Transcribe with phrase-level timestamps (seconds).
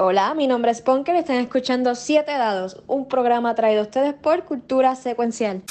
[0.00, 4.14] Hola, mi nombre es Ponker y están escuchando Siete Dados, un programa traído a ustedes
[4.14, 5.62] por Cultura Secuencial.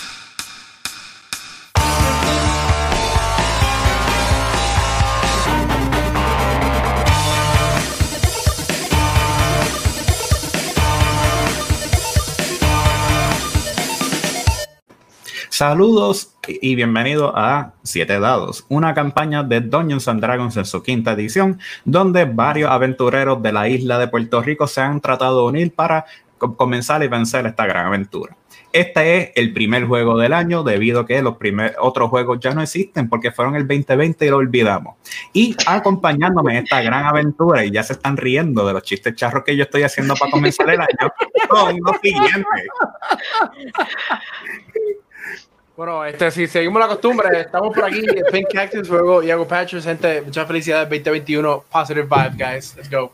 [15.57, 21.13] Saludos y bienvenido a Siete Dados, una campaña de Dungeons and Dragons en su quinta
[21.13, 25.73] edición, donde varios aventureros de la isla de Puerto Rico se han tratado de unir
[25.73, 26.05] para
[26.37, 28.37] comenzar y vencer esta gran aventura.
[28.71, 32.53] Este es el primer juego del año debido a que los primeros otros juegos ya
[32.53, 34.97] no existen porque fueron el 2020 y lo olvidamos.
[35.33, 39.43] Y acompañándome en esta gran aventura y ya se están riendo de los chistes charros
[39.43, 41.11] que yo estoy haciendo para comenzar el año
[41.49, 42.45] son los siguientes.
[45.77, 50.23] Bueno, este, si seguimos la costumbre, estamos por aquí, Pink Cactus, luego Iago Patches, gente,
[50.23, 53.11] muchas felicidades 2021, positive vibe, guys, let's go.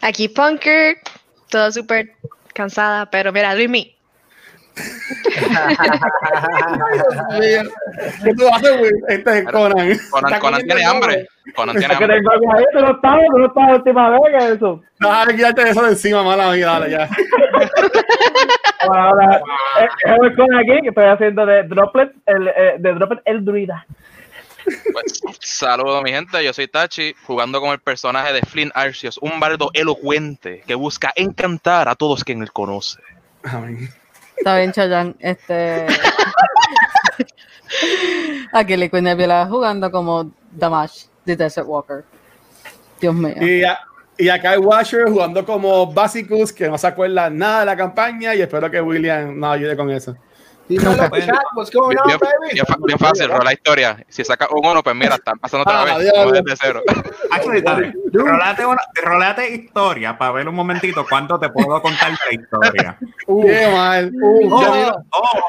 [0.00, 0.96] Aquí Punker,
[1.48, 2.16] todo súper
[2.52, 3.94] cansada, pero mira, Luis
[8.24, 8.90] ¿Qué tú haces, güey?
[9.06, 9.96] Este es Conan.
[10.10, 11.28] Conan, Conan tiene hambre.
[11.54, 12.22] Conan tiene hambre.
[12.72, 14.20] Tú no estabas, tú no estabas última vez
[14.56, 14.82] eso.
[14.98, 17.08] No, quítate eso de encima, mala vida, dale ya.
[18.92, 19.42] Ahora,
[19.80, 23.86] es Conan aquí, que estoy haciendo de Droplet, el, eh, de Droplet el druida.
[24.64, 29.38] Pues, saludos mi gente, yo soy Tachi, jugando con el personaje de Flynn Arceus, un
[29.38, 33.00] bardo elocuente que busca encantar a todos quien él conoce.
[33.44, 33.90] Amén.
[34.36, 35.14] Está bien, Chayanne.
[35.18, 35.86] Este.
[38.52, 42.04] Aquí le Nebula jugando como Damash de Desert Walker.
[43.00, 43.34] Dios mío.
[43.40, 43.62] Y,
[44.28, 48.42] acá hay Washer jugando como Basicus, que no se acuerda nada de la campaña, y
[48.42, 50.16] espero que William nos ayude con eso.
[50.68, 50.82] Bien,
[52.98, 54.04] fácil, rola historia.
[54.08, 56.10] Si saca un uno, pues mira, están pasando otra ah, vez.
[56.32, 56.82] desde cero.
[59.04, 62.98] rolate, historia para ver un momentito cuánto te puedo contar la historia.
[63.26, 64.12] Uh, Qué mal.
[64.20, 64.60] Uh,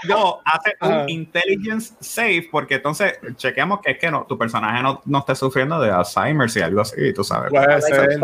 [0.08, 1.04] yo, hace un ah.
[1.08, 5.78] intelligence save porque entonces chequeamos que es que no, tu personaje no, no esté sufriendo
[5.82, 7.50] de Alzheimer y algo así, tú sabes.
[7.50, 8.18] Puede ser.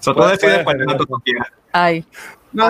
[0.00, 1.52] So, tú decides cuándo tú quieras.
[1.72, 2.04] Ay.
[2.54, 2.68] No,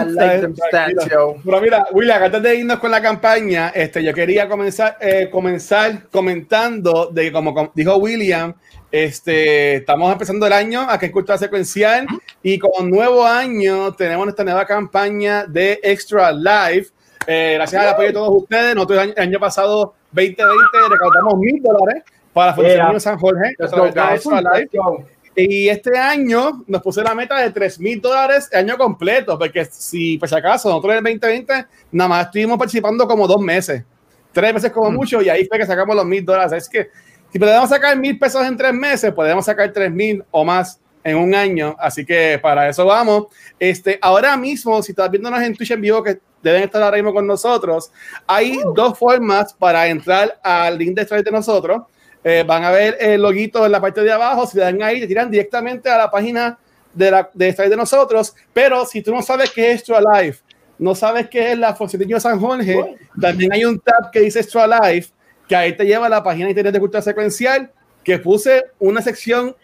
[1.44, 6.08] Pero mira, William, antes de irnos con la campaña, este, yo quería comenzar, eh, comenzar
[6.10, 8.54] comentando de como dijo William,
[8.90, 12.06] este, estamos empezando el año aquí en Cultura Secuencial
[12.42, 16.90] y con nuevo año tenemos nuestra nueva campaña de Extra Life.
[17.26, 20.48] Eh, gracias al apoyo de todos ustedes, nosotros el año pasado 2020
[20.88, 23.54] recaudamos mil dólares para la Fundación San Jorge.
[23.58, 24.70] Extra Life.
[25.36, 29.64] Y este año nos puse la meta de 3 mil dólares el año completo, porque
[29.64, 33.82] si, pues acaso, nosotros en el 2020 nada más estuvimos participando como dos meses,
[34.32, 34.94] tres meses como mm.
[34.94, 36.52] mucho, y ahí fue que sacamos los mil dólares.
[36.52, 36.88] Es que
[37.32, 41.16] si podemos sacar mil pesos en tres meses, podemos sacar tres mil o más en
[41.16, 41.74] un año.
[41.78, 43.26] Así que para eso vamos.
[43.58, 47.12] Este, ahora mismo, si estás viéndonos en Twitch en vivo, que deben estar ahora mismo
[47.12, 47.90] con nosotros,
[48.26, 48.72] hay uh.
[48.72, 51.82] dos formas para entrar al link de de nosotros.
[52.26, 54.98] Eh, van a ver el loguito en la parte de abajo, si le dan ahí,
[54.98, 56.58] te tiran directamente a la página
[56.94, 60.42] de, la, de de nosotros, pero si tú no sabes qué es Extra Life,
[60.78, 64.66] no sabes qué es la de San Jorge, también hay un tab que dice Extra
[64.66, 65.10] Life,
[65.46, 67.70] que ahí te lleva a la página de internet de cultura secuencial,
[68.02, 69.54] que puse una sección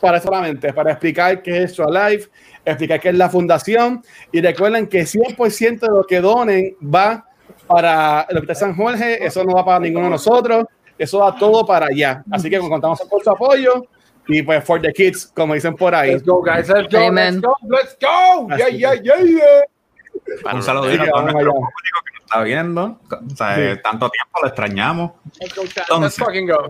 [0.00, 2.30] para solamente, para explicar qué es Extra Life,
[2.64, 7.26] explicar qué es la fundación, y recuerden que 100% de lo que donen va
[7.66, 10.64] para el Hospital San Jorge, eso no va para ninguno de nosotros,
[11.02, 12.22] eso va todo para allá.
[12.30, 13.84] Así que contamos con su apoyo
[14.28, 16.12] y pues for the kids, como dicen por ahí.
[16.12, 16.68] Let's go, guys.
[16.68, 17.10] Let's go.
[17.10, 17.56] Let's go.
[17.68, 18.48] Let's go.
[18.56, 20.52] Yeah, yeah, yeah, yeah.
[20.52, 23.00] Un saludo a todo nuestro público que nos está viendo.
[23.10, 23.80] O sea, sí.
[23.82, 25.12] tanto tiempo lo extrañamos.
[25.40, 26.68] Entonces, Let's fucking go.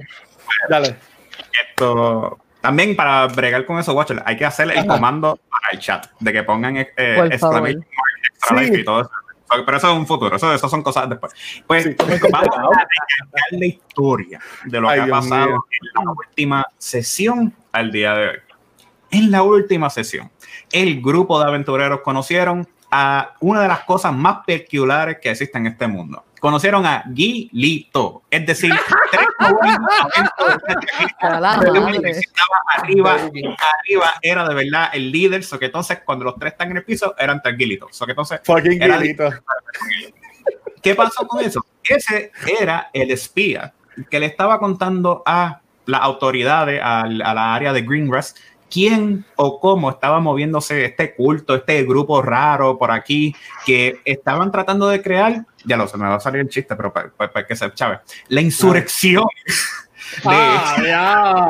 [0.68, 0.96] Dale.
[1.68, 6.06] Esto, también para bregar con eso, Watcher, hay que hacer el comando para el chat,
[6.20, 7.84] de que pongan eh, exclamation
[8.32, 8.80] extra sí.
[8.80, 9.10] y todo eso
[9.64, 11.32] pero eso es un futuro, eso, eso son cosas después.
[11.66, 17.90] Pues vamos a la historia de lo que ha pasado en la última sesión al
[17.92, 18.36] día de hoy.
[19.10, 20.30] En la última sesión,
[20.70, 25.72] el grupo de aventureros conocieron a una de las cosas más peculiares que existen en
[25.72, 26.24] este mundo.
[26.42, 28.72] Conocieron a Guilito, es decir,
[29.12, 29.26] tres
[32.74, 36.78] arriba, arriba era de verdad el líder, so que entonces cuando los tres están en
[36.78, 37.96] el piso eran tres Guilitos.
[37.96, 38.40] So que entonces
[40.82, 41.64] ¿Qué pasó con eso?
[41.84, 43.72] Ese era el espía
[44.10, 48.34] que le estaba contando a las autoridades, a, la área de Greengrass,
[48.72, 53.34] quién o cómo estaba moviéndose este culto, este grupo raro por aquí,
[53.66, 56.92] que estaban tratando de crear, ya lo sé, me va a salir el chiste, pero
[56.92, 59.24] para, que se chave, la insurrección.
[60.24, 61.48] Ah,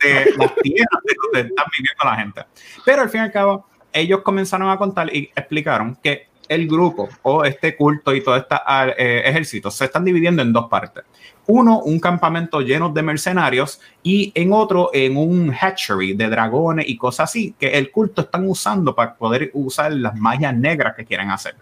[0.00, 2.44] de las tierras de donde están viviendo la gente.
[2.84, 7.08] Pero al fin y al cabo, ellos comenzaron a contar y explicaron que el grupo
[7.22, 8.56] o este culto y todo este
[8.98, 11.04] eh, ejército se están dividiendo en dos partes.
[11.52, 16.96] Uno, un campamento lleno de mercenarios y en otro, en un hatchery de dragones y
[16.96, 21.28] cosas así, que el culto están usando para poder usar las magias negras que quieren
[21.30, 21.56] hacer.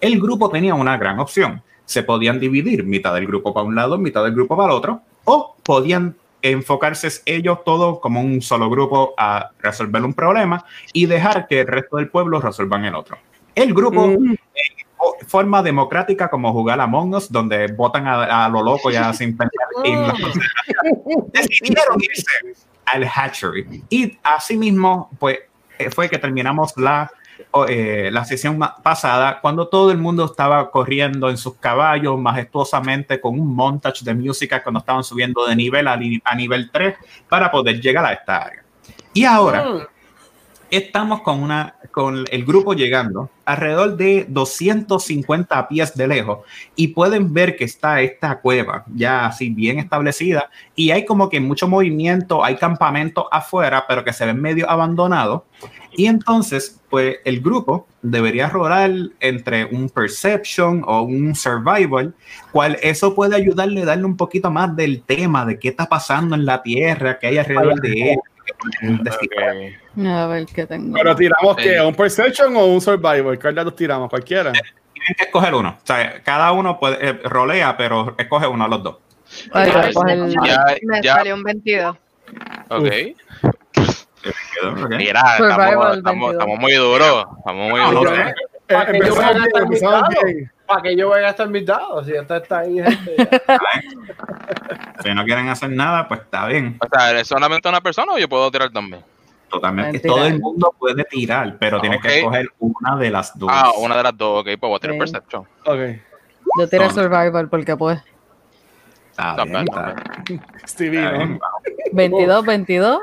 [0.00, 1.62] El grupo tenía una gran opción.
[1.84, 5.02] Se podían dividir mitad del grupo para un lado, mitad del grupo para el otro,
[5.24, 10.64] o podían enfocarse ellos todos como un solo grupo a resolver un problema
[10.94, 13.18] y dejar que el resto del pueblo resuelvan el otro.
[13.54, 14.36] El grupo, mm.
[15.28, 19.68] Forma democrática, como jugar a Among Us, donde votan a, lo loco ya sin pensar
[19.84, 20.06] en
[21.32, 23.84] decidieron irse al hatchery.
[23.90, 25.38] Y asimismo, pues,
[25.78, 27.10] eh, fue que terminamos la
[27.68, 33.38] eh, la sesión pasada, cuando todo el mundo estaba corriendo en sus caballos majestuosamente con
[33.38, 36.96] un montage de música cuando estaban subiendo de nivel a, a nivel 3
[37.28, 38.64] para poder llegar a esta área.
[39.14, 39.86] Y ahora mm.
[40.70, 46.40] Estamos con, una, con el grupo llegando alrededor de 250 pies de lejos
[46.76, 51.40] y pueden ver que está esta cueva ya así bien establecida y hay como que
[51.40, 55.42] mucho movimiento, hay campamentos afuera, pero que se ven medio abandonados.
[55.92, 62.14] Y entonces, pues el grupo debería rolar entre un perception o un survival,
[62.52, 66.34] cual eso puede ayudarle a darle un poquito más del tema de qué está pasando
[66.34, 68.18] en la Tierra, qué hay alrededor de él.
[70.06, 70.94] A ver qué tengo.
[70.94, 74.08] Pero tiramos que un perception o un survival, ¿cuál de los tiramos?
[74.08, 74.52] Cualquiera.
[74.52, 75.70] Tienen que escoger uno.
[75.70, 78.96] O sea, cada uno puede, eh, rolea, pero escoge uno de los dos.
[79.52, 81.96] Me salió un 22.
[82.68, 82.92] Ok.
[84.90, 85.96] Mira, estamos,
[86.32, 87.26] estamos, muy duros.
[87.38, 88.18] Estamos muy duros.
[88.66, 90.02] Para que, yo vaya a estar invitado.
[90.66, 92.04] Para que yo vaya a estar invitado.
[92.04, 93.16] Si está, está ahí, gente.
[95.02, 96.78] si no quieren hacer nada, pues está bien.
[96.80, 99.02] O sea, ¿es solamente una persona o yo puedo tirar también?
[99.48, 100.00] Totalmente.
[100.00, 103.50] Todo el mundo puede tirar, pero tienes que escoger una de las dos.
[103.52, 104.40] Ah, una de las dos.
[104.40, 105.42] Ok, pues voy a tirar Perception.
[105.64, 105.78] Ok.
[106.58, 108.00] Yo tiré Survival porque pues.
[109.10, 109.94] Está bien, está
[110.26, 110.42] bien.
[110.66, 111.38] Stevie,
[111.92, 113.00] 22, 22.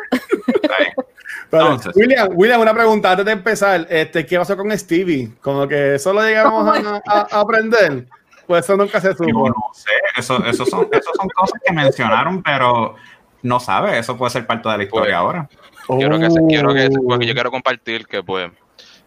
[1.95, 3.86] William, William, una pregunta antes de empezar.
[3.89, 5.31] Este, ¿Qué pasó con Stevie?
[5.41, 8.07] Como que eso lo llegamos a, aprender.
[8.48, 9.50] Pues eso nunca se supo.
[9.50, 12.95] no sé, eso, eso, son, eso son cosas que mencionaron, pero
[13.41, 15.50] no sabe, eso puede ser parte de la historia pues, ahora.
[15.88, 16.90] Quiero que, quiero que,
[17.26, 18.52] yo quiero compartir que pues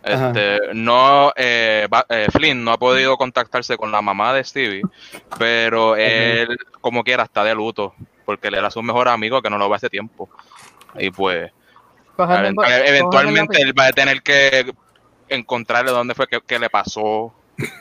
[0.02, 4.82] este, no, eh, eh, Flynn no ha podido contactarse con la mamá de Stevie,
[5.38, 7.94] pero él, como quiera, está de luto,
[8.24, 10.30] porque él era su mejor amigo que no lo ve hace tiempo.
[10.98, 11.50] Y pues,
[12.16, 14.72] eventualmente él va a tener que
[15.28, 17.34] encontrarle dónde fue que, le pasó,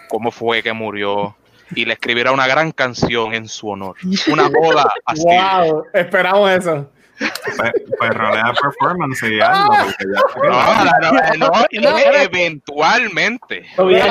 [0.10, 1.36] cómo fue que murió
[1.76, 3.96] y le escribirá una gran canción en su honor.
[4.32, 5.24] Una boda así.
[5.24, 6.90] Wow, esperamos eso.
[7.18, 9.74] Pues, pues rolea performance y algo.
[10.44, 10.86] No,
[11.38, 13.66] no, no, eventualmente.
[13.75, 14.04] Pues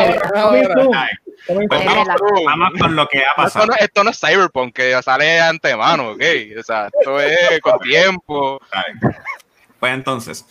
[2.44, 3.68] vamos, con lo que ha pasado.
[3.78, 6.22] Esto no, es Cyberpunk, que sale de antemano, ¿ok?
[6.58, 8.60] O sea, esto es con tiempo.
[9.78, 10.46] Pues entonces,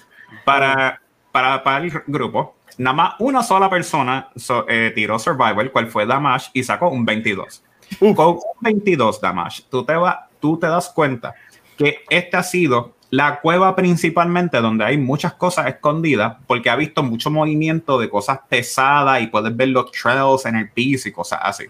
[0.46, 1.02] para,
[1.32, 4.30] para, para el grupo, nada más una sola persona
[4.70, 7.64] eh, tiró Survival, cual fue Damash, y sacó un 22.
[8.00, 11.36] Con un 22 Damash, tú te, va, tú te das cuenta
[11.78, 17.04] que esta ha sido la cueva principalmente donde hay muchas cosas escondidas porque ha visto
[17.04, 21.40] mucho movimiento de cosas pesadas y puedes ver los trails en el piso y cosas
[21.44, 21.66] así.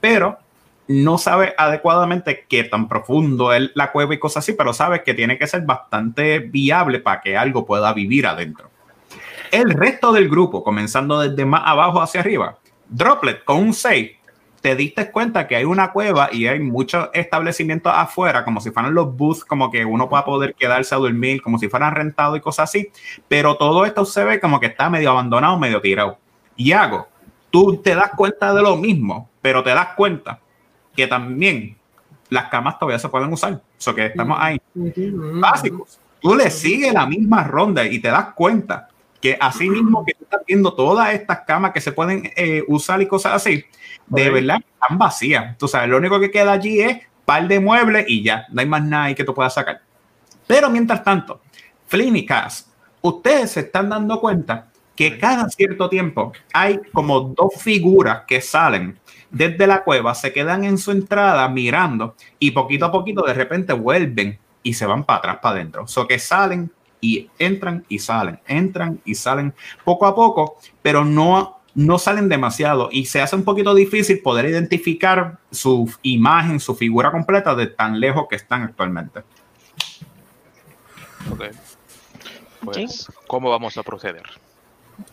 [0.00, 0.38] Pero
[0.88, 5.14] no sabe adecuadamente qué tan profundo es la cueva y cosas así, pero sabe que
[5.14, 8.70] tiene que ser bastante viable para que algo pueda vivir adentro.
[9.50, 12.58] El resto del grupo, comenzando desde más abajo hacia arriba,
[12.88, 14.12] Droplet con un 6,
[14.66, 18.94] te diste cuenta que hay una cueva y hay muchos establecimientos afuera, como si fueran
[18.94, 22.40] los booths, como que uno pueda poder quedarse a dormir, como si fueran rentados y
[22.40, 22.90] cosas así,
[23.28, 26.18] pero todo esto se ve como que está medio abandonado, medio tirado.
[26.56, 27.06] Y hago,
[27.48, 30.40] tú te das cuenta de lo mismo, pero te das cuenta
[30.96, 31.76] que también
[32.28, 33.62] las camas todavía se pueden usar.
[33.78, 34.60] Eso que estamos ahí.
[34.74, 36.00] Básicos.
[36.20, 38.88] Tú le sigues la misma ronda y te das cuenta
[39.20, 43.00] que así mismo que tú estás viendo todas estas camas que se pueden eh, usar
[43.00, 43.64] y cosas así,
[44.06, 45.58] de verdad están vacías.
[45.58, 48.66] Tú sabes, lo único que queda allí es par de muebles y ya, no hay
[48.66, 49.80] más nada ahí que tú puedas sacar.
[50.46, 51.40] Pero mientras tanto,
[52.26, 52.70] Cass,
[53.02, 58.98] ustedes se están dando cuenta que cada cierto tiempo hay como dos figuras que salen
[59.30, 63.72] desde la cueva, se quedan en su entrada mirando y poquito a poquito de repente
[63.72, 65.82] vuelven y se van para atrás, para adentro.
[65.84, 66.70] O so que salen
[67.00, 72.88] y entran y salen, entran y salen poco a poco, pero no, no salen demasiado
[72.90, 78.00] y se hace un poquito difícil poder identificar su imagen, su figura completa de tan
[78.00, 79.20] lejos que están actualmente.
[81.30, 81.44] Ok.
[82.64, 84.22] Pues, ¿cómo vamos a proceder?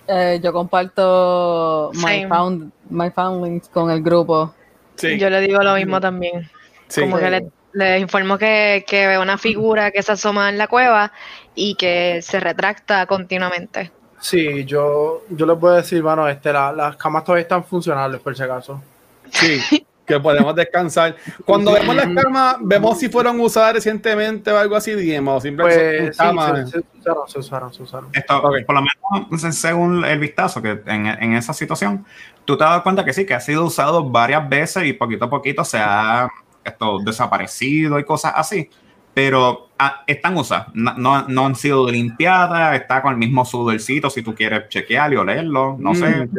[0.08, 4.56] Eh, yo comparto my, found, my foundlings con el grupo.
[4.96, 5.20] Sí.
[5.20, 6.50] Yo le digo lo mismo también.
[6.98, 10.68] Como que le, les informo que, que veo una figura que se asoma en la
[10.68, 11.12] cueva
[11.56, 13.92] y que se retracta continuamente.
[14.24, 18.34] Sí, yo, yo les voy a decir, bueno, este, las camas todavía están funcionales, por
[18.34, 18.82] si acaso.
[19.30, 19.60] Sí,
[20.06, 21.18] que podemos descansar.
[21.44, 25.44] Cuando vemos las camas, vemos si fueron usadas recientemente o algo así, digamos.
[25.44, 26.70] Simplemente pues, camas.
[26.70, 28.10] se, usaron, se usaron, se usaron.
[28.14, 32.06] Esto, Por lo menos, según el vistazo, que en, en, esa situación,
[32.46, 35.30] tú te das cuenta que sí, que ha sido usado varias veces y poquito a
[35.30, 36.30] poquito se ha
[36.64, 38.70] esto, desaparecido y cosas así
[39.14, 44.24] pero ah, están usadas, no, no, han sido limpiadas, está con el mismo sudorcito si
[44.24, 46.08] tú quieres chequear y olerlo, no sé.
[46.08, 46.30] Mm,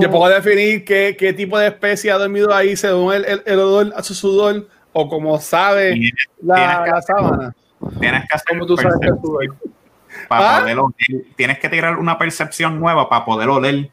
[0.00, 0.10] Yo.
[0.10, 3.92] puedo definir qué, qué, tipo de especie ha dormido ahí según el, el, el odor
[3.96, 5.98] a su sudor o como sabe
[6.42, 7.54] la, la sábana.
[8.00, 8.98] Tienes que hacer tú sabes
[10.28, 10.60] para ¿Ah?
[10.60, 13.90] poder oler, tienes que tirar una percepción nueva para poder oler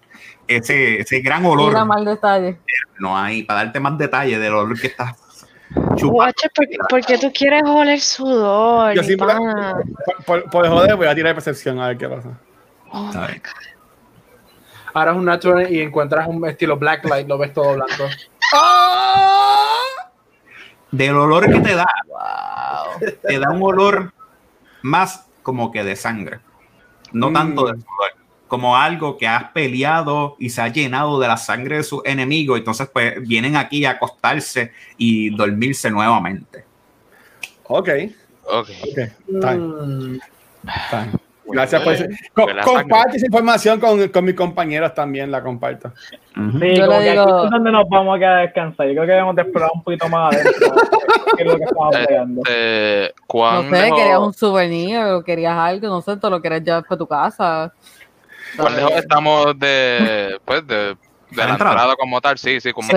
[0.47, 1.69] ese, ese gran olor.
[1.69, 2.57] Mira mal detalle.
[2.99, 5.15] No hay, para darte más detalle del olor que estás
[6.01, 6.49] Guache,
[6.89, 8.93] ¿por, qué tú quieres oler sudor?
[8.93, 12.29] Yo sí, por, por, joder, voy a tirar percepción a ver qué pasa.
[12.91, 13.11] Oh
[14.93, 18.07] Ahora es un natural y encuentras un estilo blacklight, lo ves todo blanco.
[20.91, 23.11] Del olor que te da, wow.
[23.27, 24.13] te da un olor
[24.81, 26.39] más como que de sangre,
[27.13, 27.81] no tanto de mm.
[27.81, 32.01] sudor como algo que has peleado y se ha llenado de la sangre de su
[32.05, 36.63] enemigo, entonces pues vienen aquí a acostarse y dormirse nuevamente.
[37.63, 37.89] Ok.
[38.43, 38.69] Ok.
[38.89, 39.11] okay.
[39.27, 40.19] Mm.
[41.47, 42.05] Gracias por eso.
[42.63, 45.91] comparte esa información con, con, mis compañeros también, la comparto.
[46.33, 47.23] Sí, yo le digo...
[47.23, 48.87] aquí es donde nos vamos a quedar a descansar.
[48.87, 50.75] Yo creo que debemos de explorar un poquito más adentro.
[51.37, 52.41] qué es lo que estamos peleando.
[52.45, 56.83] Este, no sé, querías un souvenir o querías algo, no sé, te lo querías llevar
[56.83, 57.73] para tu casa.
[58.57, 60.97] ¿Cuál lejos estamos de, pues, de, de
[61.35, 61.95] la, entrada?
[61.95, 62.37] como tal?
[62.37, 62.87] Sí, sí, como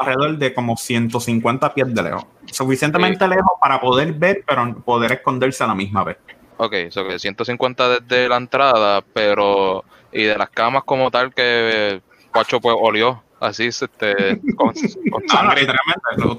[0.00, 2.26] alrededor de como 150 pies de lejos.
[2.46, 6.16] Suficientemente lejos para poder ver, pero poder esconderse a la misma vez.
[6.58, 12.00] Ok, so que 150 desde la entrada, pero y de las camas como tal que
[12.32, 14.72] Cuacho pues olió así este con,
[15.10, 16.38] con ah, literalmente los,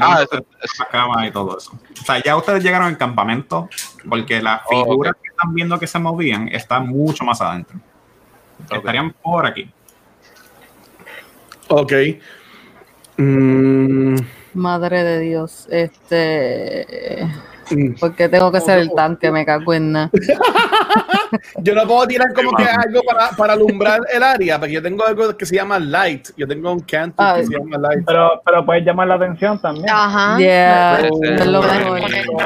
[0.00, 1.72] ah, las camas y todo eso.
[2.00, 3.68] O sea, ya ustedes llegaron al campamento
[4.08, 7.78] porque las oh, figuras que están viendo que se movían están mucho más adentro.
[8.70, 9.70] Estarían por aquí.
[11.68, 11.92] Ok.
[13.16, 14.16] Mm.
[14.54, 17.28] Madre de Dios, este.
[17.98, 20.10] Porque tengo que ser el tanque, me cago en nada.
[21.58, 25.04] yo no puedo tirar como que algo para, para, alumbrar el área, porque yo tengo
[25.04, 26.28] algo que se llama light.
[26.36, 28.04] Yo tengo un canto que se llama light.
[28.06, 29.86] Pero, pero puedes llamar la atención también.
[29.88, 30.38] Ajá.
[30.38, 31.08] Yeah.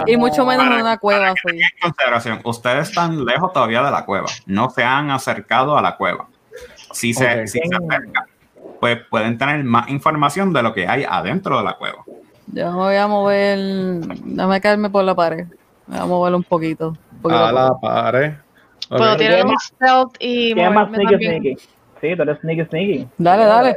[0.06, 1.34] Y mucho menos en una cueva.
[1.82, 4.26] Consideración, ustedes están lejos todavía de la cueva.
[4.46, 6.28] No se han acercado a la cueva.
[6.92, 8.24] Si se, si se acercan,
[8.80, 12.04] pues pueden tener más información de lo que hay adentro de la cueva.
[12.52, 13.58] Yo me voy a mover.
[14.24, 15.46] Déjame caerme por la pared.
[15.86, 16.96] Me voy a mover un poquito.
[17.24, 18.34] a la pared.
[18.88, 21.56] Puedo tirar mi stealth y más sneaky sneaky?
[22.00, 23.08] Sí, tú eres sneaky sneaky.
[23.18, 23.76] Dale, dale.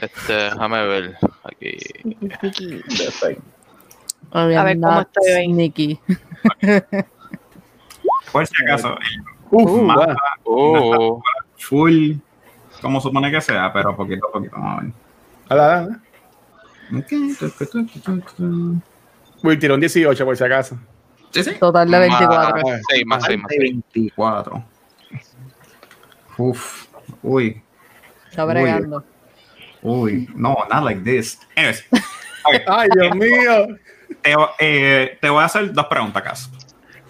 [0.00, 1.16] Este, déjame ver.
[1.44, 1.76] Aquí.
[4.32, 5.52] A ver cómo estoy ahí.
[5.52, 6.00] Sneaky.
[8.32, 8.96] Por si acaso.
[9.50, 11.22] Uf, uh, mapa, oh.
[11.56, 12.16] full.
[12.84, 14.56] Como supone que sea, pero poquito a poquito.
[14.56, 14.92] Vamos a ver.
[15.48, 15.96] Dale, dale.
[19.42, 20.78] Uy, tirón 18 por si acaso.
[21.30, 21.54] ¿Sí, sí?
[21.58, 22.62] Total de 24.
[22.90, 23.48] Sí, más, sí, más.
[23.48, 24.64] 24.
[26.36, 26.86] Uf,
[27.22, 27.62] uy.
[28.28, 29.02] Está bregando.
[29.80, 31.40] Uy, no, not like this.
[31.56, 31.86] Anyways.
[32.66, 33.78] Ay, Dios mío.
[34.20, 36.50] Te, eh, te, voy a hacer dos preguntas, acaso.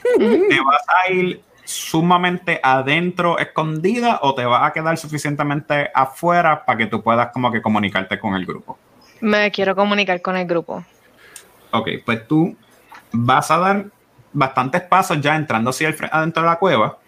[0.18, 6.78] ¿Te vas a ir sumamente adentro, escondida, o te vas a quedar suficientemente afuera para
[6.78, 8.78] que tú puedas como que comunicarte con el grupo?
[9.20, 10.84] Me quiero comunicar con el grupo.
[11.70, 12.56] Ok, pues tú
[13.12, 13.86] vas a dar
[14.32, 16.98] bastantes pasos ya entrando hacia el adentro de la cueva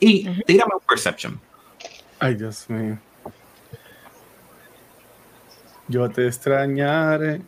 [0.00, 1.40] y tírame un perception.
[2.18, 2.98] Ay, Dios mío.
[5.88, 7.42] Yo te extrañaré.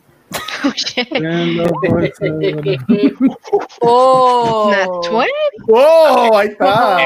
[3.81, 4.71] oh,
[5.69, 7.05] oh, ahí está.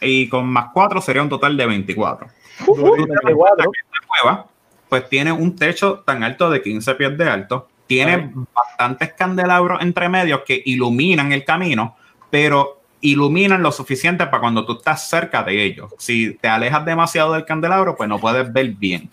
[0.00, 2.28] y con más 4 sería un total de 24.
[2.66, 4.50] Uh, 24
[4.90, 10.08] pues tiene un techo tan alto de 15 pies de alto, tiene bastantes candelabros entre
[10.08, 11.96] medios que iluminan el camino,
[12.28, 15.94] pero iluminan lo suficiente para cuando tú estás cerca de ellos.
[15.96, 19.08] Si te alejas demasiado del candelabro, pues no puedes ver bien.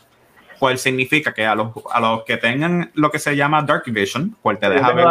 [0.59, 4.35] Pues significa que a los, a los que tengan lo que se llama Dark Vision,
[4.41, 5.05] pues te deja ver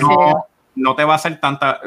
[0.00, 1.80] no, no te va a hacer tanta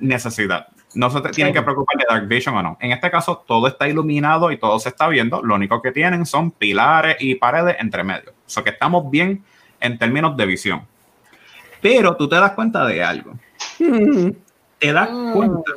[0.00, 0.68] necesidad.
[0.94, 2.76] No se te tienen que preocupar de Dark Vision o no.
[2.80, 5.42] En este caso, todo está iluminado y todo se está viendo.
[5.42, 8.30] Lo único que tienen son pilares y paredes entre medio.
[8.30, 9.42] O sea que estamos bien
[9.80, 10.86] en términos de visión.
[11.80, 13.32] Pero tú te das cuenta de algo.
[14.78, 15.72] Te das cuenta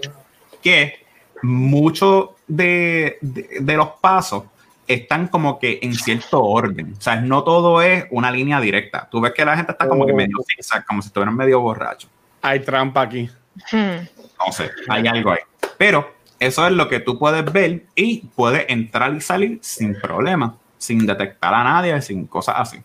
[0.64, 1.06] que
[1.44, 4.46] muchos de, de, los pasos
[4.88, 6.94] están como que en cierto orden.
[6.98, 9.08] O sea, no todo es una línea directa.
[9.10, 10.16] Tú ves que la gente está como que oh.
[10.16, 12.08] medio zigzag, como si estuvieran medio borracho.
[12.42, 13.30] Hay trampa aquí.
[13.74, 15.40] No sé, hay algo ahí.
[15.78, 20.56] Pero eso es lo que tú puedes ver y puedes entrar y salir sin problema,
[20.78, 22.78] sin detectar a nadie, sin cosas así.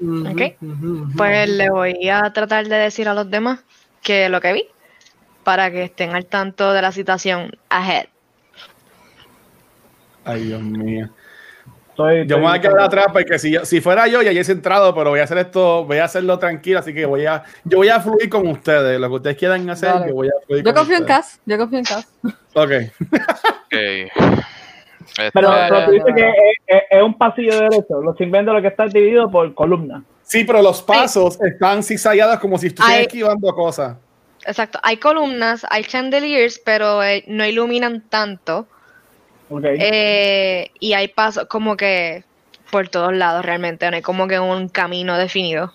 [0.00, 0.56] Ok,
[1.16, 3.60] pues le voy a tratar de decir a los demás
[4.02, 4.64] que lo que vi
[5.44, 8.06] para que estén al tanto de la situación ahead.
[10.24, 11.10] Ay, Dios mío.
[11.96, 15.10] Yo me voy a quedar atrás porque si, si fuera yo ya hubiese entrado, pero
[15.10, 18.00] voy a hacer esto, voy a hacerlo tranquilo, así que voy a, yo voy a
[18.00, 21.04] fluir con ustedes, lo que ustedes quieran hacer, yo voy a fluir Yo confío en
[21.04, 22.08] Cass, yo confío en Cass.
[22.54, 22.70] Ok.
[23.66, 24.08] okay.
[25.34, 25.50] Pero,
[25.84, 26.32] tú dices que
[26.66, 30.02] es, un pasillo derecho, los inventos lo que está dividido por columnas.
[30.22, 33.96] Sí, pero los pasos están cizallados como si estuvieran esquivando cosas.
[34.46, 38.66] Exacto, hay columnas, hay chandeliers, pero eh, no iluminan tanto.
[39.64, 42.24] Eh, y hay pasos como que
[42.70, 45.72] por todos lados realmente, no hay como que un camino definido.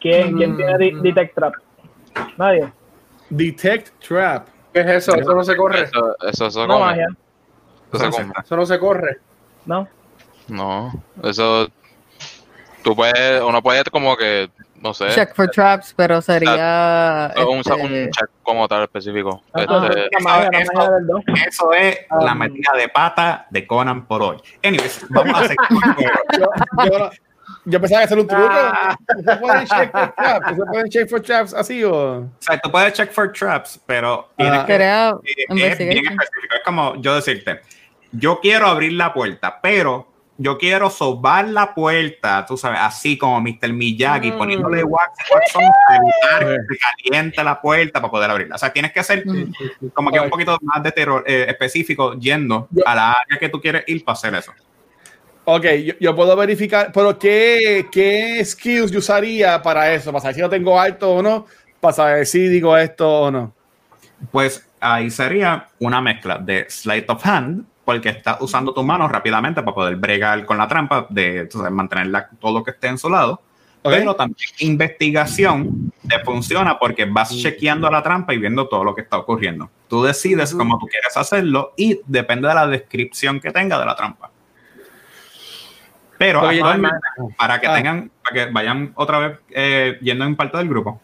[0.00, 1.02] ¿Quién, ¿quién tiene mm.
[1.02, 1.54] Detect Trap?
[2.38, 2.72] Nadie.
[3.28, 4.48] Detect Trap.
[4.72, 5.14] ¿Qué es eso?
[5.14, 5.82] Eso no se corre.
[5.82, 7.08] Eso, eso, eso no, magia.
[7.92, 9.18] Eso, no se corre.
[9.66, 9.88] No.
[10.48, 10.92] No,
[11.22, 11.68] eso
[12.82, 14.48] tú puedes, uno puede como que
[14.80, 15.08] no sé.
[15.10, 17.32] Check for traps, pero sería.
[17.36, 17.72] Un, este...
[17.74, 19.42] un check como tal específico.
[19.52, 20.08] Ah, este,
[21.46, 22.18] eso, es ah.
[22.22, 24.36] la metida de pata de Conan por hoy.
[24.62, 25.56] Anyways, vamos a seguir.
[26.90, 27.10] yo,
[27.64, 28.48] yo, pensaba que hacer un truco.
[28.50, 28.96] Ah.
[29.24, 30.46] ¿Se pueden check for traps?
[30.56, 32.18] ¿Se pueden check for traps así o.?
[32.18, 34.28] O sea, tú puedes check for traps, pero.
[34.38, 34.64] Ah.
[34.66, 36.54] Que, es bien específico.
[36.54, 37.60] Es como yo decirte:
[38.12, 40.06] yo quiero abrir la puerta, pero
[40.40, 43.72] yo quiero sobar la puerta, tú sabes, así como Mr.
[43.72, 44.38] Miyagi, mm.
[44.38, 45.12] poniéndole wax,
[45.52, 48.54] para evitar que se caliente la puerta para poder abrirla.
[48.54, 49.88] O sea, tienes que hacer mm.
[49.92, 53.60] como que un poquito más de terror eh, específico yendo a la área que tú
[53.60, 54.52] quieres ir para hacer eso.
[55.44, 55.64] Ok,
[55.98, 60.12] yo, puedo verificar, pero ¿qué, ¿qué skills yo usaría para eso?
[60.12, 61.46] Para saber si lo tengo alto o no,
[61.80, 63.52] para saber si digo esto o no.
[64.30, 69.62] Pues ahí sería una mezcla de Sleight of Hand, porque estás usando tus manos rápidamente
[69.62, 73.40] para poder bregar con la trampa, de mantener todo lo que esté en su lado.
[73.82, 79.00] Pero también investigación te funciona porque vas chequeando la trampa y viendo todo lo que
[79.00, 79.70] está ocurriendo.
[79.88, 83.96] Tú decides cómo tú quieres hacerlo y depende de la descripción que tenga de la
[83.96, 84.30] trampa.
[86.18, 86.42] Pero
[87.38, 87.74] para que ah.
[87.74, 91.00] tengan, para que vayan otra vez eh, yendo en parte del grupo,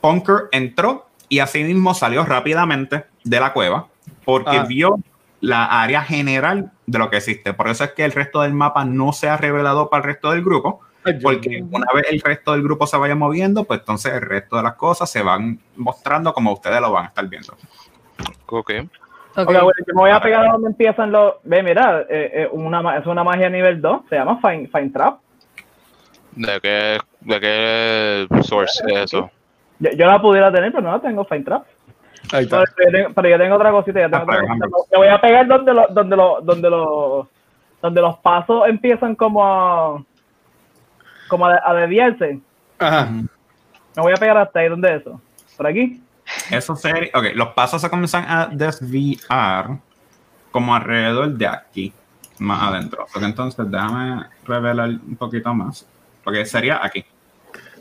[0.00, 3.86] Punker entró y así mismo salió rápidamente de la cueva
[4.24, 4.64] porque ah.
[4.64, 4.98] vio
[5.40, 7.52] la área general de lo que existe.
[7.52, 10.30] Por eso es que el resto del mapa no se ha revelado para el resto
[10.30, 10.80] del grupo,
[11.22, 14.62] porque una vez el resto del grupo se vaya moviendo, pues entonces el resto de
[14.64, 17.54] las cosas se van mostrando como ustedes lo van a estar viendo.
[18.46, 18.72] Ok.
[19.36, 19.54] Okay.
[19.54, 21.34] bueno, yo me voy a pegar a donde empiezan los.
[21.44, 25.20] Ve, mira, eh, eh, una, es una magia nivel 2, se llama Fine, Fine Trap.
[26.32, 29.30] ¿De qué, de qué source es eso?
[29.78, 31.64] Yo, yo, la pudiera tener, pero no la tengo, Fine Trap.
[32.30, 34.00] Pero, yo tengo, otra cosita.
[34.00, 34.66] Yo tengo otra cosita.
[34.96, 37.28] voy a pegar donde, lo, donde, lo, donde, lo,
[37.80, 40.02] donde los pasos empiezan como a,
[41.28, 42.40] como a, desviarse.
[42.78, 43.08] Ajá.
[43.10, 44.68] Me voy a pegar hasta ahí.
[44.68, 45.20] ¿Dónde es eso?
[45.56, 46.02] ¿Por aquí?
[46.50, 47.10] Eso sería.
[47.14, 49.78] Ok, los pasos se comienzan a desviar
[50.50, 51.92] como alrededor de aquí,
[52.38, 53.06] más adentro.
[53.12, 55.86] Porque entonces déjame revelar un poquito más.
[56.22, 57.04] Porque sería aquí.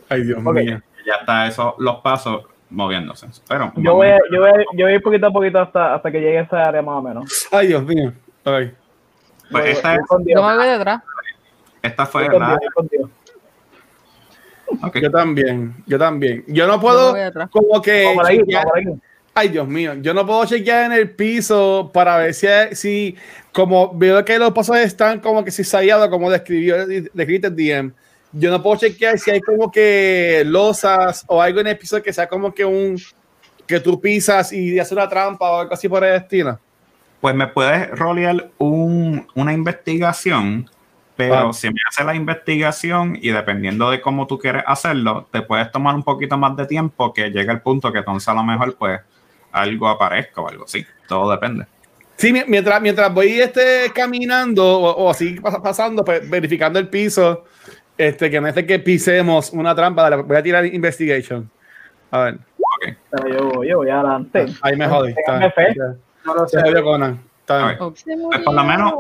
[0.10, 0.82] Ay, Dios mío.
[1.06, 3.28] Ya está eso, los pasos moviéndose.
[3.48, 6.42] Pero, yo, voy, yo, voy, yo voy poquito a poquito hasta, hasta que llegue a
[6.42, 7.48] esa área más o menos.
[7.52, 8.12] Ay, Dios mío.
[8.44, 8.74] Ay.
[9.52, 11.02] Pues esta es, yo me voy detrás.
[11.82, 12.60] Esta fue la...
[14.84, 15.02] Okay.
[15.02, 16.44] Yo también, yo también.
[16.48, 17.16] Yo no puedo
[17.50, 18.14] como que...
[19.34, 23.16] Ay, Dios mío, yo no puedo chequear en el piso para ver si, si
[23.52, 27.94] como veo que los pasos están como que si sallados, como describió, describió el DM
[28.32, 32.14] yo no puedo chequear si hay como que losas o algo en el piso que
[32.14, 32.98] sea como que un
[33.66, 36.60] que tú pisas y haces una trampa o algo así por el estilo.
[37.20, 40.70] Pues me puedes rolear un, una investigación,
[41.16, 41.54] pero ah.
[41.54, 45.96] si me hace la investigación y dependiendo de cómo tú quieres hacerlo, te puedes tomar
[45.96, 49.02] un poquito más de tiempo que llegue el punto que entonces a lo mejor pues
[49.52, 50.86] algo aparezca o algo así.
[51.08, 51.66] Todo depende.
[52.18, 57.46] Sí, mientras, mientras voy este, caminando o, así pasando, pues, verificando el piso,
[57.98, 61.50] este, que no es de que pisemos una trampa, voy a tirar investigation.
[62.12, 62.40] A ver.
[62.78, 62.98] Okay.
[63.32, 64.46] Yo, yo voy adelante.
[64.62, 65.16] Ahí me jodí.
[66.26, 66.60] No lo sé.
[66.62, 68.94] Pues, por lo menos,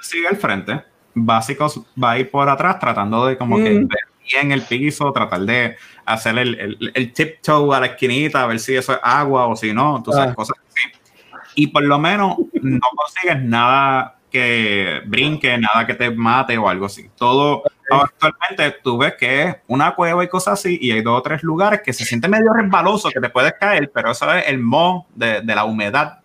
[0.00, 0.82] sigue al frente.
[1.14, 3.88] Básicos va a ir por atrás tratando de como que mm.
[3.88, 3.98] ver
[4.30, 8.58] bien el piso, tratar de hacer el, el, el tiptoe a la esquinita, a ver
[8.58, 10.34] si eso es agua o si no, entonces ah.
[10.34, 11.20] cosas así.
[11.54, 16.86] Y por lo menos no consigues nada que brinque, nada que te mate o algo
[16.86, 17.10] así.
[17.16, 17.62] Todo
[18.00, 21.42] actualmente tú ves que es una cueva y cosas así, y hay dos o tres
[21.42, 25.06] lugares que se siente medio resbaloso, que te puedes caer, pero eso es el mo
[25.14, 26.20] de, de la humedad.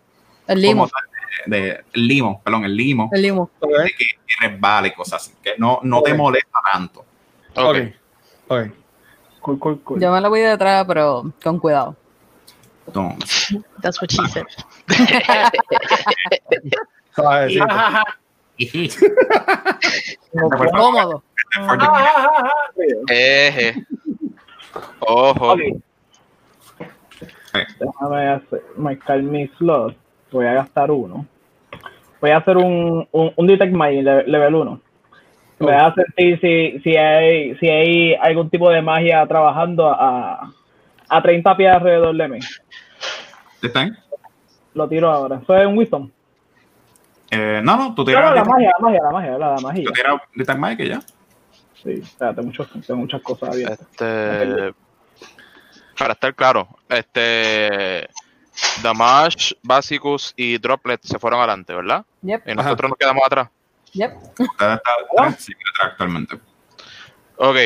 [0.46, 0.88] El limo.
[1.46, 3.10] De, el limo, perdón, el limo.
[3.12, 3.50] El limo.
[3.60, 4.06] De que,
[4.40, 7.04] resbala y cosas así, que no, no te molesta tanto.
[7.56, 7.76] Ok.
[8.48, 8.66] Ok.
[9.40, 10.00] Cool, cool, cool.
[10.00, 11.96] Yo me la voy detrás, pero con cuidado.
[13.82, 14.46] That's what she said.
[20.72, 21.22] Cómodo.
[23.10, 23.74] Eh,
[25.00, 25.56] Ojo.
[27.78, 29.96] Déjame hacer, marcar mi slot.
[30.30, 31.26] Voy a gastar uno.
[32.20, 34.80] Voy a hacer un, un, un Detect My level 1.
[35.60, 40.52] Voy a sentir si, si, hay, si hay algún tipo de magia trabajando a,
[41.08, 42.38] a 30 pies alrededor de mí.
[43.62, 43.96] ¿Están?
[44.74, 45.40] Lo tiro ahora.
[45.42, 46.10] ¿Eso es un Wisdom?
[47.30, 48.24] Eh, no, no, tú tiras.
[48.24, 49.84] No, la magia, la magia, la magia, la magia.
[49.84, 51.00] Tú tiras Detect Magic ya.
[51.82, 52.02] Sí,
[52.42, 53.80] muchos, tengo muchas cosas abiertas.
[53.80, 54.74] Este,
[55.96, 58.08] para estar claro, este
[58.82, 62.04] Damage, Basicus y Droplet se fueron adelante, ¿verdad?
[62.22, 62.48] Yep.
[62.48, 63.48] Y nosotros nos quedamos atrás.
[63.92, 64.12] Yep.
[64.38, 64.82] Está
[65.38, 66.36] sí, actualmente.
[67.36, 67.56] Ok,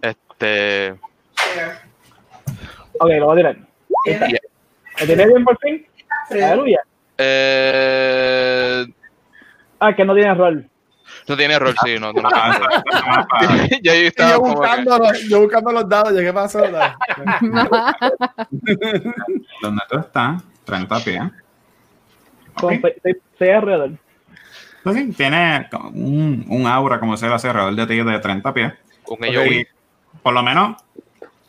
[0.00, 0.92] este.
[2.98, 3.56] Ok, lo voy a tirar.
[4.06, 4.40] Yeah.
[5.00, 5.86] ¿Me tiene bien por fin?
[6.30, 6.80] Aleluya.
[7.18, 8.86] Eh...
[9.78, 10.70] Ah, que no tiene rol.
[11.26, 12.12] No tiene error, sí, no.
[12.12, 12.22] no,
[13.82, 16.58] yo, estaba yo, buscando los, yo buscando los dados, ¿qué pasó?
[19.62, 20.42] ¿Dónde tú estás?
[20.64, 21.22] 30 pies.
[22.54, 22.80] Con
[23.38, 23.92] 6 alrededor.
[24.92, 28.74] Sí, tiene un, un aura, como se hace alrededor de ti, de 30 pies.
[29.02, 29.40] Con ello,
[30.22, 30.76] por lo menos,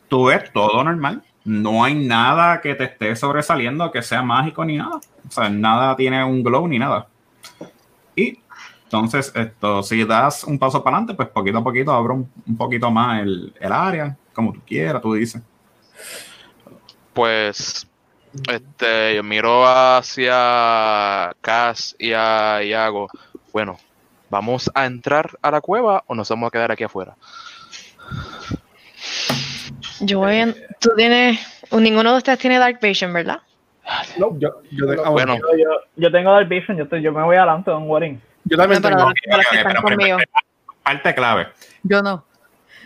[0.08, 1.22] tú ves todo normal.
[1.44, 4.96] No hay nada que te esté sobresaliendo que sea mágico ni nada.
[5.28, 7.08] O sea, nada tiene un glow ni nada.
[8.86, 12.88] Entonces, esto, si das un paso para adelante, pues poquito a poquito abro un, poquito
[12.88, 15.42] más el, área, como tú quieras, tú dices.
[17.12, 17.84] Pues,
[18.48, 23.08] este, yo miro hacia Cass y a Iago.
[23.52, 23.76] Bueno,
[24.30, 27.16] ¿vamos a entrar a la cueva o nos vamos a quedar aquí afuera?
[30.00, 31.40] Yo voy en, tú tienes,
[31.72, 33.40] ninguno de ustedes tiene Dark Vision, ¿verdad?
[34.16, 35.36] No, yo, yo, tengo, bueno.
[35.96, 38.22] yo, tengo Dark Vision, yo, yo me voy adelante, don Warren.
[38.46, 39.12] Yo también tengo.
[40.82, 41.48] Parte clave.
[41.82, 42.24] Yo no.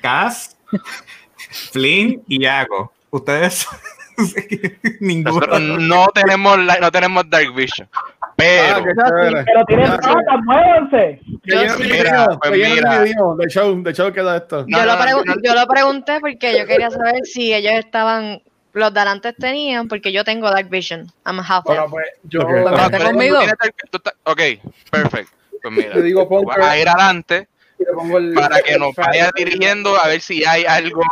[0.02, 0.56] Cass,
[1.72, 2.92] Flynn y Iago.
[3.10, 3.66] Ustedes
[5.00, 5.58] ninguno.
[5.58, 7.88] no tenemos no tenemos Dark Vision.
[8.36, 11.20] Pero, ah, pero tienen plata, muévanse.
[11.42, 11.68] De
[13.50, 14.64] show, de show queda esto.
[14.66, 14.94] Yo, lo
[15.42, 18.40] yo lo pregunté porque yo quería saber si ellos estaban
[18.72, 21.06] los de adelante tenían, porque yo tengo Dark Vision.
[21.26, 23.04] I'm a half bueno, pues, yo, okay.
[23.04, 23.40] conmigo?
[24.24, 24.40] Ok,
[24.90, 25.39] perfecto.
[25.62, 27.48] Pues mira, te digo, a ir adelante
[28.34, 31.02] para que nos vaya dirigiendo a ver si hay algo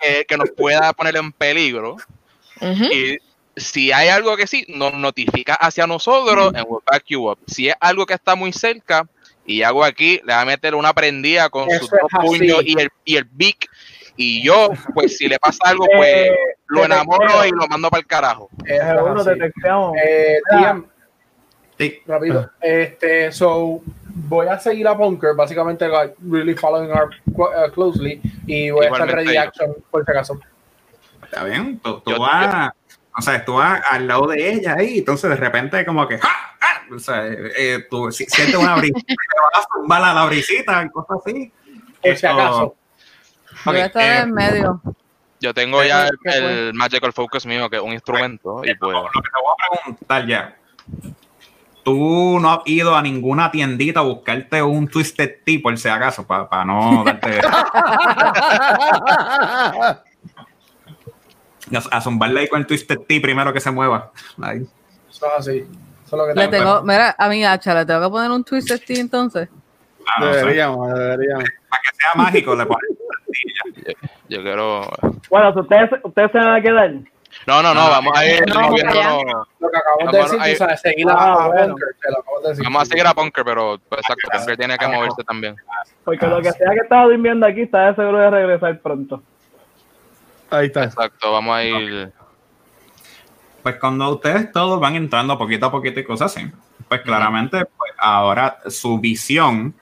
[0.00, 1.96] que, que, nos pueda poner en peligro.
[2.60, 3.18] Y
[3.56, 7.38] si hay algo que sí, nos notifica hacia nosotros en back you up.
[7.46, 9.06] Si es algo que está muy cerca,
[9.44, 12.88] y hago aquí, le va a meter una prendida con sus dos puños y el,
[13.04, 13.56] y el big.
[14.16, 18.00] Y yo, pues si le pasa algo, pues eh, lo enamoro y lo mando para
[18.00, 18.50] el carajo.
[18.66, 20.38] Eh,
[21.82, 22.02] Sí.
[22.06, 22.50] Rápido.
[22.60, 28.70] Este, so, voy a seguir a Bunker, básicamente, like, really following her uh, closely, y
[28.70, 30.40] voy a estar ready action por si acaso.
[31.24, 32.72] Está bien, tú, vas,
[33.16, 36.20] o sea, tú vas al lado de ella ahí, entonces de repente como que,
[36.94, 39.14] O sea, eh, tú sientes una brisa, te
[39.54, 41.52] vas a tumbar a la brisita y cosas así.
[42.02, 42.76] Por si acaso.
[43.64, 44.80] Voy a estar en medio.
[45.40, 48.92] Yo tengo ya el, Magical Focus mío, que es un instrumento, y pues...
[48.92, 50.56] Lo que te voy a preguntar ya,
[51.82, 56.26] tú no has ido a ninguna tiendita a buscarte un Twisted Tea por si acaso,
[56.26, 57.40] para no darte.
[61.90, 64.10] a zumbarle ahí con el Twisted Tea primero que se mueva.
[64.40, 64.66] Ahí.
[65.10, 65.58] Eso es así.
[65.58, 65.66] Eso
[66.06, 68.80] es lo que le tengo, mira, a mi hacha, ¿le tengo que poner un Twisted
[68.84, 69.48] Tea entonces?
[70.06, 71.44] Ah, no deberíamos, deberíamos.
[71.68, 72.90] Para que sea mágico, le pones
[73.86, 73.92] yo,
[74.28, 74.90] yo quiero.
[75.30, 76.94] Bueno, ustedes, ustedes se van a quedar.
[77.46, 81.08] No, no, no, vamos a ir no, Lo que acabamos de decir, tú sabes, seguir
[81.08, 81.88] a ah, Bunker.
[82.62, 85.56] Vamos a seguir a Bunker, pero pues, exacto, Bunker tiene que moverse también.
[86.04, 89.22] Porque lo que sea que estaba durmiendo aquí está de seguro de regresar pronto.
[90.50, 90.84] Ahí está.
[90.84, 92.12] Exacto, vamos a ir.
[93.62, 96.50] Pues cuando ustedes todos van entrando poquito a poquito y cosas así,
[96.88, 99.74] pues claramente pues, ahora su visión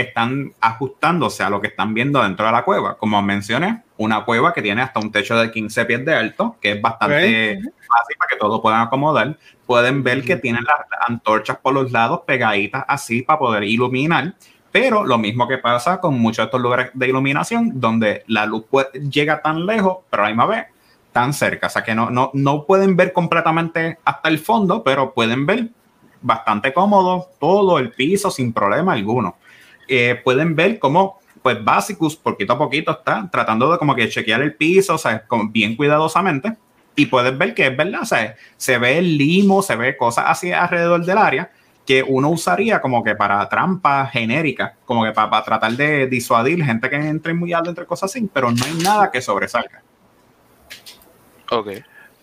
[0.00, 2.96] están ajustándose a lo que están viendo dentro de la cueva.
[2.98, 6.72] Como mencioné, una cueva que tiene hasta un techo de 15 pies de alto, que
[6.72, 9.38] es bastante fácil para que todos puedan acomodar.
[9.64, 14.34] Pueden ver que tienen las antorchas por los lados pegaditas así para poder iluminar.
[14.70, 18.66] Pero lo mismo que pasa con muchos de estos lugares de iluminación, donde la luz
[19.10, 20.66] llega tan lejos, pero a la misma vez
[21.12, 21.68] tan cerca.
[21.68, 25.70] O sea que no, no, no pueden ver completamente hasta el fondo, pero pueden ver
[26.20, 29.36] bastante cómodo todo el piso sin problema alguno.
[29.88, 34.42] Eh, pueden ver cómo, pues, Basicus, poquito a poquito está tratando de como que chequear
[34.42, 36.56] el piso, o sea, bien cuidadosamente.
[36.94, 40.24] Y puedes ver que es verdad, o sea, se ve el limo, se ve cosas
[40.28, 41.50] así alrededor del área
[41.86, 46.90] que uno usaría como que para trampa genérica, como que para, tratar de disuadir gente
[46.90, 49.82] que entre muy alto entre cosas así, pero no hay nada que sobresalga.
[51.50, 51.68] Ok.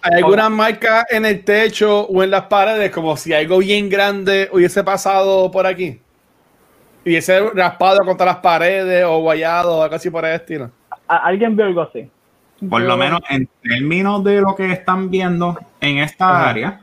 [0.02, 4.50] ¿Hay alguna marca en el techo o en las paredes como si algo bien grande
[4.52, 6.02] hubiese pasado por aquí?
[7.06, 10.72] Y ese raspado contra las paredes o guayado o algo así por el estilo.
[11.08, 12.10] ¿Alguien vio algo así?
[12.70, 16.82] Por lo menos en términos de lo que están viendo en esta área,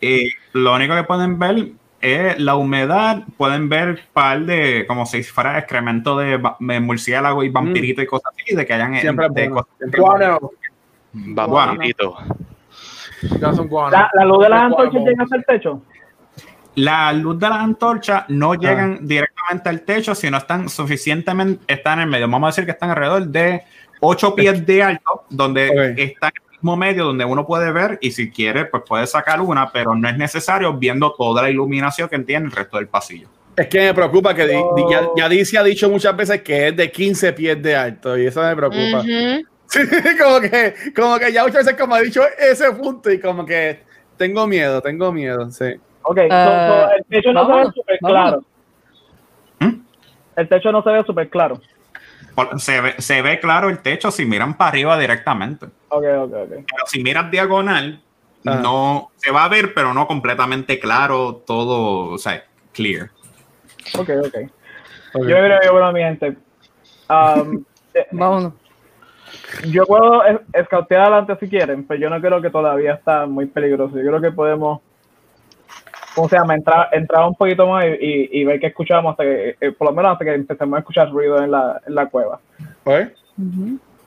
[0.00, 3.22] eh, lo único que pueden ver es la humedad.
[3.36, 6.38] Pueden ver par de, como si fuera excremento de,
[6.80, 9.68] murciélago y vampirito y cosas así, de que hayan Siempre de cosas,
[11.12, 12.16] Vampirito.
[13.90, 15.82] La, la luz de las antorchas llega hasta el techo
[16.76, 18.56] la luz de las antorchas no ah.
[18.56, 22.28] llegan directamente al techo, sino están suficientemente, están en el medio.
[22.28, 23.62] Vamos a decir que están alrededor de
[24.00, 28.10] 8 pies de alto, donde está en el mismo medio donde uno puede ver y
[28.10, 32.18] si quiere, pues puede sacar una, pero no es necesario viendo toda la iluminación que
[32.20, 33.28] tiene el resto del pasillo.
[33.56, 34.48] Es que me preocupa que
[35.16, 38.42] ya, dice ha dicho muchas veces que es de 15 pies de alto y eso
[38.42, 39.04] me preocupa.
[40.22, 43.80] como que, como que ya muchas veces como ha dicho ese punto y como que
[44.16, 45.74] tengo miedo, tengo miedo, sí.
[46.04, 48.44] Ok, uh, el techo no se ve súper claro.
[49.60, 49.80] ¿Mm?
[50.36, 51.60] El techo no se ve súper claro.
[52.58, 55.66] Se ve, se ve claro el techo si miran para arriba directamente.
[55.88, 56.50] Ok, ok, ok.
[56.50, 58.00] Pero si miras diagonal,
[58.42, 63.10] no se va a ver, pero no completamente claro, todo, o sea, clear.
[63.98, 64.26] Ok, ok.
[64.26, 64.48] okay.
[65.14, 66.36] Yo creo que, bueno, mi gente.
[67.08, 67.64] Um,
[68.10, 68.52] Vámonos.
[69.68, 73.96] Yo puedo escautear adelante si quieren, pero yo no creo que todavía está muy peligroso.
[73.96, 74.80] Yo creo que podemos
[76.14, 76.54] ¿cómo se llama?
[76.54, 79.94] Entrar, entrar un poquito más y, y, ver qué escuchamos, hasta que, eh, por lo
[79.94, 82.40] menos hasta que empecemos a escuchar ruido en la, en la cueva.
[82.84, 82.94] ¿Ok?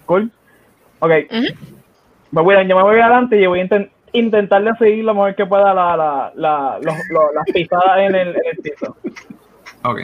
[0.06, 0.32] Cool.
[1.00, 1.12] Ok.
[2.32, 3.67] me voy, yo me voy adelante y voy a
[4.13, 8.58] intentarle seguir lo mejor que pueda la, la, la, las pisadas en el, en el
[8.58, 8.96] piso.
[9.84, 10.02] Ok.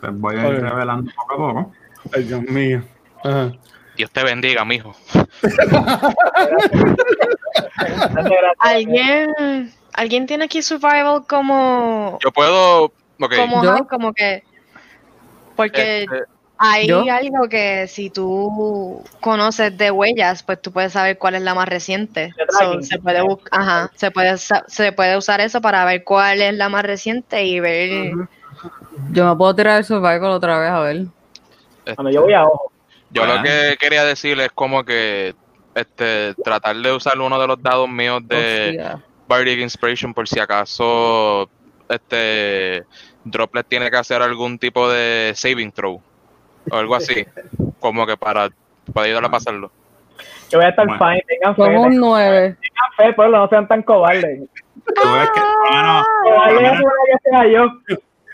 [0.00, 1.72] Pues voy a ir revelando poco a poco.
[2.14, 2.82] Ay, Dios mío.
[3.96, 4.92] Dios te bendiga, mijo.
[8.58, 12.18] Alguien ¿Alguien tiene aquí survival como.
[12.22, 12.92] Yo puedo.
[13.18, 14.42] Como, como que.
[15.54, 16.24] Porque este,
[16.58, 21.54] hay algo que si tú conoces de huellas, pues tú puedes saber cuál es la
[21.54, 22.34] más reciente.
[22.80, 26.84] se, puede Ajá, se, puede, se puede usar eso para ver cuál es la más
[26.84, 28.12] reciente y ver.
[29.12, 31.06] Yo me puedo tirar el survival otra vez a ver.
[31.84, 32.72] Este, yo voy a ojo.
[33.10, 35.36] Yo lo que quería decir es como que
[35.76, 38.98] este tratar de usar uno de los dados míos de.
[39.34, 41.50] Bardic Inspiration por si acaso
[41.88, 42.84] este
[43.24, 46.00] Droplet tiene que hacer algún tipo de saving throw
[46.70, 47.26] o algo así,
[47.80, 48.48] como que para,
[48.92, 49.72] para ayudar a pasarlo.
[50.50, 51.62] Yo voy a estar fine, tengan fe.
[51.62, 52.56] Como un 9.
[52.60, 54.48] Tengan fe, pero no sean tan cobardes.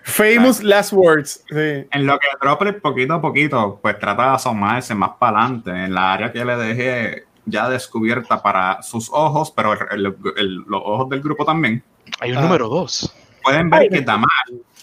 [0.03, 1.45] Famous last words.
[1.51, 5.71] En lo que Droplet poquito a poquito, pues trata de asomarse más para adelante.
[5.71, 11.21] En la área que le dejé ya descubierta para sus ojos, pero los ojos del
[11.21, 11.83] grupo también.
[12.21, 12.43] Hay un ah.
[12.43, 13.15] número dos.
[13.43, 14.29] Pueden ver que Damar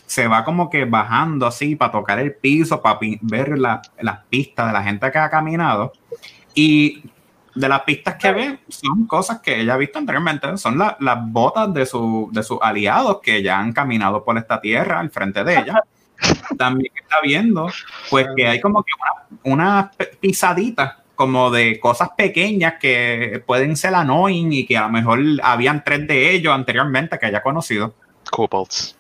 [0.06, 4.74] se va como que bajando así para tocar el piso, para ver las pistas de
[4.74, 5.92] la gente que ha caminado.
[6.56, 7.04] Y
[7.54, 11.74] de las pistas que ve son cosas que ella ha visto anteriormente, son las botas
[11.74, 15.60] de, su, de sus aliados que ya han caminado por esta tierra al frente de
[15.60, 15.84] ella.
[16.58, 17.68] También está viendo,
[18.10, 18.92] pues que hay como que
[19.44, 24.90] una, una pisadita como de cosas pequeñas que pueden ser annoying y que a lo
[24.90, 27.96] mejor habían tres de ellos anteriormente que haya conocido.
[28.32, 28.96] Kobolds.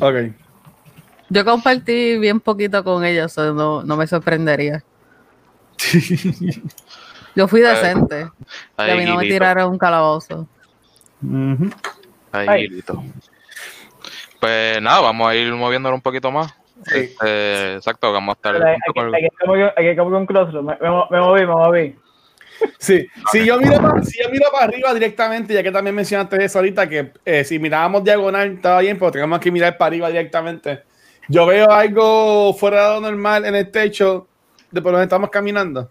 [0.00, 0.14] ok.
[1.30, 4.84] Yo compartí bien poquito con ellos, no, no me sorprendería.
[7.34, 8.28] Yo fui decente.
[8.76, 10.46] a mí no me tiraron un calabozo.
[12.30, 13.02] Ahí, listo.
[14.38, 16.54] Pues nada, vamos a ir moviéndolo un poquito más.
[16.86, 18.66] Este, exacto, vamos a estar.
[19.76, 21.96] Hay, que como un close me, me, moví, me moví.
[22.78, 26.44] Sí, si yo, miro para, si yo miro para arriba directamente, ya que también mencionaste
[26.44, 30.08] eso ahorita, que eh, si mirábamos diagonal estaba bien, pero tenemos que mirar para arriba
[30.08, 30.82] directamente.
[31.28, 34.28] Yo veo algo fuera de lo normal en el techo
[34.70, 35.90] de por donde estamos caminando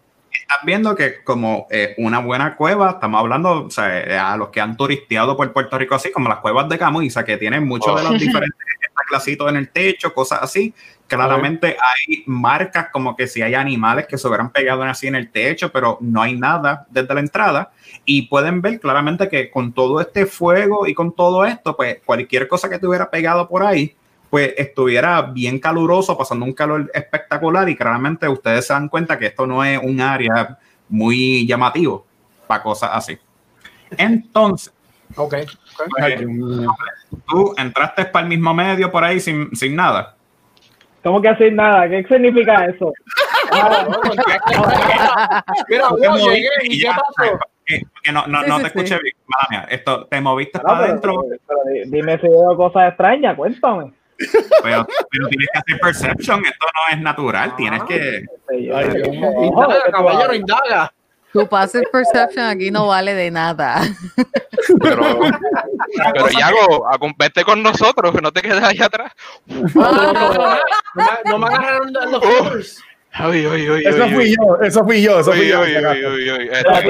[0.54, 4.50] estás viendo que como eh, una buena cueva, estamos hablando o sea, eh, a los
[4.50, 7.96] que han turisteado por Puerto Rico así, como las cuevas de Camuy, que tienen muchos
[7.96, 8.18] de los oh.
[8.20, 8.60] diferentes
[9.08, 10.74] clasitos en el techo, cosas así.
[11.08, 15.30] Claramente hay marcas como que si hay animales que se hubieran pegado así en el
[15.30, 17.72] techo, pero no hay nada desde la entrada.
[18.06, 22.48] Y pueden ver claramente que con todo este fuego y con todo esto, pues cualquier
[22.48, 23.96] cosa que te hubiera pegado por ahí,
[24.34, 29.28] pues estuviera bien caluroso, pasando un calor espectacular y claramente ustedes se dan cuenta que
[29.28, 30.58] esto no es un área
[30.90, 32.04] muy llamativo
[32.48, 33.16] para cosas así.
[33.96, 34.74] Entonces,
[35.16, 35.36] ok.
[36.00, 36.20] Pues,
[37.28, 40.16] tú entraste para el mismo medio por ahí sin, sin nada.
[41.04, 41.88] ¿Cómo que sin nada?
[41.88, 42.92] ¿Qué significa eso?
[45.70, 47.38] Mira, llegué y qué pasó.
[47.68, 49.14] Que, no, no, no te escuché bien,
[49.70, 51.24] Esto, ¿Te moviste para adentro?
[51.86, 53.94] dime si veo cosas extrañas, cuéntame.
[54.64, 58.26] Pero, pero, tienes que hacer perception, esto no es natural, tienes que.
[58.52, 60.94] Indaga, caballero, indaga.
[61.34, 63.82] Tu passive perception aquí no vale de nada.
[64.80, 65.02] Pero,
[66.14, 66.86] pero Yago,
[67.18, 69.12] vete con nosotros, que no te quedes allá atrás.
[71.26, 72.80] no, me agarraron los.
[73.20, 75.60] Uy, uy, uy, eso fui yo, eso fui yo, eso fui yo.
[75.60, 76.82] Para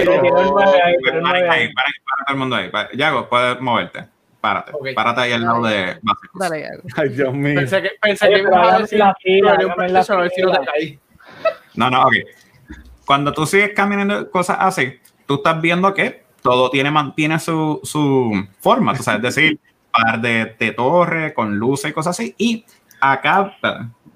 [2.30, 2.72] el mundo ahí.
[2.94, 4.13] Yago, puedes moverte.
[4.44, 4.74] Párate.
[4.74, 4.94] Okay.
[4.94, 6.38] Párate ahí al lado de básicos.
[6.38, 7.56] Dale, Ay, Dios mío.
[7.56, 10.52] Pensé que, pensé que me ibas a decir la fila, no, a ver si no
[10.52, 11.00] te caí.
[11.76, 12.14] No, no, ok.
[13.06, 18.46] Cuando tú sigues caminando cosas así, tú estás viendo que todo tiene, mantiene su, su
[18.60, 18.92] forma.
[18.92, 22.36] O sea, es decir, par de, de torre con luces y cosas así.
[22.38, 22.66] Y
[23.00, 23.56] acá,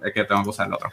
[0.03, 0.89] es que tengo que usar el otro.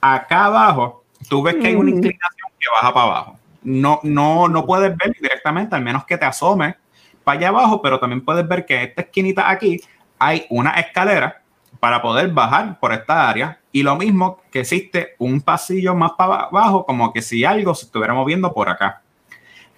[0.00, 1.94] Acá abajo, tú ves que hay una mm.
[1.94, 3.38] inclinación que baja para abajo.
[3.64, 6.76] No, no, no puedes ver directamente, al menos que te asomes
[7.26, 9.80] para allá abajo, pero también puedes ver que en esta esquinita aquí
[10.16, 11.42] hay una escalera
[11.80, 16.44] para poder bajar por esta área y lo mismo que existe un pasillo más para
[16.44, 19.02] abajo, como que si algo se estuviera moviendo por acá.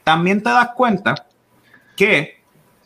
[0.05, 1.27] También te das cuenta
[1.97, 2.43] que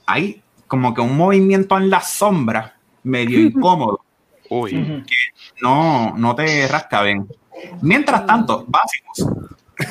[0.06, 4.04] hay como que un movimiento en la sombra medio incómodo.
[4.48, 4.70] Uy,
[5.04, 5.16] que
[5.60, 7.26] no, no te rasca bien.
[7.80, 9.26] Mientras tanto, básicos,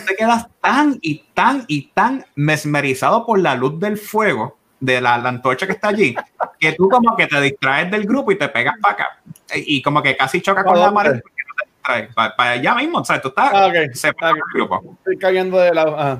[0.07, 5.15] te quedas tan y tan y tan mesmerizado por la luz del fuego de la,
[5.15, 6.15] antorcha que está allí,
[6.59, 9.21] que tú como que te distraes del grupo y te pegas para acá.
[9.55, 12.13] Y como que casi chocas con la pared porque no te distraes.
[12.35, 14.97] Para, allá mismo, o sea, tú estás ah, separado del grupo.
[14.97, 15.83] Estoy cayendo de la...
[15.83, 16.17] Ah,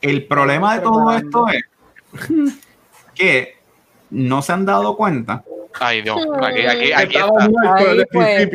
[0.00, 1.64] el problema de todo esto es
[3.14, 3.56] que
[4.10, 5.42] no se han dado cuenta.
[5.80, 7.48] Ay, Dios, aquí, aquí, aquí está.
[8.12, 8.50] Pues.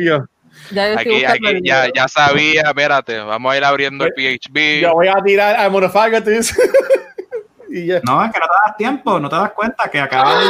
[0.70, 4.80] Ya, aquí, aquí, ya, ya, sabía, espérate, vamos a ir abriendo el PHB.
[4.82, 5.68] Yo voy a tirar a
[8.04, 10.46] No, es que no te das tiempo, no te das cuenta que acaba de.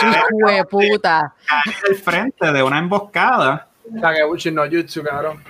[0.00, 1.34] ¡Hijo de puta!
[1.88, 3.68] el frente de una emboscada.
[3.90, 5.42] no YouTube, cabrón.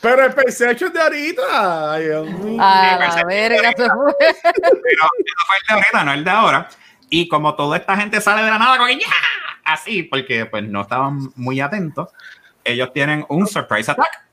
[0.00, 1.92] Pero el perception de ahorita.
[1.92, 2.62] Ay, Dios mío.
[2.62, 3.48] A verga se fue.
[3.48, 6.68] Pero eso fue el de ahorita, no el de ahora.
[7.08, 8.88] Y como toda esta gente sale de la nada, con
[9.64, 12.08] así, porque pues no estaban muy atentos,
[12.64, 14.24] ellos tienen un surprise attack.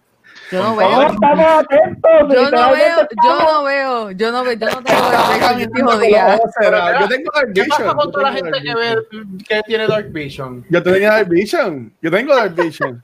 [0.52, 1.02] Yo no veo.
[1.02, 2.12] Estamos atentos.
[2.34, 6.40] Yo no veo, yo no veo, yo no veo, yo no tengo Dark Vision día.
[7.02, 7.54] Yo tengo Dark Vision.
[7.54, 8.96] ¿Qué pasa con toda la gente que ve
[9.48, 10.66] que tiene Dark Vision?
[10.70, 11.94] Yo tengo Dark Vision.
[12.02, 13.02] Yo tengo Dark Vision.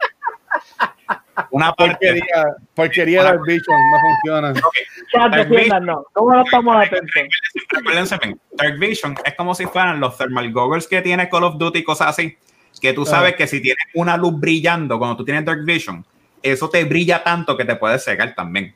[1.51, 4.51] Una porquería, porquería Dark Vision, no funciona.
[4.51, 5.69] Okay.
[5.81, 6.05] no.
[6.13, 8.39] ¿Cómo no estamos atentos?
[8.53, 11.83] Dark Vision es como si fueran los thermal goggles que tiene Call of Duty y
[11.83, 12.37] cosas así.
[12.81, 13.35] Que tú sabes ah.
[13.37, 16.05] que si tienes una luz brillando cuando tú tienes Dark Vision,
[16.51, 18.75] eso te brilla tanto que te puede cegar también.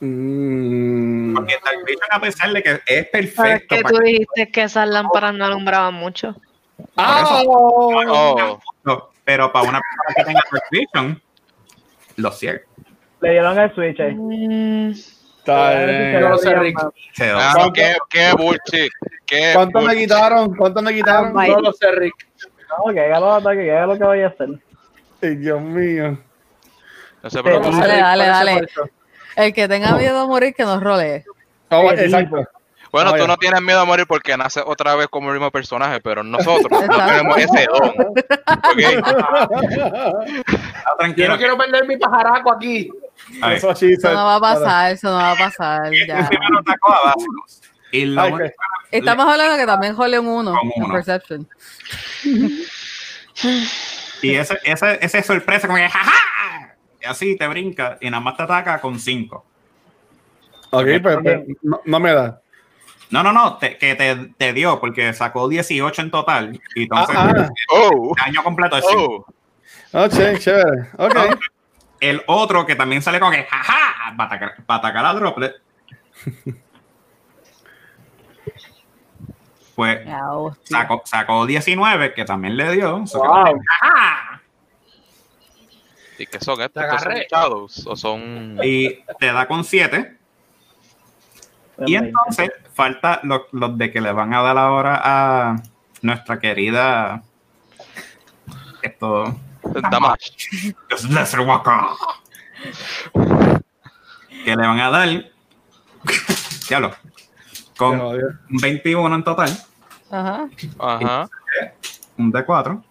[0.00, 1.34] Mm.
[1.34, 3.74] Porque Dark Vision, a pesar de que es perfecto.
[3.74, 6.34] Es que tú dijiste que esas lámparas no alumbraban mucho.
[6.96, 8.58] Ah, oh.
[9.24, 11.22] pero para una persona que tenga Dark Vision,
[12.16, 12.66] lo cierto.
[13.20, 14.14] Le dieron el switch ahí.
[14.14, 14.94] Mm.
[15.46, 18.90] Ah, qué, qué bullshit.
[19.26, 20.54] Qué ¿Cuánto me quitaron?
[20.54, 21.32] ¿Cuánto me quitaron?
[21.32, 22.14] No lo sé, Rick.
[22.68, 24.48] No, que haga lo, que haga lo que vaya a hacer.
[25.22, 26.18] Ay, Dios mío.
[27.32, 28.68] No pero dale, dale, dale.
[29.36, 31.24] El que tenga miedo a morir, que nos rolee.
[31.70, 32.46] Oh, exacto.
[32.92, 36.00] Bueno, tú no tienes miedo a morir porque nace otra vez como el mismo personaje,
[36.00, 37.92] pero nosotros no tenemos ese don.
[41.16, 42.88] Yo no quiero perder mi pajaraco aquí.
[43.50, 45.90] Eso, eso, no va a pasar, eso no va a pasar.
[46.06, 46.30] Ya.
[47.90, 48.16] Y
[48.92, 51.48] Estamos hablando que también jole un 1 en Perception.
[54.22, 56.63] Y ese, ese, ese sorpresa, como que ¡jaja!
[57.06, 59.44] Así te brinca y nada más te ataca con 5.
[60.70, 62.40] Ok, pero, pues, pues, no, me da.
[63.10, 66.60] No, no, no, que te, te, dio porque sacó 18 en total.
[66.74, 67.48] Y entonces, ah, ah.
[67.70, 68.12] Oh.
[68.16, 69.26] el año completo es 5.
[69.92, 70.08] Oh.
[70.08, 70.88] chévere.
[70.98, 71.16] Ok.
[72.00, 75.54] El otro que también sale con que, jaja, para atacar, para atacar a Droplet.
[79.76, 80.00] pues
[80.64, 82.98] sacó, sacó, 19, que también le dio.
[82.98, 83.60] Wow.
[86.18, 86.84] ¿Y qué son estos?
[87.02, 88.58] ¿Son Shadows o son...?
[88.62, 90.18] Y te da con 7.
[91.86, 95.56] Y entonces falta los, los, de que le van a dar ahora a
[96.02, 97.22] nuestra querida...
[98.82, 99.36] Esto...
[99.90, 100.30] Damash.
[104.44, 105.08] Que le van a dar...
[106.68, 106.94] Diablo
[107.76, 109.50] con un 21 en total.
[110.10, 110.48] Ajá.
[110.78, 111.28] Ajá.
[112.16, 112.82] Un D4,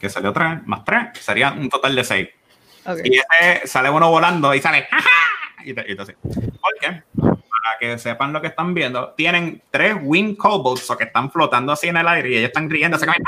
[0.00, 2.28] que salió 3, más 3, sería un total de 6.
[3.04, 5.08] Y ese sale uno volando y sale, ¡jaja!
[5.64, 7.02] Y te, y te ¿Por qué?
[7.14, 11.72] Para que sepan lo que están viendo, tienen tres Wing Kobolds o que están flotando
[11.72, 13.22] así en el aire y ellos están riendo, se caen,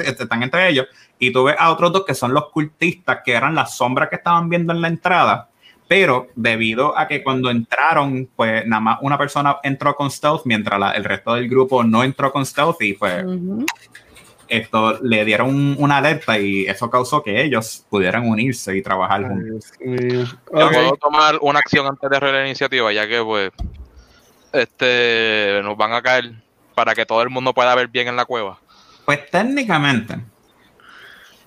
[0.00, 0.86] están entre ellos.
[1.18, 4.16] Y tú ves a otros dos que son los cultistas, que eran las sombras que
[4.16, 5.48] estaban viendo en la entrada
[5.92, 10.96] pero debido a que cuando entraron, pues nada más una persona entró con stealth, mientras
[10.96, 13.22] el resto del grupo no entró con stealth y pues
[14.48, 19.70] esto le dieron una alerta y eso causó que ellos pudieran unirse y trabajar juntos.
[19.84, 23.50] Yo puedo tomar una acción antes de la iniciativa, ya que pues
[24.50, 26.32] este nos van a caer
[26.74, 28.58] para que todo el mundo pueda ver bien en la cueva.
[29.04, 30.16] Pues técnicamente,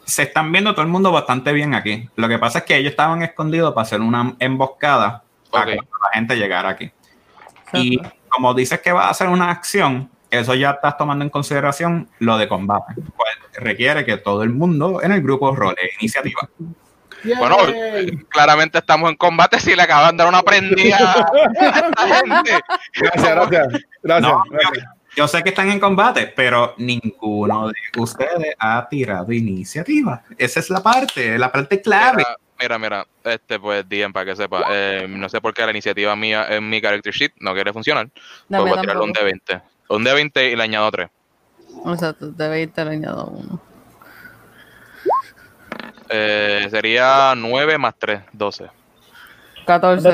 [0.05, 2.09] se están viendo todo el mundo bastante bien aquí.
[2.15, 6.09] Lo que pasa es que ellos estaban escondidos para hacer una emboscada para que la
[6.13, 6.91] gente llegara aquí.
[7.73, 7.99] Y
[8.29, 12.37] como dices que va a hacer una acción, eso ya estás tomando en consideración lo
[12.37, 12.93] de combate.
[12.95, 16.49] Pues requiere que todo el mundo en el grupo role iniciativa.
[17.37, 17.57] Bueno,
[18.29, 22.59] claramente estamos en combate si le acaban de dar una prendida a esta gente.
[22.93, 23.67] Gracias, gracias.
[24.03, 24.85] gracias.
[25.15, 30.21] Yo sé que están en combate, pero ninguno de ustedes ha tirado iniciativa.
[30.37, 32.25] Esa es la parte, la parte clave.
[32.59, 36.15] Mira, mira, este pues DM para que sepa, eh, no sé por qué la iniciativa
[36.15, 38.09] mía en mi character sheet no quiere funcionar.
[38.49, 39.61] No, pues voy a tirarle un D20.
[39.89, 41.09] Un D20 y le añado 3.
[41.83, 43.61] O sea, D20 le añado 1.
[46.09, 48.69] Eh, sería 9 más 3, 12.
[49.65, 50.09] 14.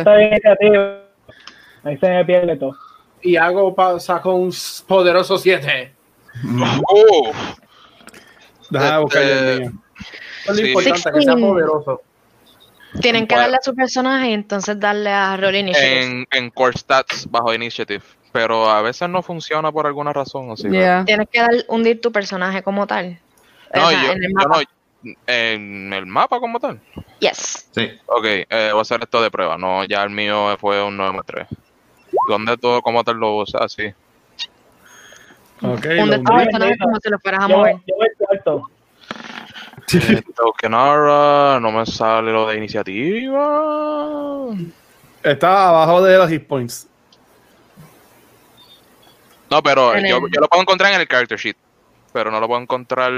[1.83, 2.75] Ahí se me pierde todo
[3.21, 4.53] y hago saco un
[4.87, 5.91] poderoso 7.
[6.43, 7.31] Uh.
[8.69, 9.71] Deja buscar el mío.
[10.47, 12.01] Es lo importante que sea poderoso.
[12.99, 16.03] Tienen que darle a su personaje y entonces darle a Roll Initiative.
[16.03, 18.03] En, en Core Stats bajo Initiative.
[18.31, 20.51] Pero a veces no funciona por alguna razón.
[20.51, 23.19] Así, Tienes que dar, hundir tu personaje como tal.
[23.73, 24.61] No, yo, en el mapa.
[25.03, 26.79] no, en el mapa como tal.
[27.19, 27.69] Yes.
[27.71, 27.91] Sí.
[28.05, 29.57] Ok, eh, voy a hacer esto de prueba.
[29.57, 31.47] No, ya el mío fue un 9 3.
[32.27, 33.93] ¿Dónde todo, cómo te lo usas así?
[35.61, 36.31] Okay, ¿Dónde está
[36.79, 37.75] como te lo fueras a mover?
[37.87, 37.95] Yo,
[38.45, 38.69] yo
[39.93, 44.47] eh, Tokenara, no me sale lo de iniciativa.
[45.21, 46.87] Está abajo de los hit points.
[49.49, 51.57] No, pero yo, yo, lo puedo encontrar en el character sheet.
[52.13, 53.11] Pero no lo puedo encontrar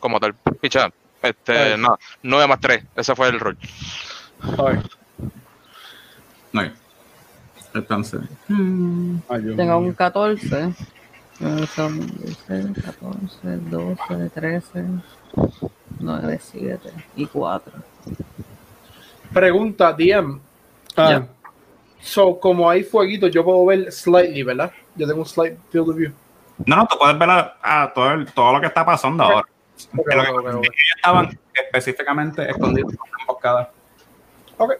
[0.00, 0.34] como tal.
[0.60, 0.90] Picha,
[1.22, 2.84] este, no, 9 más 3.
[2.96, 3.56] Ese fue el rol.
[6.52, 6.62] No.
[7.74, 8.20] Entonces.
[8.48, 10.74] Tengo un 14.
[11.40, 12.74] 14,
[13.70, 14.84] 12, 13,
[15.98, 17.72] 9, 7 y 4.
[19.32, 20.38] Pregunta, DM.
[20.96, 21.22] Ah.
[22.00, 24.72] So, como hay fueguito, yo puedo ver slightly, ¿verdad?
[24.96, 26.12] Yo tengo un slight field of view.
[26.66, 29.46] No, no, tú puedes ver a, todo, todo lo que está pasando ahora.
[29.94, 30.66] ellos
[30.96, 33.72] estaban específicamente escondidos en una emboscada.
[34.58, 34.74] Ok.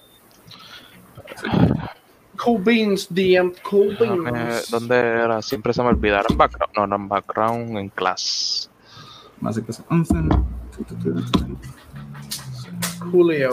[1.36, 1.49] Sí.
[2.43, 4.70] Cool Beans, DM Cool Beans.
[4.70, 5.43] ¿Dónde era?
[5.43, 6.24] Siempre se me olvidaba.
[6.28, 6.74] En background.
[6.76, 8.70] No, no, en background, en class.
[9.41, 10.14] Más de que 11.
[13.11, 13.51] Julio.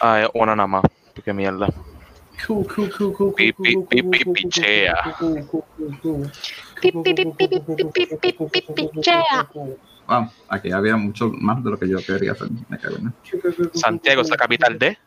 [0.00, 0.82] Ah, una nada más.
[1.24, 1.68] Qué mierda.
[2.46, 3.34] Cool, cool, cool, cool.
[10.08, 12.48] Wow, aquí había mucho más de lo que yo quería hacer.
[13.74, 14.98] Santiago es la capital de.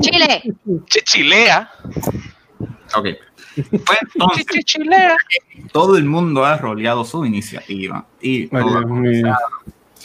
[0.00, 0.42] Chile.
[1.04, 1.70] Chilea.
[2.94, 3.08] Ok.
[3.54, 4.46] Pues entonces,
[5.72, 8.04] todo el mundo ha roleado su iniciativa.
[8.20, 8.48] Y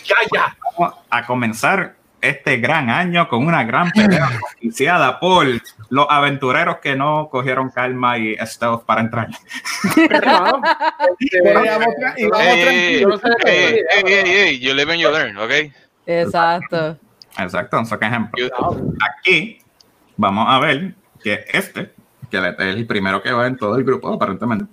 [0.05, 0.57] Ya, ya.
[0.77, 4.29] Vamos a comenzar este gran año con una gran pelea
[4.61, 5.47] iniciada por
[5.89, 9.29] los aventureros que no cogieron calma y stealth para entrar.
[14.59, 15.51] You live and you learn, ¿ok?
[16.05, 16.97] Exacto.
[17.39, 18.49] Exacto, entonces, ejemplo.
[19.17, 19.61] Aquí
[20.17, 21.93] vamos a ver que este,
[22.29, 24.65] que es el primero que va en todo el grupo, aparentemente,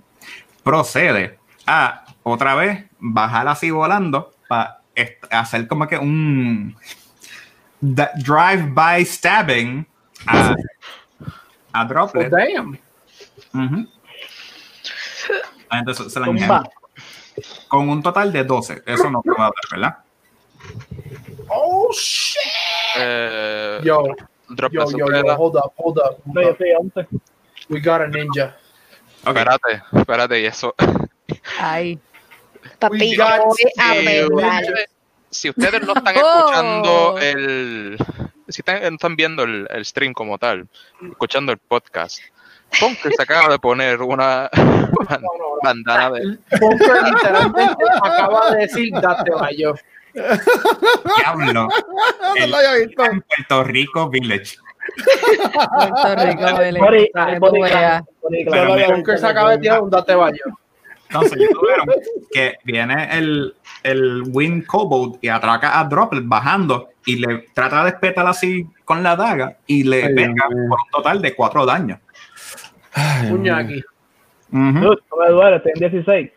[0.62, 4.80] procede a otra vez bajar así volando para
[5.30, 6.76] hacer como que un
[7.80, 9.86] drive-by stabbing
[10.26, 10.54] a,
[11.72, 12.32] a Droplet.
[12.32, 12.78] Oh, damn.
[15.70, 16.64] Entonces se la
[17.68, 18.82] Con un total de 12.
[18.86, 19.98] Eso no puedo dar, ¿verdad?
[22.98, 24.04] Eh, yo,
[24.48, 26.20] yo, yo, yo, hold up, hold up.
[27.68, 28.54] We got a ninja.
[29.24, 29.42] Okay.
[29.42, 30.74] Espérate, espérate, y eso.
[31.60, 31.98] Ay.
[32.78, 33.16] Papi,
[35.30, 37.18] si ustedes no están escuchando oh.
[37.18, 37.98] el.
[38.48, 40.68] Si están, están viendo el, el, stream como tal,
[41.10, 42.20] escuchando el podcast,
[42.78, 44.48] Punker se acaba de poner una
[45.62, 46.38] bandana de.
[46.58, 49.72] Punker literalmente acaba de decir: date vaya.
[50.16, 51.68] Diablo.
[52.36, 53.02] El, no lo había visto.
[53.04, 54.56] Puerto Rico Village.
[55.76, 58.02] Puerto Rico Village.
[58.92, 60.38] Punker se acaba de tirar un date vaya.
[61.08, 61.86] Entonces, tuvieron
[62.32, 67.90] que viene el, el Wind Cobalt y atraca a Droplet bajando y le trata de
[67.90, 72.00] espetar así con la daga y le pega por un total de cuatro daños.
[73.28, 73.82] Puñaki.
[74.52, 74.98] Uh -huh.
[75.18, 76.30] me duele, estoy en 16.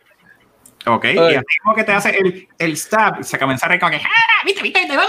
[0.96, 1.16] Ok, Ay.
[1.16, 3.98] y así como que te hace el, el stab, se comienza a reír como que
[3.98, 5.04] ¡Ah, viste, viste, te va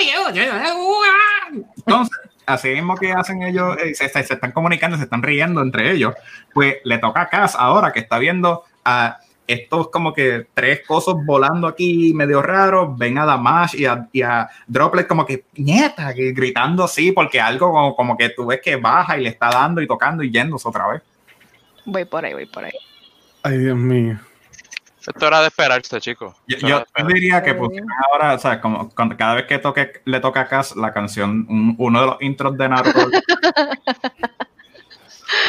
[1.76, 5.62] Entonces, así mismo que hacen ellos, eh, se, se, se, están comunicando, se están riendo
[5.62, 6.14] entre ellos,
[6.52, 9.18] pues le toca a Cass ahora que está viendo a
[9.52, 14.22] estos como que tres cosas volando aquí medio raros, ven a Damash y a, y
[14.22, 18.76] a Droplet como que nieta, gritando así, porque algo como, como, que tú ves que
[18.76, 21.02] baja y le está dando y tocando y yéndose otra vez.
[21.84, 22.72] Voy por ahí, voy por ahí.
[23.42, 24.20] Ay, Dios mío.
[25.06, 26.34] Esto era de esperarse, chicos.
[26.46, 27.70] Yo, yo diría que pues,
[28.10, 31.46] ahora, o sea, como cuando, cada vez que toque, le toca a Cass la canción,
[31.48, 33.08] un, uno de los intros de Naruto.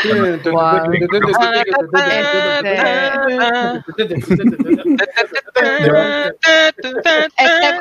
[0.03, 0.51] Este,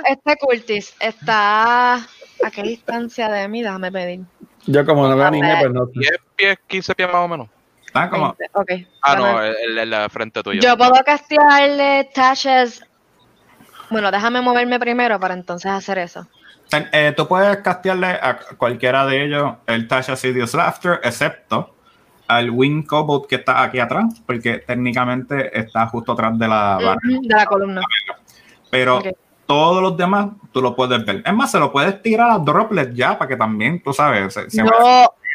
[0.08, 4.20] este cultis está a qué distancia de mí, déjame pedir.
[4.66, 5.86] Yo como no veo anime, pues no.
[5.86, 7.48] 10 pies, 15 pies más o menos.
[7.94, 8.36] Ah, como.
[8.52, 8.86] Okay.
[9.02, 10.60] Ah, no, en la frente tuya.
[10.60, 12.84] Yo puedo castearle Tashes.
[13.90, 16.26] Bueno, déjame moverme primero para entonces hacer eso.
[16.92, 21.74] Eh, tú puedes castearle a cualquiera de ellos el Tasha's Idios Laughter, excepto
[22.28, 27.00] al Wing Cobalt que está aquí atrás, porque técnicamente está justo atrás de la barra.
[27.02, 27.80] De la columna.
[28.70, 29.12] Pero okay.
[29.46, 31.24] todos los demás tú lo puedes ver.
[31.26, 34.48] Es más, se lo puedes tirar a Droplet ya para que también, tú sabes, se,
[34.48, 34.70] se no.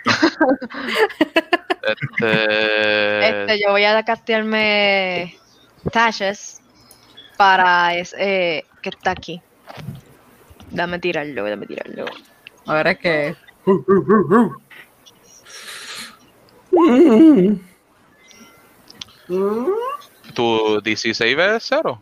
[1.86, 3.28] este...
[3.28, 3.60] este...
[3.60, 5.36] yo voy a castearme
[5.92, 6.62] Tashes
[7.38, 9.42] para ese eh, que está aquí.
[10.72, 12.06] Dame tirarlo, dame tirarlo.
[12.66, 13.36] Ahora es que.
[20.34, 22.02] ¿Tu 16 es cero?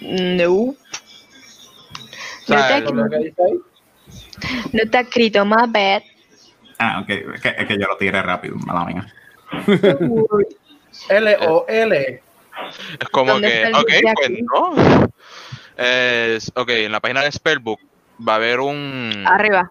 [0.00, 0.74] No.
[2.48, 6.02] No está, no está escrito, más bad.
[6.82, 7.10] Ah, ok.
[7.34, 9.06] Es que, es que yo lo tiré rápido, mala mía.
[11.08, 12.22] L-O-L.
[13.00, 15.12] Es como que, ok, pues no.
[15.76, 17.80] Es, ok, en la página de Spellbook
[18.26, 19.24] va a haber un.
[19.26, 19.70] Arriba.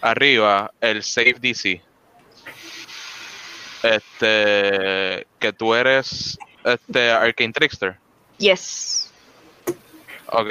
[0.00, 1.82] Arriba, el Save DC.
[3.82, 5.26] Este.
[5.40, 6.38] Que tú eres.
[6.62, 7.10] Este.
[7.10, 7.98] Arcane Trickster.
[8.38, 9.12] Yes.
[10.28, 10.50] Ok.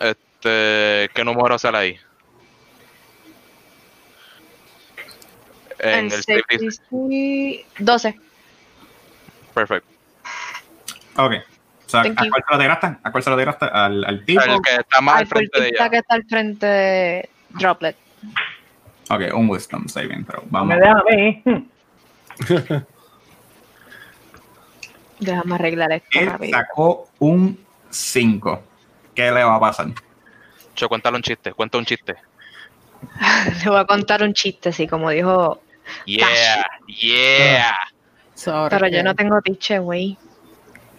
[0.00, 1.10] Este.
[1.14, 2.00] ¿Qué número sale ahí?
[5.78, 7.64] En el, Save DC.
[7.78, 8.18] 12.
[9.54, 9.88] Perfecto.
[11.16, 11.32] Ok.
[11.86, 12.86] O sea, ¿a cuál se lo tiraste?
[13.02, 13.64] ¿A cuál se lo tiraste?
[13.64, 14.42] ¿Al, al tipo?
[14.42, 15.90] El que está más al, al frente de ella.
[15.90, 17.96] que está al frente de Droplet.
[19.10, 20.42] Ok, un Wisdom saving throw.
[20.50, 20.68] Vamos.
[20.68, 21.42] Me deja a mí.
[25.20, 26.58] Déjame arreglar esto Él rápido.
[26.58, 27.58] sacó un
[27.90, 28.62] 5.
[29.14, 29.88] ¿Qué le va a pasar?
[30.76, 32.14] Yo, cuéntale un chiste, cuenta un chiste.
[33.64, 35.60] le voy a contar un chiste, sí, como dijo.
[36.06, 37.74] Yeah, yeah.
[38.34, 40.16] Sorry, Pero yo no tengo tiche, güey.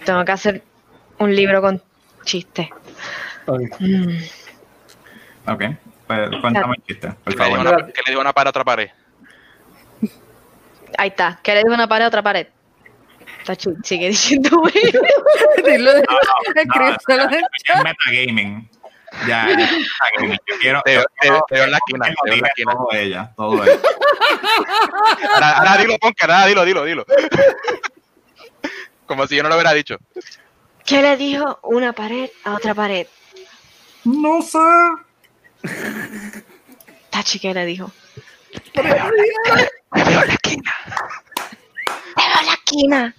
[0.05, 0.63] Tengo que hacer
[1.19, 1.81] un libro con
[2.23, 2.67] chistes.
[3.45, 3.67] Okay.
[3.79, 4.17] Mm.
[5.47, 5.63] ok,
[6.05, 7.63] pues cuéntame el chiste, por ¿Qué, favor.
[7.63, 8.89] Le una, ¿Qué le dijo una pared a otra pared?
[10.97, 11.39] Ahí está.
[11.41, 12.47] ¿Qué le dijo una pared a otra pared?
[13.45, 14.73] Tachu, sigue diciendo, güey.
[15.65, 18.69] Dilo de no, no, no, es metagaming.
[19.27, 19.47] Ya,
[20.47, 20.81] yo quiero.
[20.83, 22.05] Te, veo en la esquina.
[22.25, 22.71] Te en la esquina.
[22.73, 23.79] Todo ella, todo ella.
[25.33, 27.05] ahora, ahora dilo, Ponca, ahora dilo, dilo, dilo.
[29.05, 29.97] Como si yo no lo hubiera dicho.
[30.85, 33.07] ¿Qué le dijo una pared a otra pared?
[34.03, 34.59] No sé.
[37.09, 37.91] Tachi, ¿qué le dijo?
[38.73, 40.73] Te veo, en la esquina.
[42.15, 43.15] Te veo en la esquina.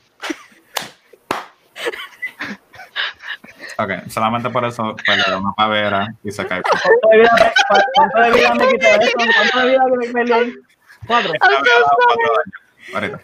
[3.78, 6.62] Ok, solamente por eso pues, le da una pavera y se cae.
[6.62, 9.16] ¿Cuánto de vida me quité eso?
[9.16, 10.54] ¿Cuánto de vida me peleé?
[11.06, 11.32] Cuatro.
[12.94, 13.20] Ahorita.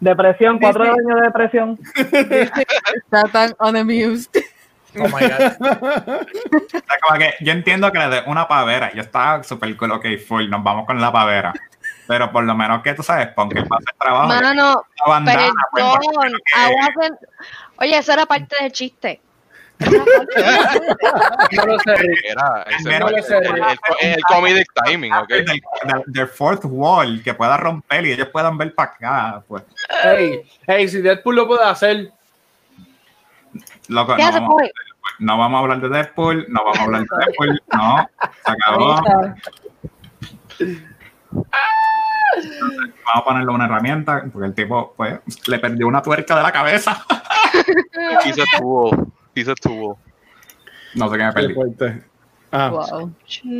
[0.00, 1.78] Depresión, cuatro años de depresión.
[1.94, 4.30] Está tan unamused.
[4.96, 6.26] Oh my God.
[7.02, 8.92] como que yo entiendo que le dé una pavera.
[8.94, 11.52] Yo estaba súper cool, ok, full, nos vamos con la pavera.
[12.06, 14.28] Pero por lo menos que tú sabes, pon que pase el trabajo.
[14.28, 16.32] Mano, bandana, pues, perdón,
[16.94, 17.10] pues,
[17.78, 19.20] Oye, eso era parte del chiste
[19.80, 21.94] no lo sé,
[22.28, 22.64] Era,
[23.00, 23.38] no lo sé,
[24.00, 25.28] el, comedic timing, ¿ok?
[26.06, 29.64] Del, fourth wall, que pueda romper y ellos puedan ver para acá, pues.
[30.02, 32.12] Hey, hey, si Deadpool lo puede hacer.
[33.88, 34.62] Loco, no, vamos,
[35.18, 38.10] no vamos a hablar de Deadpool, no vamos a hablar de Deadpool, no,
[38.44, 39.02] se acabó.
[43.04, 46.52] Vamos a ponerle una herramienta, porque el tipo, pues, le perdió una tuerca de la
[46.52, 47.04] cabeza.
[48.24, 48.90] y se estuvo
[49.34, 49.98] y se tuvo.
[50.94, 51.54] No sé qué me perdí.
[52.52, 52.68] Ah.
[52.68, 53.14] Wow.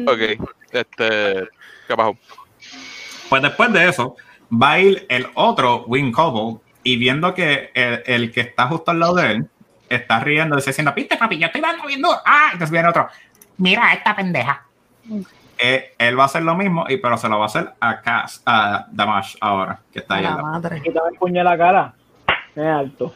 [0.06, 1.48] Ok, este.
[1.88, 2.16] ¿Qué pasó?
[3.28, 4.16] Pues después de eso,
[4.50, 8.90] va a ir el otro Wing Cobble y viendo que el, el, que está justo
[8.90, 9.48] al lado de él
[9.88, 12.10] está riendo y se diciendo, viste papi, yo estoy dando viendo.
[12.24, 13.08] Ah, entonces viene otro,
[13.56, 14.64] mira esta pendeja.
[15.58, 18.00] Eh, él va a hacer lo mismo, y, pero se lo va a hacer a
[18.00, 20.24] Cass, a Damash ahora, que está ahí.
[20.24, 20.82] La madre.
[20.82, 21.94] Quítame el puño en la cara.
[22.54, 23.14] Es alto.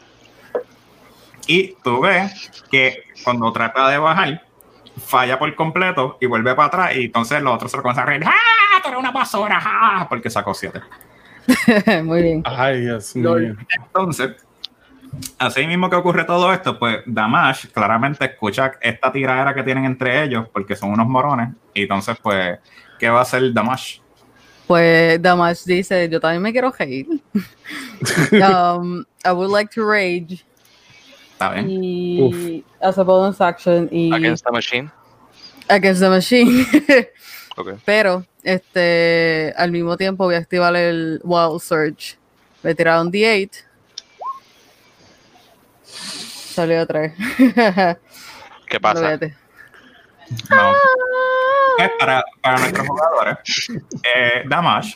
[1.49, 4.43] Y tú ves que cuando trata de bajar,
[5.03, 6.95] falla por completo y vuelve para atrás.
[6.95, 8.23] Y entonces los otros se lo comienzan a reír.
[8.23, 8.79] ¡Ah!
[8.83, 9.59] Tú eres una basura.
[9.59, 10.05] ¡Ah!
[10.07, 10.79] Porque sacó siete.
[12.03, 12.43] Muy bien.
[12.45, 13.55] Ay, Dios mío.
[13.83, 14.45] Entonces,
[15.39, 20.23] así mismo que ocurre todo esto, pues Damash claramente escucha esta tiradera que tienen entre
[20.23, 21.49] ellos porque son unos morones.
[21.73, 22.59] Y entonces, pues,
[22.99, 24.01] ¿qué va a hacer Damash?
[24.67, 27.07] Pues Damash dice, yo también me quiero reír.
[28.33, 30.45] um, I would like to rage.
[31.39, 31.69] Está bien.
[31.69, 34.13] Y hace bonus action y.
[34.13, 34.91] Against the machine.
[35.69, 36.65] Against the machine.
[37.55, 37.75] okay.
[37.85, 42.17] Pero, este, al mismo tiempo voy a activar el Wild Surge.
[42.61, 43.51] Voy a tirar un D8.
[45.85, 47.13] Salió otra vez.
[48.67, 49.17] ¿Qué pasa?
[50.49, 50.73] No
[51.99, 53.37] para, para nuestros jugadores,
[54.15, 54.95] eh, Damash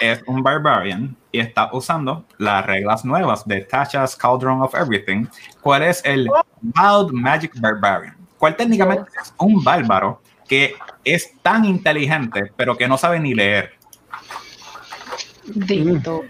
[0.00, 5.26] es un Barbarian y está usando las reglas nuevas de Tasha's Cauldron of Everything.
[5.60, 6.28] ¿Cuál es el
[6.62, 8.16] Wild Magic Barbarian?
[8.38, 10.74] ¿Cuál técnicamente es un bárbaro que
[11.04, 13.74] es tan inteligente, pero que no sabe ni leer?
[15.44, 16.24] Dito.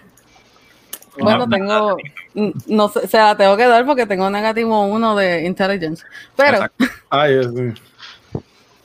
[1.18, 1.96] Bueno, tengo.
[2.66, 6.05] No sé, o sea, tengo que dar porque tengo negativo uno de intelligence.
[6.36, 6.70] Pero.
[7.11, 7.74] Ay,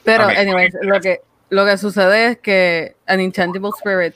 [0.08, 4.16] pero, anyways, lo que, lo que sucede es que an Inchangeable Spirit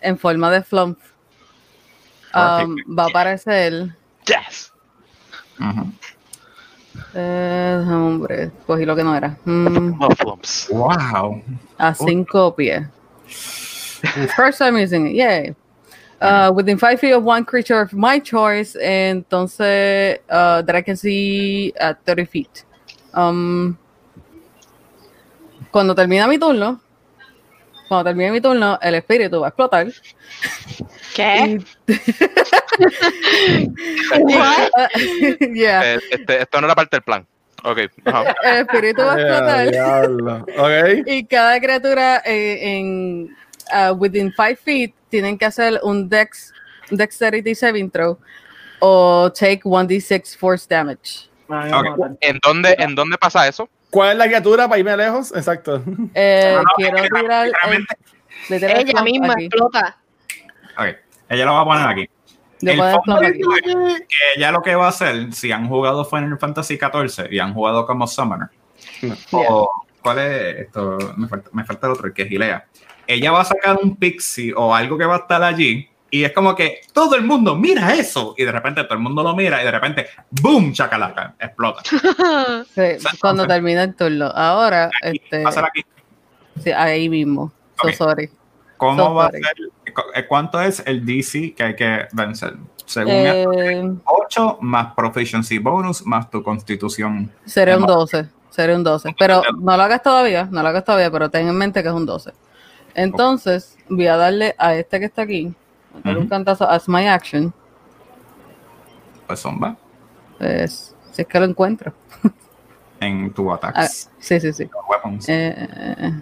[0.00, 0.98] en forma de Flump
[2.34, 3.94] um, va a aparecer.
[4.26, 4.72] Yes.
[7.14, 9.38] eh, hombre, cogí lo que no era.
[9.44, 10.00] Mm.
[10.70, 11.42] Wow.
[11.78, 12.82] A cinco pies.
[14.34, 15.54] First time using it, yay.
[16.20, 20.96] Uh, within five feet of one creature of my choice, entonces uh, that I can
[20.96, 22.64] see at 30 feet.
[23.12, 23.78] Um,
[25.74, 26.80] cuando termina mi turno,
[27.88, 29.88] cuando termine mi turno, el espíritu va a explotar.
[31.16, 31.58] ¿Qué?
[35.52, 35.94] yeah.
[35.94, 37.26] este, esto no era parte del plan.
[37.64, 37.78] Ok.
[37.78, 37.90] El
[38.60, 40.44] espíritu va a explotar.
[40.56, 41.02] okay.
[41.06, 43.36] Y cada criatura eh, en
[43.72, 46.52] uh, within 5 feet tienen que hacer un dex,
[46.92, 48.16] dexterity saving throw
[48.78, 51.28] o take 1d6 force damage.
[51.48, 52.16] Okay.
[52.20, 53.68] ¿En, dónde, ¿En dónde pasa eso?
[53.94, 55.32] ¿Cuál es la criatura para irme lejos?
[55.36, 55.80] Exacto.
[56.14, 57.48] Eh, quiero tirar.
[58.50, 59.98] ella misma explota.
[60.76, 60.96] Ok,
[61.28, 62.10] ella lo va a poner aquí.
[62.62, 63.40] El aquí.
[64.08, 67.54] Que ella lo que va a hacer, si han jugado Final Fantasy XIV y han
[67.54, 68.48] jugado como Summoner,
[69.30, 69.70] o
[70.02, 70.98] ¿cuál es esto?
[71.16, 72.66] Me falta, me falta el otro, el que es Gilea.
[73.06, 76.30] Ella va a sacar un pixie o algo que va a estar allí y es
[76.30, 79.60] como que todo el mundo mira eso y de repente todo el mundo lo mira
[79.60, 80.72] y de repente ¡boom!
[80.72, 81.82] chacalaca, explota.
[82.72, 84.26] sí, cuando termina el turno.
[84.26, 85.84] Ahora, este, aquí.
[86.62, 87.52] Sí, ahí mismo.
[87.82, 88.30] So sorry.
[88.76, 89.42] ¿Cómo va a ser?
[90.14, 92.58] Eh, ¿Cuánto es el DC que hay que vencer?
[92.86, 97.28] Según eh, 8 más proficiency bonus más tu constitución.
[97.44, 98.28] Sería un 12.
[98.50, 99.16] sería un 12.
[99.18, 101.94] Pero no lo hagas todavía, no lo hagas todavía, pero ten en mente que es
[101.94, 102.30] un 12.
[102.94, 105.52] Entonces, voy a darle a este que está aquí,
[106.02, 107.52] darle un cantazo as my action.
[109.26, 109.76] Pues zomba.
[110.38, 111.92] Pues, si es que lo encuentro.
[113.00, 113.80] en tu ataque.
[113.80, 114.64] Ah, sí, sí, sí.
[114.64, 114.68] Eh,
[115.28, 116.12] eh, eh,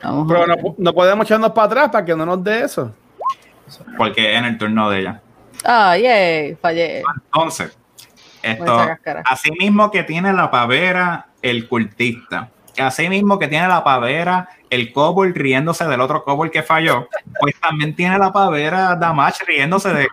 [0.00, 0.46] pero
[0.76, 2.92] no, podemos echarnos para atrás para que no nos dé eso.
[3.96, 5.22] Porque en el turno de ella.
[5.64, 7.02] Ah, yay, fallé.
[7.32, 7.76] Entonces,
[8.42, 8.78] esto,
[9.24, 12.50] así mismo que tiene la pavera el cultista,
[12.82, 17.08] así mismo que tiene la pavera el Cobol riéndose del otro Cobol que falló,
[17.40, 20.08] pues también tiene la pavera Damage riéndose de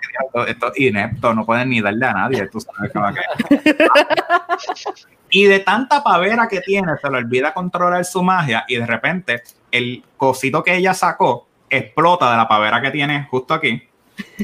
[0.47, 2.59] esto inepto, no pueden ni darle a nadie, que
[5.30, 9.43] Y de tanta pavera que tiene, se le olvida controlar su magia y de repente
[9.72, 13.89] el cosito que ella sacó explota de la pavera que tiene justo aquí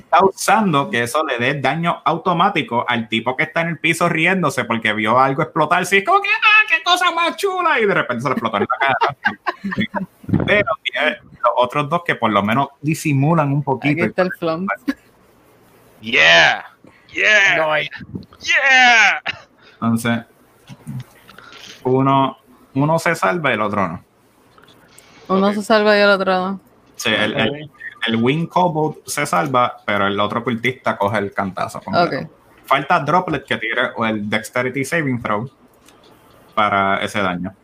[0.10, 4.66] causando que eso le dé daño automático al tipo que está en el piso riéndose
[4.66, 5.86] porque vio algo explotar.
[5.86, 7.80] Sí, es como que, ¡ah, qué cosa más chula!
[7.80, 9.18] Y de repente se le explotó en la cara.
[10.46, 14.06] Pero tiene los otros dos que por lo menos disimulan un poquito.
[14.06, 14.68] está el flum.
[16.02, 16.66] Yeah,
[17.14, 17.80] yeah,
[18.40, 19.22] yeah.
[19.74, 20.22] Entonces,
[21.84, 22.38] uno,
[22.74, 24.04] uno se salva y el otro no.
[25.28, 26.60] Uno se salva y el otro no.
[26.96, 27.70] Sí, el,
[28.08, 31.82] el Wing Cobalt se salva, pero el otro cultista coge el cantazo.
[32.66, 35.50] Falta Droplet que tire o el Dexterity Saving Throw
[36.62, 37.56] para ese daño.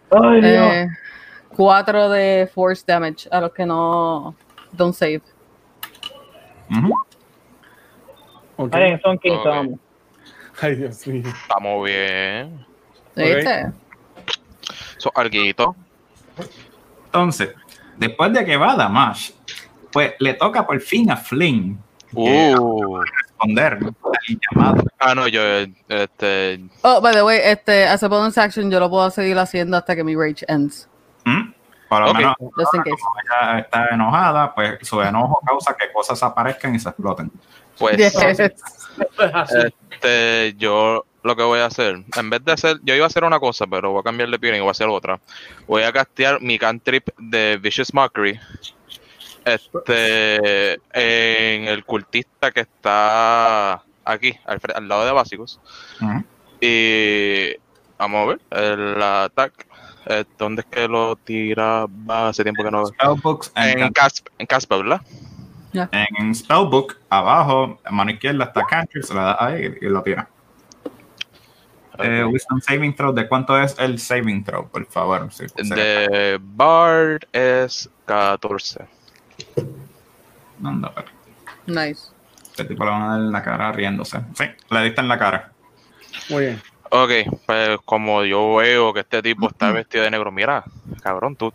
[0.41, 0.87] Eh,
[1.49, 4.33] cuatro de Force Damage a los que no
[4.71, 5.21] don't save.
[8.55, 8.99] okay.
[9.03, 9.79] son 15, vamos.
[10.59, 11.23] Ay, Dios mío.
[11.27, 12.65] Estamos bien.
[13.15, 13.71] ¿Viste?
[14.97, 15.75] So, alguito.
[17.05, 17.53] Entonces,
[17.97, 19.29] después de que va Damash,
[19.91, 21.79] pues le toca por fin a Flynn.
[22.13, 22.99] Uh.
[23.37, 24.83] Responder al llamado.
[24.99, 25.41] Ah, no, yo,
[25.89, 26.59] este.
[26.81, 29.95] Oh, by the way, este, as a bonus action, yo lo puedo seguir haciendo hasta
[29.95, 30.87] que mi rage ends.
[31.25, 31.53] ¿Mm?
[31.89, 36.79] Por lo menos, como ella está enojada, pues su enojo causa que cosas aparezcan y
[36.79, 37.31] se exploten.
[37.77, 37.97] Pues,
[39.91, 43.23] este, yo lo que voy a hacer, en vez de hacer, yo iba a hacer
[43.23, 45.19] una cosa, pero voy a cambiar de peering y voy a hacer otra.
[45.65, 48.37] Voy a castear mi cantrip de Vicious Mockery
[49.47, 55.59] este, en el cultista que está aquí, al, lado de básicos.
[56.59, 57.55] Y
[57.97, 59.65] vamos a ver, el ataque.
[60.09, 61.89] Eh, ¿Dónde es que lo tiraba?
[62.29, 62.85] Hace tiempo que no.
[62.85, 65.01] Spellbooks en, en, Casp, en Casper, ¿verdad?
[65.73, 70.27] En Spellbook, abajo, a mano izquierda está Cantrip, se la da ahí y, lo tira.
[71.99, 75.29] Eh, wisdom Saving Throw, ¿de cuánto es el Saving Throw, por favor?
[75.29, 78.96] de Bard es 14.
[80.63, 80.93] Anda,
[81.65, 82.09] Nice.
[82.41, 84.19] Este tipo le van a dar en la cara riéndose.
[84.33, 85.51] Sí, le diste en la cara.
[86.29, 86.61] Muy bien.
[86.89, 87.11] Ok,
[87.45, 90.63] pues como yo veo que este tipo está vestido de negro, mira,
[91.03, 91.53] cabrón, tú,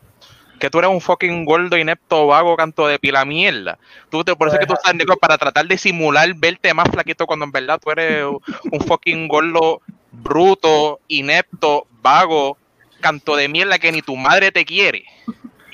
[0.61, 3.78] que tú eres un fucking gordo, inepto, vago, canto de pila mierda.
[4.11, 6.89] Tú te, por eso es que tú estás negro para tratar de simular verte más
[6.91, 9.80] flaquito cuando en verdad tú eres un fucking gordo
[10.12, 12.59] bruto, inepto, vago,
[13.01, 15.05] canto de mierda que ni tu madre te quiere.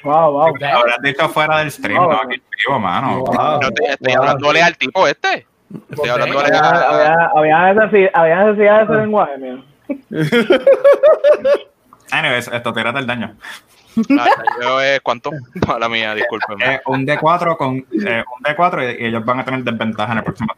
[0.03, 0.46] Wow, wow.
[0.46, 3.24] Habrás dicho fuera del stream, no aquí vivo, mano.
[3.26, 5.46] No te, estoy hablándole al tipo este.
[5.90, 7.30] Estoy hablándole a...
[7.34, 9.64] Había, necesidad, había necesidad de ese lenguaje, mío.
[12.11, 13.36] Anyways, esto tírate el daño.
[14.18, 14.28] Ah,
[14.62, 15.30] yo es cuánto?
[15.80, 16.74] la mía, discúlpeme.
[16.74, 20.24] Eh, un D4 con eh, un D4 y, ellos van a tener desventaja en el
[20.24, 20.55] próximo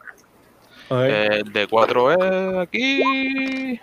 [0.91, 3.81] eh, El D4 es aquí.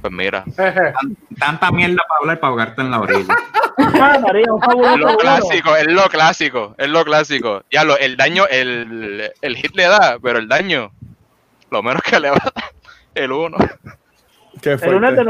[0.00, 0.44] Pues mira.
[1.38, 3.36] Tanta mierda para hablar para ahogarte en la orilla.
[3.78, 7.62] es lo clásico, es lo clásico, es lo clásico.
[7.70, 10.90] Ya lo, el daño, el, el hit le da, pero el daño,
[11.70, 12.64] lo menos que le va a dar,
[13.14, 13.56] el 1.
[14.62, 15.22] Qué fuerte.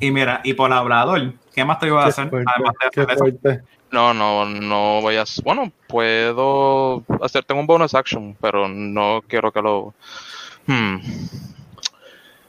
[0.00, 2.26] Y mira, y por hablador, ¿qué más te iba a hacer?
[2.26, 3.64] Además de hacer eso?
[3.90, 5.24] No, no, no voy a.
[5.44, 7.44] Bueno, puedo hacer.
[7.44, 9.94] Tengo un bonus action, pero no quiero que lo.
[10.66, 10.98] Hmm.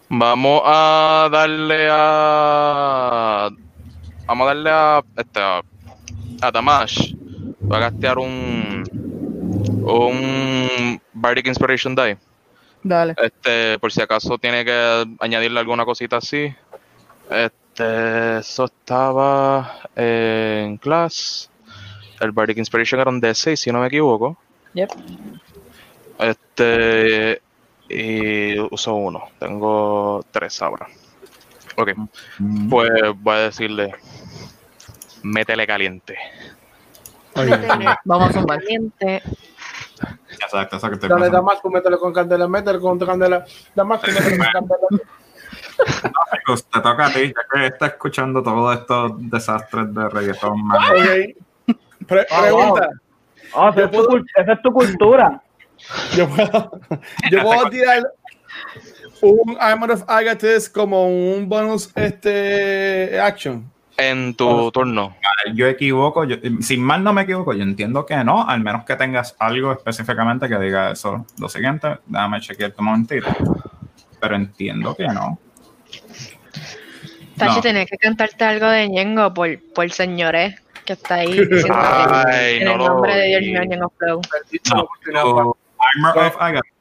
[0.09, 3.49] Vamos a darle a.
[4.25, 5.03] Vamos a darle a.
[5.17, 7.13] Este, a, Tamash.
[7.69, 8.83] Va a gastear un.
[9.83, 11.01] Un.
[11.13, 12.17] Bardic Inspiration Die.
[12.83, 13.15] Dale.
[13.17, 16.53] Este, por si acaso tiene que añadirle alguna cosita así.
[17.29, 21.49] Este, eso estaba en class.
[22.19, 24.37] El Bardic Inspiration era un D6, si no me equivoco.
[24.73, 24.89] Yep.
[26.19, 27.41] Este,
[27.89, 29.29] y uso uno.
[29.39, 30.87] Tengo tres ahora.
[31.77, 31.91] Ok.
[32.39, 32.69] Mm.
[32.69, 33.95] Pues voy a decirle:
[35.23, 36.17] métele caliente.
[38.05, 39.21] Vamos a un caliente.
[40.29, 43.45] Exacto, te Dale, Damasco, mételo con candela, mételo con candela.
[43.73, 44.87] Damasco, mételo con candela.
[46.47, 50.61] No, te toca a ti, ya que estás escuchando todos estos desastres de reggaetón.
[50.91, 51.35] Okay.
[52.07, 52.89] Pre pregunta.
[53.53, 55.41] Ah, esa, es tu, cultura.
[56.15, 56.79] Yo puedo,
[57.31, 58.03] yo puedo tirar
[59.21, 63.71] un Armor of Agates como un bonus este action.
[63.97, 65.15] En tu turno.
[65.53, 68.95] Yo equivoco, yo, si mal no me equivoco, yo entiendo que no, al menos que
[68.95, 71.25] tengas algo específicamente que diga eso.
[71.39, 73.27] Lo siguiente, déjame chequear un momentito.
[74.19, 75.39] Pero entiendo que no.
[77.37, 80.55] Tachi, tenés que cantarte algo de Ñengo por, por señores
[80.85, 84.21] que está ahí diciendo Ay, en no el nombre de Dios Ñengo Flow.
[85.13, 85.57] No,
[85.93, 86.75] Armor of Agates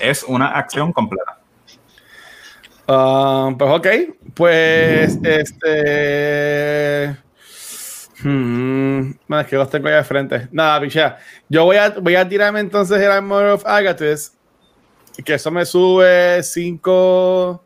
[0.00, 1.38] es una acción completa.
[2.86, 3.86] Um, pues ok,
[4.34, 7.16] pues este.
[8.22, 10.48] Hmm, es que los tengo ahí de frente.
[10.50, 11.18] Nada, picha.
[11.48, 14.36] Yo voy a, voy a tirarme entonces el Armor of Agates.
[15.24, 17.62] Que eso me sube 5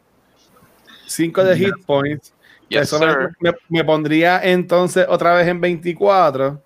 [1.07, 2.35] 5 de hit points.
[2.69, 2.99] eso
[3.69, 6.62] me, pondría entonces otra vez en 24.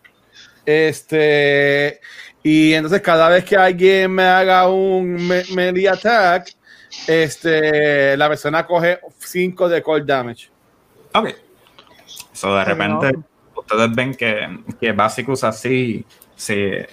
[0.64, 2.00] Este.
[2.50, 5.16] Y entonces cada vez que alguien me haga un
[5.54, 6.48] melee attack,
[7.06, 10.48] este, la persona coge 5 de cold damage.
[11.12, 11.28] Ok.
[12.32, 13.18] So de repente
[13.54, 16.88] ustedes ven que, que Basicus así se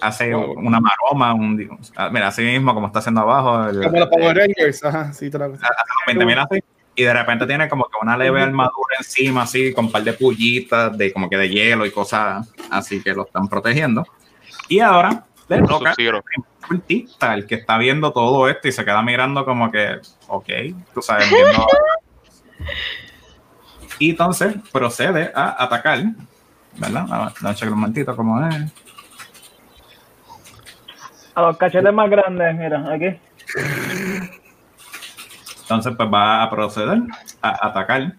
[0.00, 3.68] hace una maroma, un, ah, mira, así mismo como está haciendo abajo.
[3.68, 6.60] El, como los Power Rangers, ajá, sí, te lo así,
[6.94, 10.14] y de repente tiene como que una leve armadura encima, así, con un par de
[10.14, 14.06] pullitas, de como que de hielo y cosas así que lo están protegiendo.
[14.68, 15.94] Y ahora le toca
[17.34, 20.48] el que está viendo todo esto y se queda mirando como que, ok,
[20.92, 21.66] tú sabes, viendo.
[23.98, 26.02] y entonces procede a atacar,
[26.76, 27.06] ¿verdad?
[27.08, 28.72] Vamos a un momentito como es.
[31.34, 33.18] A los cachetes más grandes, mira, aquí.
[35.62, 36.98] Entonces, pues va a proceder
[37.40, 38.12] a atacar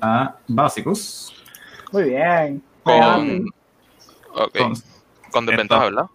[0.00, 1.32] a Básicos.
[1.92, 2.62] Muy bien.
[2.82, 3.46] Con,
[4.32, 4.74] con
[5.46, 6.06] desventaja, ¿verdad?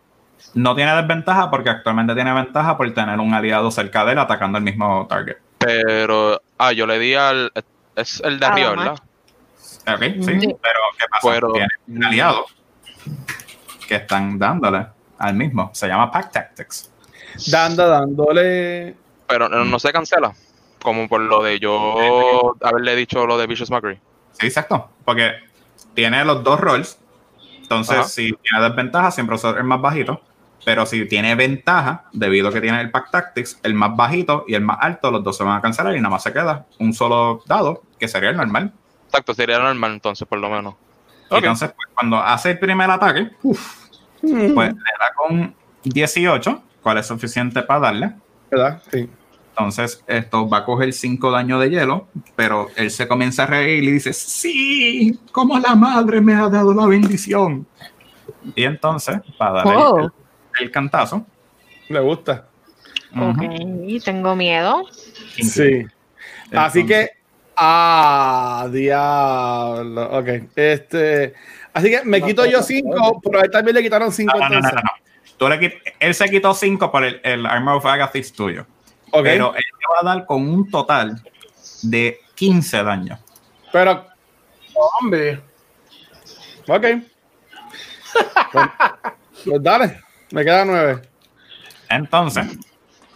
[0.53, 4.57] No tiene desventaja porque actualmente tiene ventaja por tener un aliado cerca de él atacando
[4.57, 5.37] el mismo target.
[5.57, 7.51] Pero, ah, yo le di al.
[7.95, 8.97] Es el de arriba, ¿verdad?
[9.87, 11.39] Ok, sí, pero ¿qué pasa?
[11.53, 12.45] tiene un aliado
[13.87, 14.87] que están dándole
[15.17, 15.69] al mismo.
[15.73, 16.91] Se llama Pack Tactics.
[17.47, 18.95] Dando, dándole.
[19.27, 20.33] Pero no, se cancela.
[20.81, 23.99] Como por lo de yo haberle dicho lo de Vicious Mockery.
[24.33, 24.89] Sí, exacto.
[25.05, 25.33] Porque
[25.93, 26.99] tiene los dos roles.
[27.63, 30.21] Entonces, si tiene desventaja, siempre es el más bajito.
[30.65, 34.53] Pero si tiene ventaja, debido a que tiene el Pack Tactics, el más bajito y
[34.53, 36.93] el más alto, los dos se van a cancelar y nada más se queda un
[36.93, 38.71] solo dado, que sería el normal.
[39.07, 40.75] Exacto, sería el normal entonces, por lo menos.
[41.29, 43.85] Entonces, pues, cuando hace el primer ataque, pues
[44.21, 45.53] le da con
[45.83, 48.13] 18, cual es suficiente para darle.
[48.49, 48.81] ¿Verdad?
[48.89, 49.09] Sí.
[49.55, 53.83] Entonces, esto va a coger 5 daños de hielo, pero él se comienza a reír
[53.83, 57.67] y dice, sí, como la madre me ha dado la bendición.
[58.55, 60.11] Y entonces, para darle oh.
[60.59, 61.23] el, cantazo.
[61.87, 62.47] Me gusta.
[63.15, 63.43] Ok,
[64.03, 64.85] tengo miedo.
[65.39, 65.85] Sí.
[66.51, 67.11] Así que,
[67.55, 70.17] ah, diablo.
[70.17, 71.35] Ok, este...
[71.73, 74.59] Así que me quito yo 5, pero a él también le quitaron 5 no, no,
[74.61, 75.59] no, no,
[75.99, 78.65] él se quitó 5 por el, el Armor of Agathis tuyo.
[79.21, 81.21] Pero él te va a dar con un total
[81.83, 83.19] de 15 daños.
[83.71, 84.05] Pero,
[84.73, 85.41] hombre.
[86.67, 86.85] Ok.
[88.51, 88.69] pues,
[89.45, 90.01] pues dale,
[90.31, 91.01] me queda 9.
[91.89, 92.57] Entonces,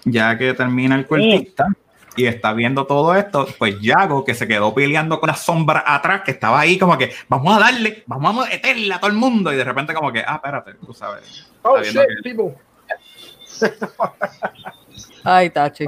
[0.03, 1.67] ya que termina el cuertista,
[2.15, 6.23] y está viendo todo esto, pues Yago, que se quedó peleando con la sombra atrás,
[6.23, 9.53] que estaba ahí como que, vamos a darle, vamos a meterle a todo el mundo,
[9.53, 11.47] y de repente como que, ah, espérate, tú sabes.
[11.61, 12.55] Oh, shit, people.
[15.23, 15.85] Ay, Tachi.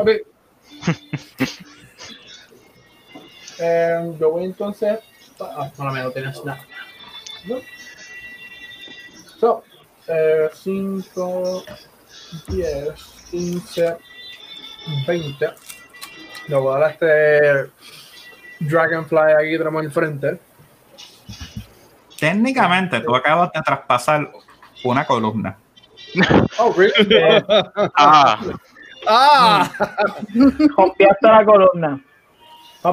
[3.60, 4.99] eh, yo voy entonces.
[5.39, 6.66] Ah, no, no tienes nada.
[7.45, 7.55] ¿No?
[9.39, 9.64] So,
[10.53, 11.64] 5,
[12.47, 12.93] 10,
[13.32, 13.97] 15,
[15.07, 15.47] 20.
[16.47, 17.72] Le voy a dar este
[18.60, 20.39] Dragonfly aquí tenemos el frente.
[22.20, 24.30] Técnicamente, tú acabas de traspasar
[24.84, 25.57] una columna.
[26.57, 27.24] Oh, really?
[27.95, 28.39] ah.
[29.08, 29.70] Ah.
[30.76, 32.02] Copiaste la columna.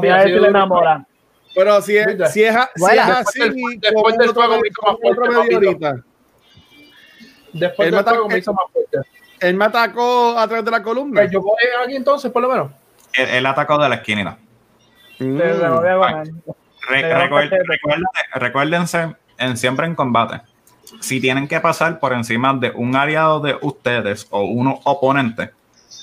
[0.01, 1.07] Ver si le enamora.
[1.55, 3.41] Pero si es, si es, si es así,
[3.79, 6.03] después del fuego me hizo más fuerte.
[7.53, 8.99] Después del fuego me hizo más fuerte.
[9.41, 11.23] Él me atacó a través de la columna.
[11.23, 12.73] Pues yo voy aquí entonces, por lo menos.
[13.15, 14.37] Él, atacó de la esquina.
[15.19, 15.39] Mm.
[18.35, 20.43] recuérdense, en Siempre en Combate,
[21.01, 25.53] si tienen que pasar por encima de un aliado de ustedes o uno oponente,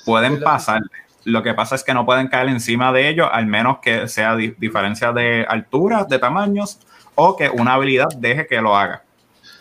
[0.06, 0.82] pueden pasar.
[1.26, 4.36] Lo que pasa es que no pueden caer encima de ellos, al menos que sea
[4.36, 6.80] diferencia de alturas, de tamaños,
[7.16, 9.04] o que una habilidad deje que lo haga.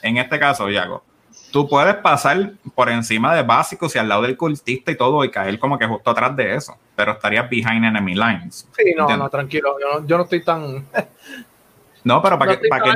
[0.02, 1.04] En este caso, Yago,
[1.52, 5.30] tú puedes pasar por encima de básicos y al lado del cultista y todo y
[5.30, 8.68] caer como que justo atrás de eso, pero estarías behind enemy lines.
[8.76, 9.76] Sí, no, no, tranquilo,
[10.06, 10.84] yo no, estoy tan...
[12.04, 12.94] No, pero para que, para que a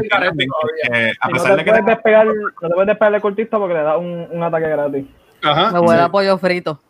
[1.28, 3.97] pesar no de que puedes despegar, no te puedes despegar el cultista porque le da
[3.97, 5.07] un, un ataque gratis.
[5.45, 5.70] Ajá.
[5.70, 6.80] Me huele a pollo frito.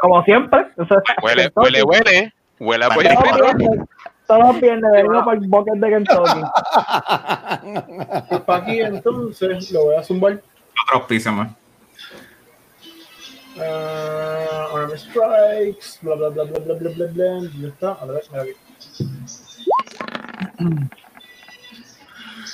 [0.00, 0.66] Como siempre.
[1.22, 2.32] huele, huele, huele.
[2.58, 3.88] Huele a pollo frito.
[4.26, 6.40] Todos viernes venimos para el bucket de Kentucky.
[8.30, 10.40] y para aquí entonces lo voy a zumbar.
[10.84, 11.50] Otro auspicio más.
[13.56, 17.50] Uh, arm strikes, bla bla bla bla bla bla bla bla.
[17.60, 18.52] Ya está, a ver, mira aquí.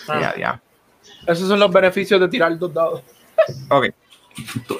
[0.09, 0.20] Ah.
[0.20, 0.61] Ya, ya.
[1.26, 3.03] Esos son los beneficios de tirar dos dados.
[3.68, 3.90] Ok.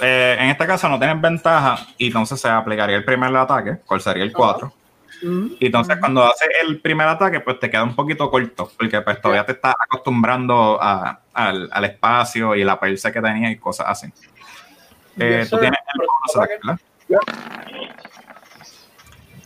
[0.01, 4.01] Eh, en este caso no tienes ventaja y entonces se aplicaría el primer ataque, cuál
[4.01, 4.73] sería el 4.
[5.59, 9.21] Y entonces cuando haces el primer ataque, pues te queda un poquito corto, porque pues
[9.21, 13.87] todavía te estás acostumbrando a, al, al, espacio y la perse que tenía y cosas
[13.89, 14.07] así.
[15.19, 16.81] Eh, tú tienes el ataque, ¿verdad?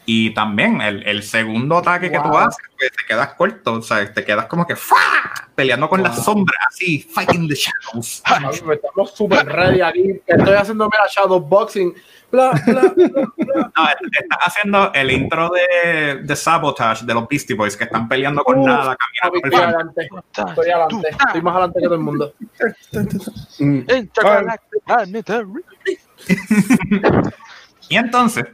[0.05, 4.13] Y también el, el segundo ataque que tú haces, pues, te quedas corto, o sea,
[4.13, 4.75] te quedas como que
[5.55, 8.21] peleando con las sombras, así, fighting the shadows.
[8.73, 10.21] Estamos súper ready aquí.
[10.27, 11.95] Estoy haciendo mira shadow boxing.
[12.33, 13.71] Bla, bla, bla, no,
[14.19, 18.63] estás haciendo el intro de, de, Sabotage de los Beastie Boys que están peleando con
[18.63, 19.45] nada, caminando.
[19.45, 20.09] Estoy adelante,
[20.49, 22.33] estoy adelante, estoy más adelante que todo el mundo.
[27.91, 28.47] y entonces,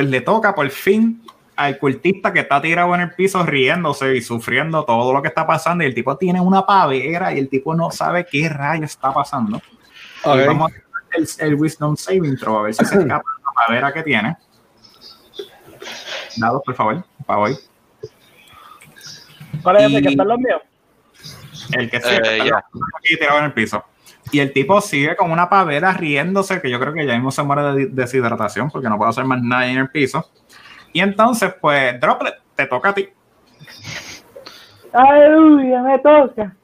[0.00, 1.22] pues le toca por fin
[1.56, 5.46] al cultista que está tirado en el piso riéndose y sufriendo todo lo que está
[5.46, 9.12] pasando y el tipo tiene una pavera y el tipo no sabe qué rayo está
[9.12, 9.60] pasando.
[10.24, 14.02] vamos a hacer el, Wisdom Saving Throw a ver si se escapa la pavera que
[14.02, 14.38] tiene.
[16.38, 17.58] Dados, por favor, para hoy.
[19.62, 20.62] ¿Cuál es el que está los míos?
[21.72, 22.64] El que sí, eh, está
[22.98, 23.84] aquí tirado en el piso.
[24.32, 27.42] Y el tipo sigue con una pavera riéndose, que yo creo que ya mismo se
[27.42, 30.30] muere de deshidratación porque no puede hacer más nada en el piso.
[30.92, 33.08] Y entonces, pues, Droplet, te toca a ti.
[34.92, 36.54] Aleluya, me toca.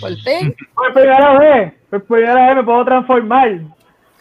[0.00, 0.54] ¿Por ti?
[0.74, 3.60] Por primera vez, por primera vez me puedo transformar.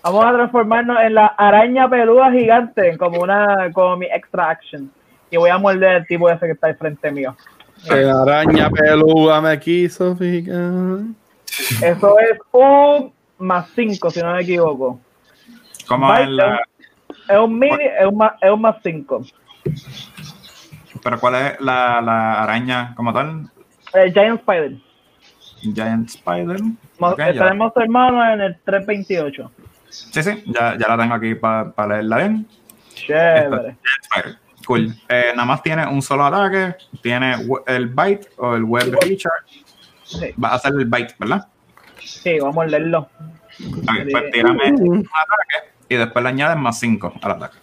[0.03, 4.91] Vamos a transformarnos en la araña peluda gigante, como una, como mi extra action.
[5.29, 7.35] Y voy a morder al tipo ese que está al frente mío.
[7.87, 10.99] La araña peluda me quiso fijar.
[11.81, 14.99] Eso es un más 5, si no me equivoco.
[15.87, 16.61] ¿Cómo es la...?
[17.27, 19.25] Es un mini, es un más, es un más 5.
[21.03, 23.49] ¿Pero cuál es la, la araña como tal?
[23.93, 24.77] El Giant Spider.
[25.61, 26.59] Giant Spider.
[26.99, 29.51] Okay, tenemos hermanos en el 328.
[29.89, 32.47] Sí, sí, ya, ya la tengo aquí para pa leerla bien.
[32.93, 33.75] Chévere.
[34.65, 34.93] Cool.
[35.07, 37.35] Eh, nada más tiene un solo ataque, tiene
[37.65, 38.95] el bite o el web
[40.09, 41.47] feature Va a hacer el bite, ¿verdad?
[42.03, 43.09] Sí, vamos a leerlo.
[43.59, 47.57] Okay, pues tírame un ataque y después le añades más 5 al ataque.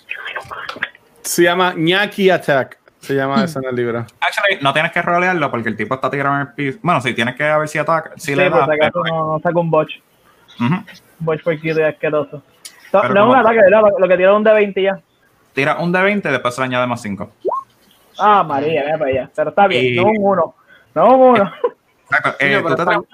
[1.23, 2.79] Se llama Ñaki Attack.
[3.01, 4.01] Se llama eso en el libro.
[4.21, 6.79] Actually, no tienes que rolearlo porque el tipo está tirando en el piso.
[6.83, 8.13] Bueno, sí, tienes que ver si ataca.
[8.17, 8.91] Si le pues, da.
[9.09, 10.01] no, saca un botch.
[10.59, 10.83] Uh
[11.19, 12.43] Botch por kilo es asqueroso.
[12.93, 13.83] No, es un ataque, ¿verdad?
[13.99, 15.01] Lo, que tira un D20 ya.
[15.53, 17.31] Tira un D20 y después se le añade más 5.
[18.19, 19.31] Ah, María, mira para allá.
[19.35, 20.55] Pero está bien, no un 1.
[20.95, 21.53] No un 1.
[22.09, 22.37] Exacto.
[22.39, 23.09] Eh, tú te transformas,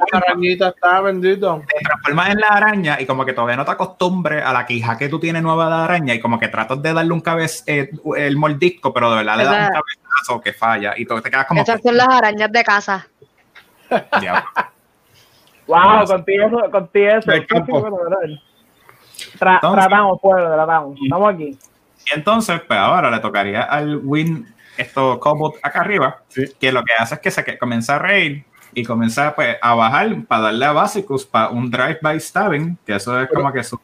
[0.74, 1.62] está bendito.
[1.66, 4.98] Te transformas en la araña y como que todavía no te acostumbres a la quija
[4.98, 7.90] que tú tienes nueva de araña y como que tratas de darle un cabez, eh,
[8.16, 11.46] el mordisco, pero de verdad le das un cabezazo que falla y tú te quedas
[11.46, 11.62] como...
[11.62, 13.08] Esas son las arañas de casa.
[15.66, 17.32] wow, contigo eso, contigo eso.
[19.38, 20.98] Tra tratamos, pueblo, tratamos.
[21.02, 21.58] Estamos aquí.
[22.10, 26.22] Y entonces, pues ahora le tocaría al Win esto Cobot acá arriba,
[26.58, 30.24] que lo que hace es que se comienza a reír y comenzar pues, a bajar
[30.26, 33.78] para darle a básicos para un drive-by stabbing, que eso es como que su...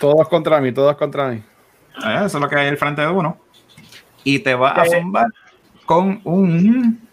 [0.00, 1.36] Todos contra mí, todos contra mí.
[1.36, 3.38] Eh, eso es lo que hay al frente de uno.
[4.24, 5.26] Y te va a zumbar
[5.84, 7.08] con un...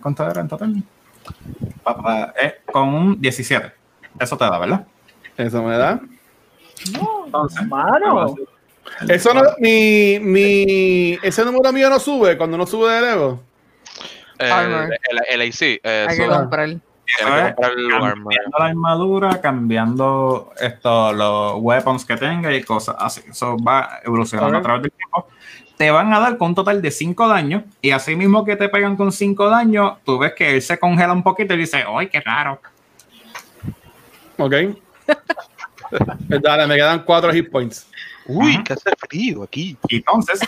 [0.00, 0.82] ¿Cuánto era en total?
[2.42, 3.72] Eh, con un 17.
[4.18, 4.86] Eso te da, ¿verdad?
[5.36, 6.00] Eso me da.
[6.92, 8.34] No, Entonces, mano.
[9.08, 13.40] Eso no, mi, mi, ese número mío no sube cuando no sube de Lego.
[14.42, 15.80] El, el, AC.
[15.82, 16.76] Hay que comprar.
[17.18, 23.22] cambiando la armadura, cambiando esto, los weapons que tenga y cosas así.
[23.30, 25.28] Eso va evolucionando a través del tiempo.
[25.76, 28.68] Te van a dar con un total de 5 daños y así mismo que te
[28.68, 32.08] pegan con 5 daños, tú ves que él se congela un poquito y dice, ¡ay,
[32.08, 32.60] qué raro!
[34.38, 34.54] Ok.
[36.28, 37.86] Dale, me quedan cuatro hit points.
[38.26, 39.76] Uy, que hace frío aquí.
[39.88, 40.40] Y entonces,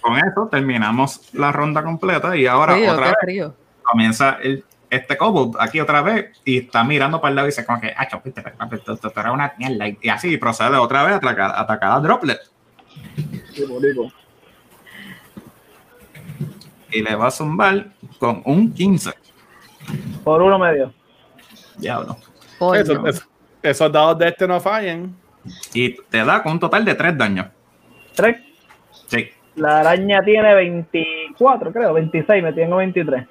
[0.00, 3.50] con eso terminamos la ronda completa y ahora otra vez
[3.82, 7.64] comienza el, este Kobold aquí otra vez y está mirando para el lado y dice
[7.64, 9.88] como que, ah, chopiste, esto era una mierda.
[10.00, 12.40] Y así procede otra vez a atacar, a, atacar a Droplet.
[16.90, 19.12] Y le va a zumbar con un 15.
[20.24, 20.92] Por uno medio.
[21.76, 22.16] Diablo.
[22.74, 23.04] Eso,
[23.62, 25.14] esos dados de este no fallen.
[25.74, 27.46] Y te da con un total de 3 daños.
[28.16, 28.44] ¿3?
[29.06, 29.30] Sí.
[29.56, 33.26] La araña tiene 24, creo, 26, me tengo 23.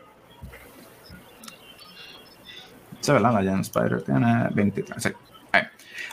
[2.99, 3.34] Sí, ¿verdad?
[3.34, 5.03] La Giant Spider tiene 23.
[5.03, 5.09] Sí.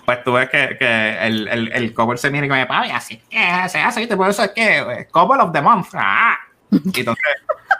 [0.04, 3.16] Pues tú ves que, que el, el, el, cover se mira y me dice, así
[3.30, 4.16] que se hace, ¿viste?
[4.16, 5.88] Por eso es que cover of the month.
[5.94, 6.36] Ah.
[6.70, 7.24] Y entonces,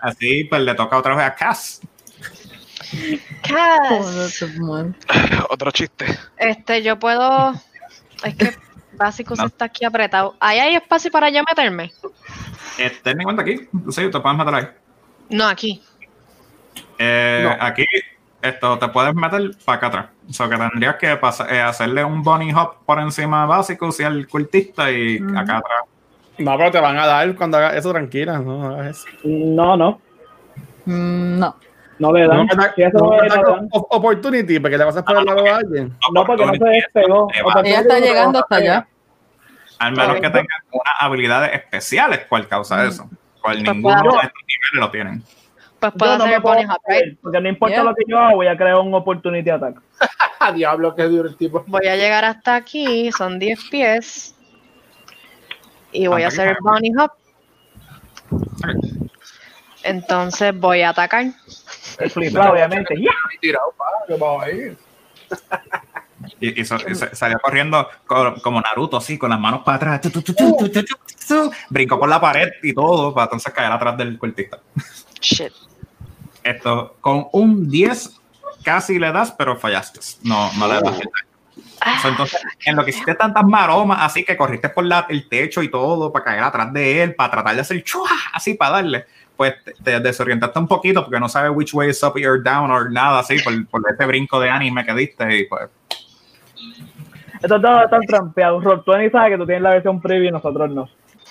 [0.00, 1.80] así, pues le toca otra vez a Cass.
[3.42, 4.42] Cass.
[5.50, 6.06] Otro chiste.
[6.36, 7.52] Este, yo puedo.
[8.24, 8.54] Es que
[8.96, 10.34] básico se está aquí apretado.
[10.40, 11.92] ¿Ahí hay espacio para yo meterme?
[12.78, 13.68] Eh, ten en cuenta aquí.
[13.90, 14.68] Sí, te puedes meter ahí.
[15.30, 15.82] No, aquí.
[16.98, 17.84] Eh, Aquí
[18.42, 20.06] esto te puedes meter para acá atrás.
[20.28, 24.28] O sea, que tendrías que eh, hacerle un bunny hop por encima básico si el
[24.28, 25.82] cultista y acá atrás.
[26.38, 28.76] No, pero te van a dar cuando hagas eso tranquila, no
[29.24, 30.00] No, no.
[30.84, 31.56] Mm, no.
[31.98, 32.46] No le dan.
[32.46, 35.96] No, opportunity porque le vas a poner la a alguien.
[36.12, 37.28] No, porque no se despegó.
[37.64, 38.86] Ella está llegando hasta allá.
[39.78, 43.08] Al menos que tengan unas habilidades especiales cual causa eso.
[43.42, 45.22] Cual pues ninguno de estos niveles lo tienen.
[45.80, 49.50] Pues puedo hacer Porque no importa lo que yo haga, voy a crear un opportunity
[49.50, 49.76] attack.
[50.54, 51.62] Diablo, qué duro el tipo.
[51.66, 54.34] Voy a llegar hasta aquí, son 10 pies.
[55.92, 57.12] Y voy a hacer el bunny hop.
[59.82, 61.26] Entonces voy a atacar.
[61.98, 62.94] El flip, obviamente.
[63.00, 63.12] ¡Ya!
[66.40, 70.12] Y, y, salió corriendo como Naruto, así, con las manos para atrás.
[71.68, 74.58] Brincó por la pared y todo para entonces caer atrás del cuartista.
[75.20, 75.52] Shit.
[76.42, 78.20] Esto, con un 10
[78.62, 80.00] casi le das, pero fallaste.
[80.22, 81.00] No, no le das
[81.80, 82.00] ah.
[82.04, 85.70] entonces, en lo que hiciste tantas maromas, así que corriste por la, el techo y
[85.70, 89.54] todo para caer atrás de él, para tratar de hacer chua, así para darle, pues
[89.82, 93.20] te, desorientaste un poquito porque no sabes which way is up or down or nada
[93.20, 95.68] así por, por ese brinco de anime que diste y pues.
[97.42, 98.62] Estos dados están trampeados.
[98.64, 100.88] Rob Twenty sabe que tú tienes la versión previa y nosotros no.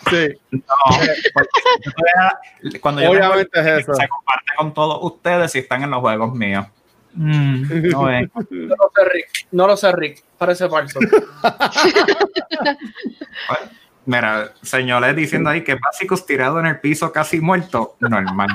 [0.10, 0.30] Sí.
[2.82, 3.94] cuando yo Obviamente es eso.
[3.96, 6.66] Se comparte con todos ustedes si están en los juegos míos.
[7.16, 9.48] Mm, no, no, lo sé, Rick.
[9.52, 10.24] No lo sé, Rick.
[10.38, 11.00] Parece falso.
[14.06, 17.96] mira, señores diciendo ahí que básicos tirado en el piso casi muerto.
[18.00, 18.50] Normal.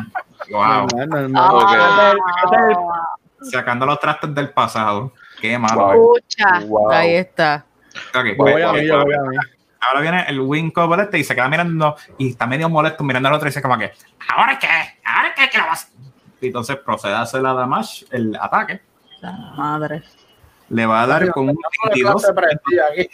[0.50, 0.86] Wow.
[1.34, 2.14] Ah,
[3.40, 5.12] Sacando los trastes del pasado.
[5.40, 6.14] Qué malo.
[6.90, 7.64] Ahí está.
[8.14, 9.36] Okay, voy, a voy, voy,
[9.80, 13.28] ahora viene el win cover este y se queda mirando y está medio molesto mirando
[13.28, 13.92] al otro y dice como que,
[14.28, 14.68] ¿ahora qué?
[15.04, 15.48] ¿Ahora qué?
[15.50, 15.90] ¿Qué lo vas?
[16.40, 18.80] Y entonces procede a hacer la damage, el ataque.
[19.20, 20.02] La madre.
[20.68, 22.26] Le va a dar con un 22.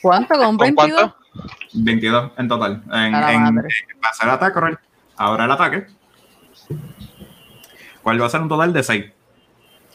[0.03, 0.35] ¿Cuánto?
[0.37, 1.13] ¿Con 22?
[1.73, 2.83] 22 en total.
[2.93, 4.77] En, en, va a ataque,
[5.17, 5.87] Ahora el ataque.
[8.03, 9.05] ¿Cuál va a ser un total de 6?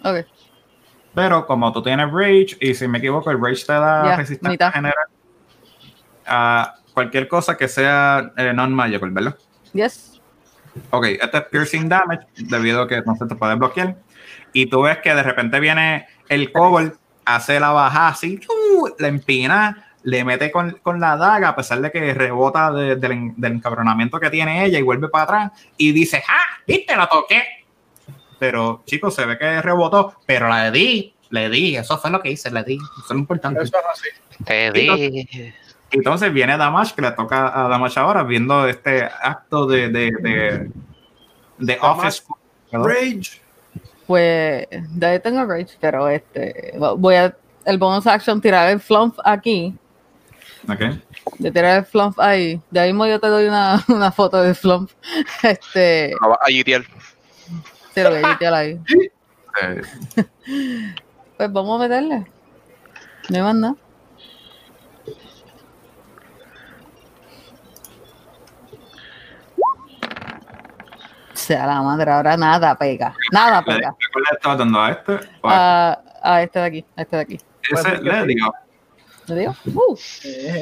[0.03, 0.25] Ok.
[1.13, 5.07] Pero como tú tienes Rage, y si me equivoco, el Rage te da resistencia general
[6.25, 9.37] a cualquier cosa que sea eh, non-magical, ¿verdad?
[9.74, 10.21] Yes.
[10.91, 13.97] Ok, este es piercing damage, debido a que no se te puede bloquear.
[14.53, 16.93] Y tú ves que de repente viene el kobold,
[17.25, 21.82] hace la baja así, uh, la empina, le mete con, con, la daga, a pesar
[21.82, 26.58] de que rebota del encabronamiento que tiene ella y vuelve para atrás y dice, ¡ah!
[26.66, 26.96] ¿Viste?
[26.96, 27.43] La toqué.
[28.39, 32.32] Pero, chicos, se ve que rebotó, pero la di, le di, eso fue lo que
[32.32, 32.76] hice, le di.
[32.76, 33.62] Eso es lo importante.
[33.62, 34.43] Eso es así.
[34.46, 35.54] Te di.
[35.92, 40.71] Entonces viene Damash, que le toca a Damash ahora, viendo este acto de, de, de,
[41.58, 42.24] de Office.
[42.71, 43.42] Rage.
[44.05, 47.36] Pues, de ahí tengo Rage, pero este, voy a,
[47.66, 49.76] el bonus action tirar el flump aquí.
[50.67, 50.79] Ok.
[51.39, 52.61] De tirar el flump ahí.
[52.69, 54.91] De ahí mismo yo te doy una, una foto de flump.
[55.43, 56.13] Este.
[56.23, 56.86] A Yitiel.
[57.93, 58.79] Sí, lo voy a Yitiel ahí.
[61.37, 62.25] pues vamos a meterle.
[63.29, 63.75] No hay más nada.
[71.49, 73.15] sea la madre, ahora nada pega.
[73.31, 73.95] Nada pega.
[74.13, 75.19] ¿Cuál le estaba dando a este?
[75.43, 77.39] A, a, este de aquí, a este de aquí.
[77.71, 78.53] Ese le digo.
[79.30, 79.97] Uh.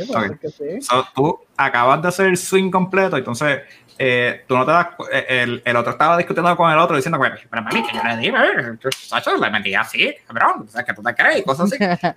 [0.10, 0.81] Okay.
[0.81, 3.61] So, tú acabas de hacer el swing completo, entonces
[3.98, 4.88] eh, tú no te das.
[5.11, 8.91] Eh, el, el, otro estaba discutiendo con el otro diciendo, pero mami, que yo le
[8.91, 11.84] Sacho, le mentí así, cabrón, o sea, que tú te crees, cosas así.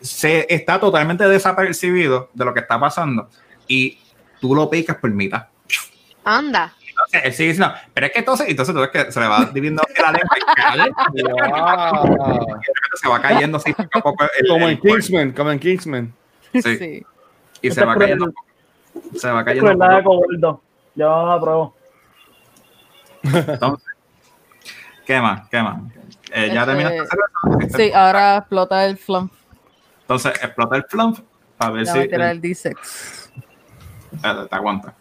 [0.00, 3.30] se está totalmente desapercibido de lo que está pasando
[3.66, 3.98] y
[4.38, 5.46] tú lo picas por mitad.
[6.24, 6.74] Anda.
[6.86, 9.44] Entonces él sigue diciendo, pero es que entonces, entonces tú ves que se le va
[9.46, 11.22] dividiendo la lengua y
[12.94, 14.26] se va cayendo así poco a poco.
[14.48, 16.14] como en Kingsman, como en Kingsman.
[16.52, 17.04] Sí.
[17.62, 18.32] Y se va cayendo.
[19.16, 20.62] Se va cayendo.
[20.94, 21.74] Yo apruebo.
[23.22, 23.94] Entonces,
[25.06, 25.48] ¿qué más?
[25.48, 25.80] ¿Qué más?
[26.30, 29.32] Eh, ¿Ya este, terminaste Sí, ahora explota el flump.
[30.02, 31.18] Entonces, explota el flump
[31.58, 32.08] a ver si.
[32.08, 33.30] Tirar el D6.
[34.48, 34.94] te aguanta.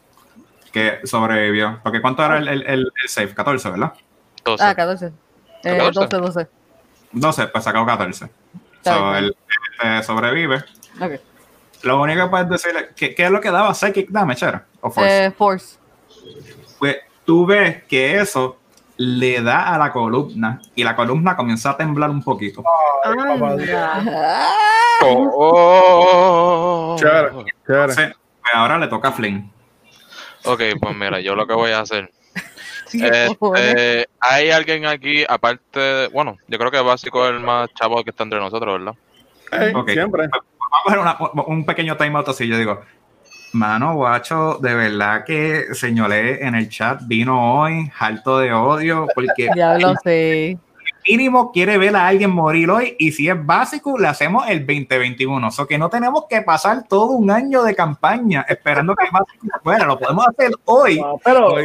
[0.71, 1.79] Que sobrevivió.
[1.83, 3.33] Porque ¿cuánto era el, el, el, save?
[3.33, 3.93] 14, ¿verdad?
[4.43, 4.63] 12.
[4.63, 5.11] Ah, 14.
[5.63, 6.47] Eh, 12, 12.
[7.13, 8.29] 12, pues sacó 14.
[8.83, 9.35] So, él
[9.71, 10.63] este, sobrevive.
[10.99, 11.19] Okay.
[11.83, 14.45] Lo único que puedes decirle, ¿qué, ¿qué, es lo que daba Psychic Damage?
[14.45, 14.65] ¿Era?
[14.81, 15.25] ¿O Force?
[15.25, 15.77] Eh, force.
[16.79, 18.57] Pues tú ves que eso
[18.97, 22.63] le da a la columna y la columna comienza a temblar un poquito.
[25.05, 26.95] Oh,
[27.65, 27.99] pues
[28.53, 29.51] ahora le toca a Flynn.
[30.45, 32.09] Ok, pues mira, yo lo que voy a hacer.
[32.93, 38.11] Este, hay alguien aquí, aparte, bueno, yo creo que básico es el más chavo que
[38.11, 39.83] está entre nosotros, ¿verdad?
[39.85, 40.27] Siempre.
[40.87, 42.47] Vamos a hacer un pequeño timeout así.
[42.47, 42.81] Yo digo,
[43.53, 49.47] Mano, guacho, de verdad que señoré en el chat vino hoy, alto de odio, porque.
[49.55, 50.57] ya lo sé.
[51.07, 55.47] Mínimo quiere ver a alguien morir hoy y si es básico, le hacemos el 2021.
[55.47, 59.47] O sea que no tenemos que pasar todo un año de campaña esperando que básico
[59.63, 59.85] fuera.
[59.85, 61.01] Lo podemos hacer hoy.
[61.23, 61.55] pero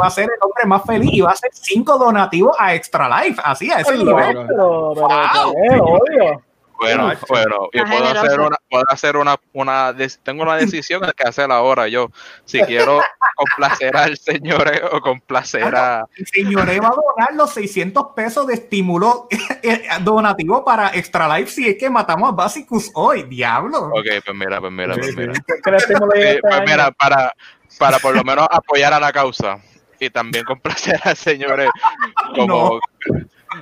[0.00, 3.08] va a ser el hombre más feliz y va a hacer cinco donativos a Extra
[3.08, 3.40] Life.
[3.44, 4.46] Así, a ese nivel.
[4.46, 6.42] Pero, pero,
[6.82, 11.50] bueno, bueno, yo puedo hacer una, puedo hacer una, una, tengo una decisión que hacer
[11.50, 12.10] ahora yo,
[12.44, 13.00] si quiero
[13.36, 16.06] complacer al señor o complacer a...
[16.16, 19.28] El señor va a donar los 600 pesos de estímulo
[19.62, 23.86] eh, donativo para Extra Life si es que matamos a Basicus hoy, diablo.
[23.86, 25.32] Ok, pues mira, pues mira, pues mira.
[25.62, 27.34] pues mira, para,
[27.78, 29.58] para por lo menos apoyar a la causa
[29.98, 31.70] y también complacer al señor eh,
[32.36, 32.80] como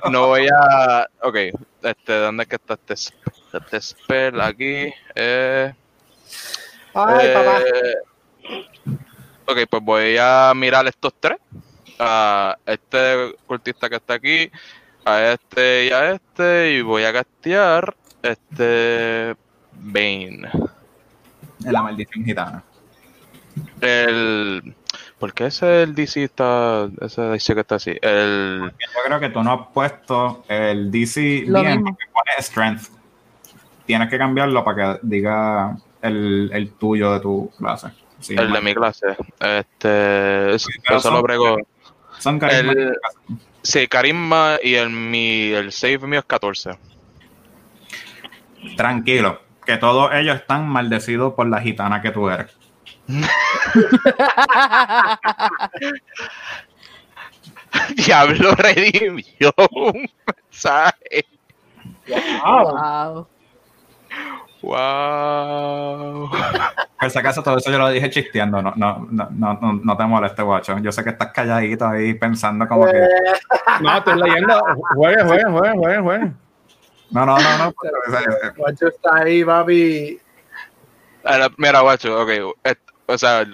[0.09, 1.07] no voy a.
[1.21, 1.35] Ok,
[1.83, 2.93] este, ¿dónde es que está este,
[3.53, 4.41] este spell?
[4.41, 4.93] Aquí.
[5.15, 5.73] Eh,
[6.93, 7.59] Ay, eh, papá.
[9.45, 11.37] Ok, pues voy a mirar estos tres.
[11.99, 14.49] A este cultista que está aquí,
[15.05, 19.35] a este y a este, y voy a castear este.
[19.73, 20.49] Bane.
[21.59, 22.63] La maldición gitana.
[23.81, 24.75] El.
[25.21, 27.95] ¿Por qué ese el DC está, ese DC que está así?
[28.01, 28.71] El...
[28.71, 32.87] Yo creo que tú no has puesto el DC bien porque pone Strength.
[33.85, 37.89] Tienes que cambiarlo para que diga el, el tuyo de tu clase.
[38.29, 39.15] el de mi clase.
[39.39, 41.57] Este, eso lo brego.
[42.17, 42.71] Son carisma.
[42.71, 42.97] El,
[43.61, 46.71] sí, carisma y el, mi, el save mío es 14.
[48.75, 52.60] Tranquilo, que todos ellos están maldecidos por la gitana que tú eres.
[57.95, 61.25] Diablo redimió un mensaje.
[62.43, 63.27] Wow.
[64.61, 66.29] Wow.
[66.99, 70.05] Por si acaso todo eso yo lo dije chisteando, no, no, no, no, no te
[70.05, 70.77] molestes, guacho.
[70.79, 72.99] Yo sé que estás calladito ahí pensando como que.
[73.81, 74.61] No, estoy leyendo.
[74.95, 76.31] Juegue, juegue, juegue, juegue, juegue.
[77.09, 77.73] No, no, no, no.
[78.55, 80.19] Guacho está ahí, papi.
[81.57, 82.29] Mira, guacho, ok.
[83.13, 83.45] O sea,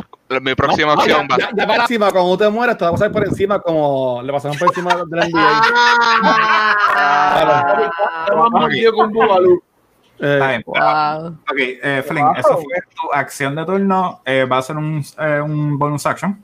[0.42, 1.38] mi próxima opción va.
[1.38, 4.32] ya, ya, para encima, cuando te mueras, te vas a pasar por encima como le
[4.32, 5.62] pasaron por encima de la NBA.
[10.20, 14.22] Eh, Ok, eh, Flynn, eso fue tu acción de turno.
[14.26, 16.44] Eh, va a ser un, eh, un bonus action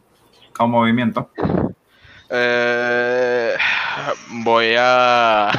[0.55, 1.29] como movimiento.
[2.29, 3.55] Eh,
[4.43, 5.51] voy a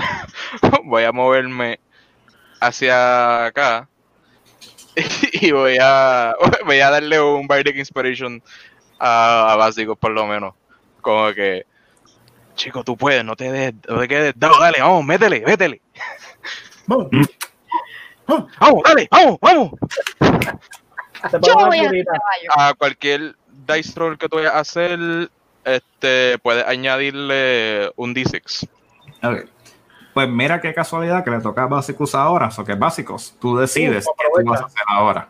[0.84, 1.80] voy a moverme
[2.60, 3.88] hacia acá
[5.32, 6.34] y voy a,
[6.66, 8.42] voy a darle un Bardic Inspiration
[8.98, 10.54] a, Básico, por lo menos.
[11.00, 11.66] Como que,
[12.54, 15.80] chico, tú puedes, no te, des, no te quedes, dale, dale, vamos, métele, métele.
[18.26, 19.70] Vamos, vamos, dale, vamos, vamos.
[21.40, 23.34] Yo voy a, a cualquier
[23.66, 25.30] dice roll que tú vayas a hacer,
[25.64, 28.68] este, puedes añadirle un D6.
[29.22, 29.53] Okay.
[30.14, 34.06] Pues mira qué casualidad que le toca a Básicos ahora, o que Básicos, tú decides
[34.06, 35.28] qué tú vas a hacer ahora.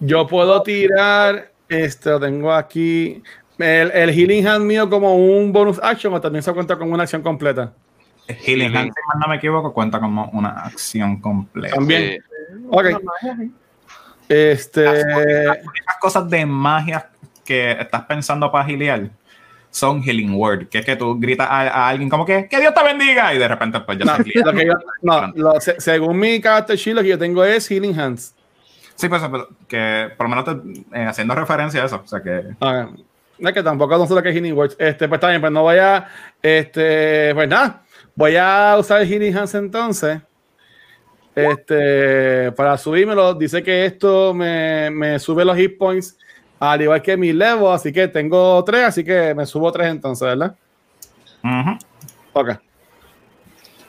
[0.00, 3.22] Yo puedo tirar, esto tengo aquí,
[3.58, 7.04] el, el, Healing Hand mío como un bonus action o también se cuenta como una
[7.04, 7.72] acción completa.
[8.26, 11.76] El Healing Hand, si no me equivoco, cuenta como una acción completa.
[11.76, 12.22] También.
[12.70, 12.86] Ok.
[14.28, 14.84] Este.
[14.84, 15.58] Las,
[16.00, 17.08] cosas de magia
[17.44, 19.10] que estás pensando para giliar
[19.76, 22.82] son healing word, que es que tú gritas a, alguien como que que Dios te
[22.82, 24.16] bendiga y de repente pues ya no,
[25.02, 28.34] lo no, según mi carácter lo que yo tengo es healing hands.
[28.94, 29.20] Sí, pues
[29.68, 32.88] que por lo menos eh, haciendo referencia a eso, o sea que ah,
[33.38, 34.76] no es que tampoco no sé lo que es healing words.
[34.78, 36.08] Este, pues bien, pues no voy a
[36.40, 37.82] este, pues nada,
[38.14, 40.22] voy a usar el healing hands entonces.
[41.34, 46.16] Este, para subírmelo, dice que esto me, me sube los hit points
[46.58, 50.26] al igual que mi level, así que tengo tres, así que me subo tres entonces,
[50.26, 50.56] ¿verdad?
[52.32, 52.50] Ok.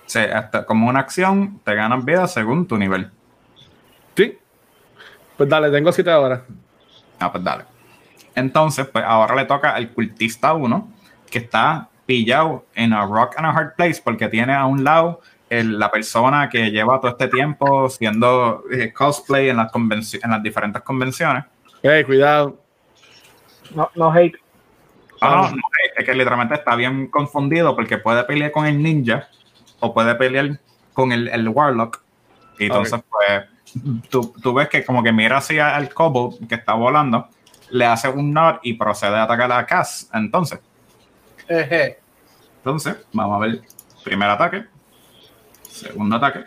[0.05, 3.09] Sí, hasta como una acción te ganas vida según tu nivel.
[4.15, 4.37] Sí.
[5.35, 6.43] Pues dale, tengo siete ahora.
[7.19, 7.65] Ah, pues dale.
[8.35, 10.91] Entonces, pues ahora le toca al cultista 1,
[11.29, 15.21] que está pillado en a rock and a hard place porque tiene a un lado
[15.49, 20.81] la persona que lleva todo este tiempo siendo eh, cosplay en las, en las diferentes
[20.81, 21.45] convenciones
[21.81, 22.59] Hey, cuidado.
[23.73, 24.35] No, no hate.
[25.21, 25.59] Ah, no,
[25.97, 29.27] es que literalmente está bien confundido porque puede pelear con el ninja
[29.79, 30.59] o puede pelear
[30.93, 32.01] con el, el warlock.
[32.59, 33.45] Y entonces, pues,
[34.09, 37.27] tú, tú, ves que como que mira hacia el kobold que está volando,
[37.69, 40.09] le hace un nod y procede a atacar a Cass.
[40.13, 40.59] Entonces,
[41.47, 43.61] entonces, vamos a ver.
[44.03, 44.65] Primer ataque.
[45.63, 46.45] Segundo ataque.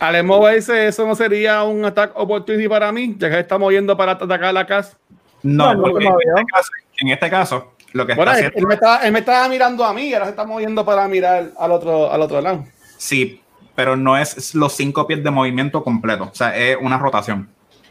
[0.00, 4.12] Alemo dice, eso no sería un ataque opportunity para mí, ya que está moviendo para
[4.12, 4.96] atacar la casa.
[5.42, 8.58] No, en, este caso, en, este caso, lo que está haciendo...
[8.58, 11.06] él, me estaba, él me estaba mirando a mí y ahora se está moviendo para
[11.08, 12.64] mirar al otro, al otro lado.
[12.96, 13.40] Sí,
[13.74, 17.48] pero no es los cinco pies de movimiento completo, o sea, es una rotación.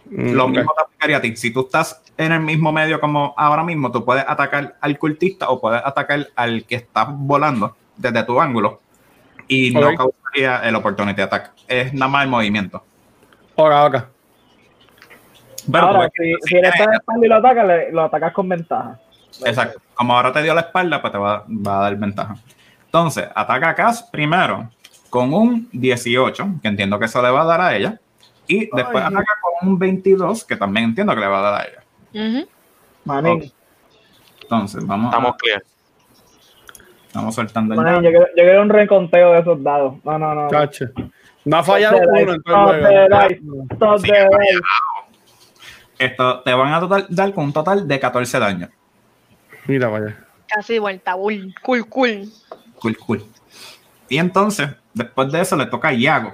[0.10, 1.36] Mm, lo mismo te aplicaría a ti.
[1.36, 5.50] Si tú estás en el mismo medio como ahora mismo, tú puedes atacar al cultista
[5.50, 8.80] o puedes atacar al que está volando desde tu ángulo
[9.48, 11.52] y no causaría el opportunity attack.
[11.68, 12.84] Es nada más el movimiento.
[13.56, 14.10] Ahora, ahora.
[15.74, 18.99] ahora, si, si eres de espalda y lo atacas, lo atacas con ventaja.
[19.45, 19.82] Exacto.
[19.94, 22.36] Como ahora te dio la espalda, pues te va, va a dar ventaja.
[22.86, 24.69] Entonces, ataca a Cass primero
[25.10, 27.99] con un 18, que entiendo que eso le va a dar a ella.
[28.48, 31.65] Y después ataca con un 22, que también entiendo que le va a dar a
[31.68, 31.84] ella.
[34.41, 35.14] Entonces, vamos.
[35.14, 35.64] Estamos clear.
[37.18, 38.02] Estamos soltando el dado.
[38.03, 39.95] Yo, yo quiero un reconteo de esos dados.
[40.06, 40.48] No, no, no.
[40.49, 40.85] Cacho.
[41.45, 42.35] No ha fallado uno.
[45.98, 48.69] Esto te van a total, dar con un total de 14 daños.
[49.65, 50.15] Mira, vaya.
[50.48, 51.14] Casi vuelta.
[51.15, 52.30] Cool, cool.
[52.80, 53.26] Cool, cool.
[54.10, 56.34] Y entonces, después de eso, le toca a Yago.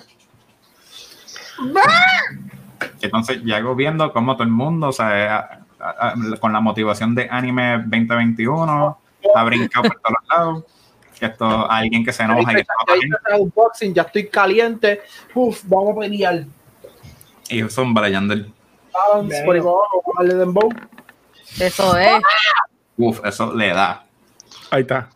[3.01, 5.61] Entonces, Yago viendo cómo todo el mundo, o sea,
[6.41, 8.97] con la motivación de anime 2021,
[9.35, 10.63] ha brincado por todos lados
[11.25, 12.51] esto alguien que se enoja
[13.81, 15.01] y ya estoy caliente.
[15.33, 16.45] Uf, vamos a pelear.
[17.49, 18.51] Y son balayando el.
[21.59, 22.21] Eso es.
[22.97, 24.05] Uf, eso le da.
[24.69, 25.09] Ahí está.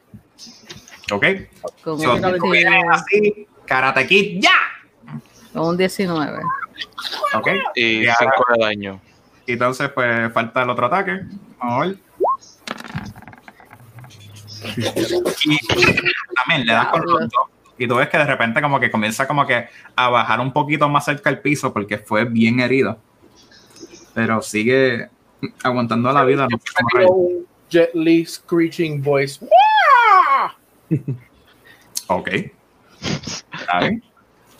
[1.12, 1.26] Ok.
[1.84, 1.98] So,
[2.92, 4.52] así, Karate Kid, ya.
[5.54, 6.40] Un 19.
[7.34, 7.48] Ok.
[7.76, 9.02] Y 5 de daño.
[9.46, 11.22] Y entonces, pues falta el otro ataque.
[11.60, 12.07] Vamos a ver.
[15.44, 15.58] Y
[16.36, 17.04] también le das con
[17.80, 20.90] y tú ves que de repente como que comienza como que a bajar un poquito
[20.90, 22.98] más cerca del piso porque fue bien herido.
[24.14, 25.10] Pero sigue
[25.64, 26.48] aguantando la vida.
[26.50, 26.58] No
[27.70, 29.46] Jet Li screeching voice.
[32.08, 32.30] ok.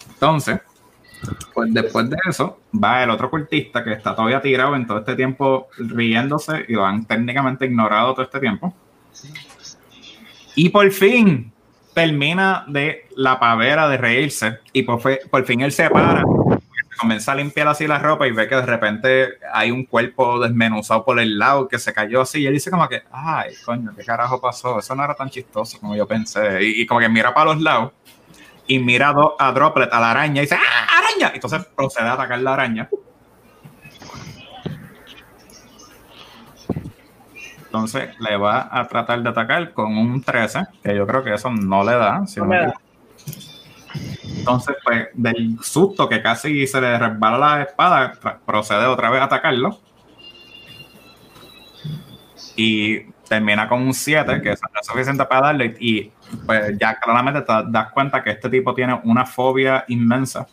[0.10, 0.60] Entonces,
[1.54, 5.16] pues después de eso, va el otro cultista que está todavía tirado en todo este
[5.16, 8.76] tiempo riéndose y lo han técnicamente ignorado todo este tiempo.
[10.58, 11.54] Y por fin
[11.94, 15.00] termina de la pavera de reírse y por,
[15.46, 16.24] fin él se para,
[17.00, 21.06] comienza a limpiar así la ropa y ve que de repente hay un cuerpo desmenuzado
[21.06, 24.04] por el lado que se cayó así y él dice como que, ay, coño, ¿qué
[24.04, 24.80] carajo pasó?
[24.80, 26.64] Eso no era tan chistoso como yo pensé.
[26.64, 27.92] Y, como que mira para los lados
[28.66, 31.36] y mira a Droplet, a la araña y dice, ¡ah, araña!
[31.36, 32.90] Entonces procede a atacar la araña.
[37.78, 41.52] Entonces le va a tratar de atacar con un 13, que yo creo que eso
[41.52, 42.24] no le da.
[44.40, 48.14] Entonces, pues, del susto que casi se le resbala la espada,
[48.46, 49.80] procede otra vez a atacarlo.
[52.56, 55.76] Y termina con un 7, que es suficiente para darle.
[55.80, 56.12] Y
[56.48, 60.48] pues ya claramente te das cuenta que este tipo tiene una fobia inmensa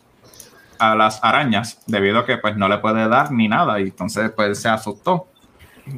[0.77, 3.79] a las arañas, debido a que pues no le puede dar ni nada.
[3.79, 5.27] Y entonces pues se asustó.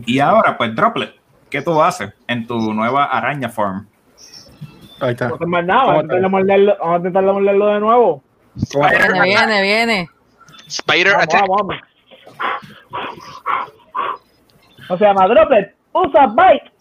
[0.05, 1.16] Y ahora, pues, Droplet,
[1.49, 3.87] ¿qué tú haces en tu nueva araña form?
[4.99, 5.29] Ahí está.
[5.29, 8.23] No más nada, vamos, a intentar morderlo, vamos a intentar morderlo de nuevo.
[8.73, 10.09] Viene, viene, viene.
[10.67, 11.47] Spider vamos, attack.
[11.47, 11.83] Vamos, vamos.
[14.89, 16.71] O sea, Droplet, usa bite.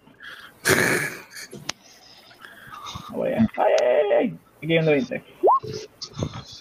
[3.15, 4.39] Ay, ay, ay.
[4.59, 5.25] Aquí de 20.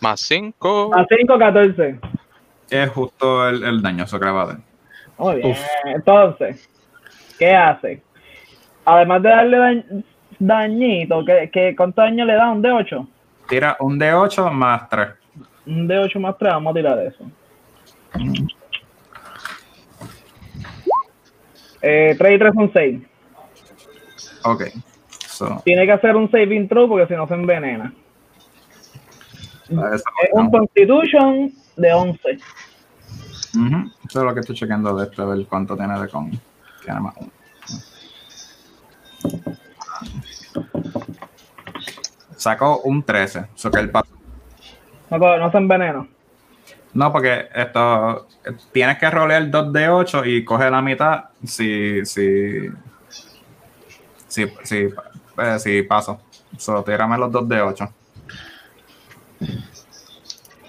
[0.02, 0.90] Más 5.
[0.90, 2.00] Más 5, 14.
[2.70, 4.58] Es justo el, el daño, eso grabado.
[5.18, 5.56] Muy bien.
[5.86, 6.70] Entonces,
[7.38, 8.02] ¿qué hace?
[8.86, 9.86] Además de darle
[10.40, 12.52] dañito, ¿qué, qué, cuánto daño le da?
[12.52, 13.08] ¿Un D8?
[13.48, 15.08] Tira un D8 más 3.
[15.68, 17.24] Un D8 más 3, vamos a tirar eso.
[21.82, 23.02] Eh, 3 y 3 son 6.
[24.44, 24.64] Ok.
[25.64, 27.94] Tiene que hacer un saving throw porque si no se envenena.
[29.70, 32.20] Es un Constitution de 11.
[32.32, 32.42] Eso
[34.08, 36.32] es lo que estoy chequeando de este, a ver cuánto tiene de con.
[36.94, 37.32] Más uno.
[42.36, 44.14] Sacó un 13, eso que el paso.
[45.10, 46.08] No, no se envenena.
[46.94, 48.28] No, porque esto
[48.72, 52.70] tienes que rolear 2 de 8 y coge la mitad si si
[54.28, 54.90] si, si,
[55.38, 56.22] eh, si paso.
[56.58, 57.90] Solo tírame los 2 de 8.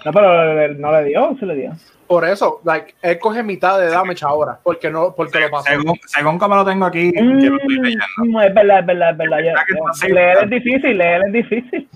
[0.05, 1.71] No, pero no le dio, se le dio.
[2.07, 5.65] Por eso, like, él coge mitad de damage ahora, porque no, porque lo pasó.
[5.65, 9.37] Según, según como lo tengo aquí, mm, es verdad, es verdad, es verdad.
[9.43, 11.89] Ya, leer es difícil, leer es difícil.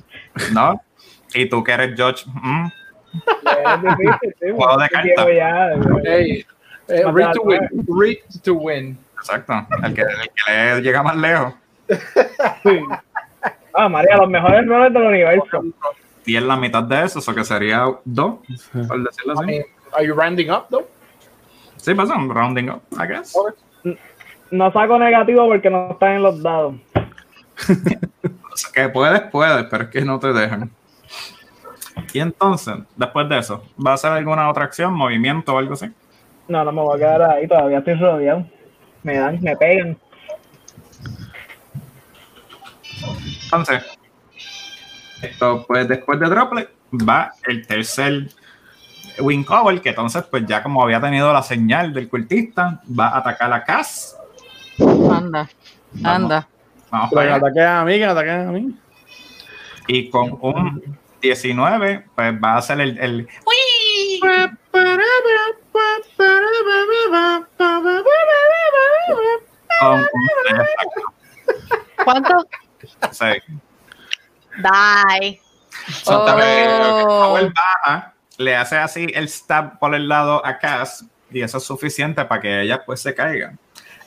[0.53, 0.81] No,
[1.33, 2.67] y tú que eres George, mm.
[3.45, 4.51] leer es difícil, sí.
[4.55, 5.27] Juego de cartas.
[6.03, 6.45] Hey,
[6.89, 8.97] eh, read to win, read to win.
[9.17, 11.53] Exacto, el que, el que le llega más lejos.
[12.63, 12.79] Sí.
[13.73, 15.63] Ah, María, los mejores roles del universo.
[16.25, 18.39] Y es la mitad de eso, eso que sería dos,
[18.87, 19.61] por decirlo así.
[19.93, 20.87] Are you rounding up, though?
[21.77, 23.35] Sí, pasa, pues, rounding up, I guess.
[24.51, 26.75] No saco negativo porque no están en los dados.
[28.73, 30.69] que puedes, puedes, pero es que no te dejan.
[32.13, 35.87] Y entonces, después de eso, ¿va a hacer alguna otra acción, movimiento o algo así?
[36.47, 38.45] No, no me voy a quedar ahí, todavía estoy rodeado.
[39.03, 39.97] Me dan, me pegan.
[43.43, 43.83] Entonces,
[45.21, 48.29] esto, pues después de Droplet, va el tercer
[49.19, 53.17] Wing Cover, que entonces, pues ya como había tenido la señal del cultista, va a
[53.19, 54.17] atacar a Cass.
[54.79, 55.49] Anda,
[56.03, 56.47] anda.
[56.89, 58.75] Vamos que ataque a mí, que ataque a mí.
[59.87, 62.97] Y con un 19, pues va a ser el.
[62.97, 63.27] el...
[72.03, 72.47] ¿Cuánto?
[73.11, 73.25] Sí.
[74.57, 75.39] Bye.
[76.03, 76.25] So, oh.
[76.25, 82.25] baja, le hace así el stab por el lado a Cass y eso es suficiente
[82.25, 83.53] para que ella pues se caiga.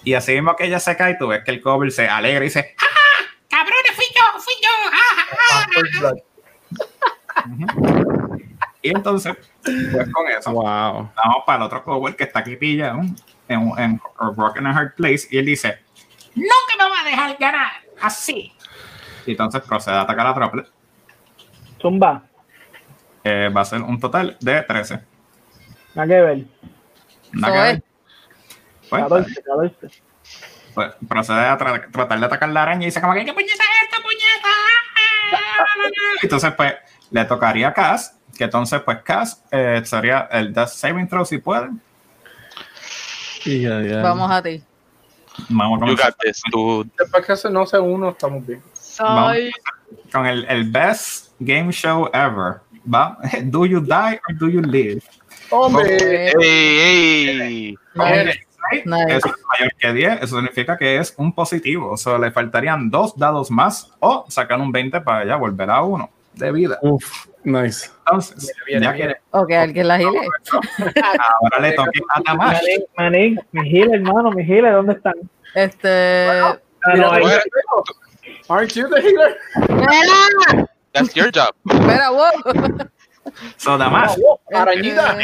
[0.04, 2.48] Y así mismo que ella se cae, tú ves que el cover se alegra y
[2.48, 2.86] dice ¡Ja,
[3.48, 4.22] ¡Cabrones, fui yo!
[4.40, 4.70] ¡Fui yo!
[8.82, 11.10] Y entonces, pues con eso, wow.
[11.14, 13.00] vamos para el otro cover que está aquí pillado
[13.48, 14.00] en, en,
[14.36, 15.78] Broken Heart Place y él dice
[16.34, 17.72] ¡Nunca me va a dejar ganar!
[18.02, 18.52] Así.
[19.24, 20.66] Y entonces procede a atacar a Troplet.
[21.80, 22.24] Zumba.
[23.24, 25.00] Eh, va a ser un total de 13.
[25.94, 26.44] Nada que ver.
[27.32, 27.82] Nada que ver.
[28.90, 29.72] Pues,
[30.74, 33.82] pues, procede a tratar de atacar la araña y dice como que ¿qué puñeta es
[33.84, 34.48] esta puñeta?
[36.22, 36.74] Entonces pues
[37.10, 41.38] le tocaría a Cass, que entonces pues Cass eh, sería el Death Saving Throw si
[41.38, 41.70] puede.
[44.02, 44.62] Vamos a ti.
[45.48, 45.88] Vamos con
[46.96, 48.62] Después que se no sé uno, estamos bien.
[50.12, 52.60] con el, el best game show ever.
[52.92, 53.18] ¿Va?
[53.44, 55.02] Do you die or do you live?
[55.50, 56.32] ¡Hombre!
[56.40, 57.78] ¡Ey, ey!
[59.08, 61.92] Eso es mayor que 10, eso significa que es un positivo.
[61.92, 65.82] O sea, le faltarían dos dados más o sacar un 20 para ya volver a
[65.82, 66.78] uno de vida.
[66.82, 67.90] Uf, nice.
[68.06, 70.20] Entonces, viene, viene, ya Ok, alguien la gile.
[71.40, 72.60] Ahora le toque a Tamash.
[72.96, 75.14] Manín, mi gile, hermano, mi gile, ¿dónde están?
[75.54, 76.26] Este.
[76.26, 77.24] Bueno, ah, no, ahí,
[78.48, 80.68] Aren't you the healer?
[80.94, 81.54] That's your job.
[81.66, 82.30] Espera, wow.
[83.56, 84.14] So, Tamash.
[84.52, 85.18] Arañita.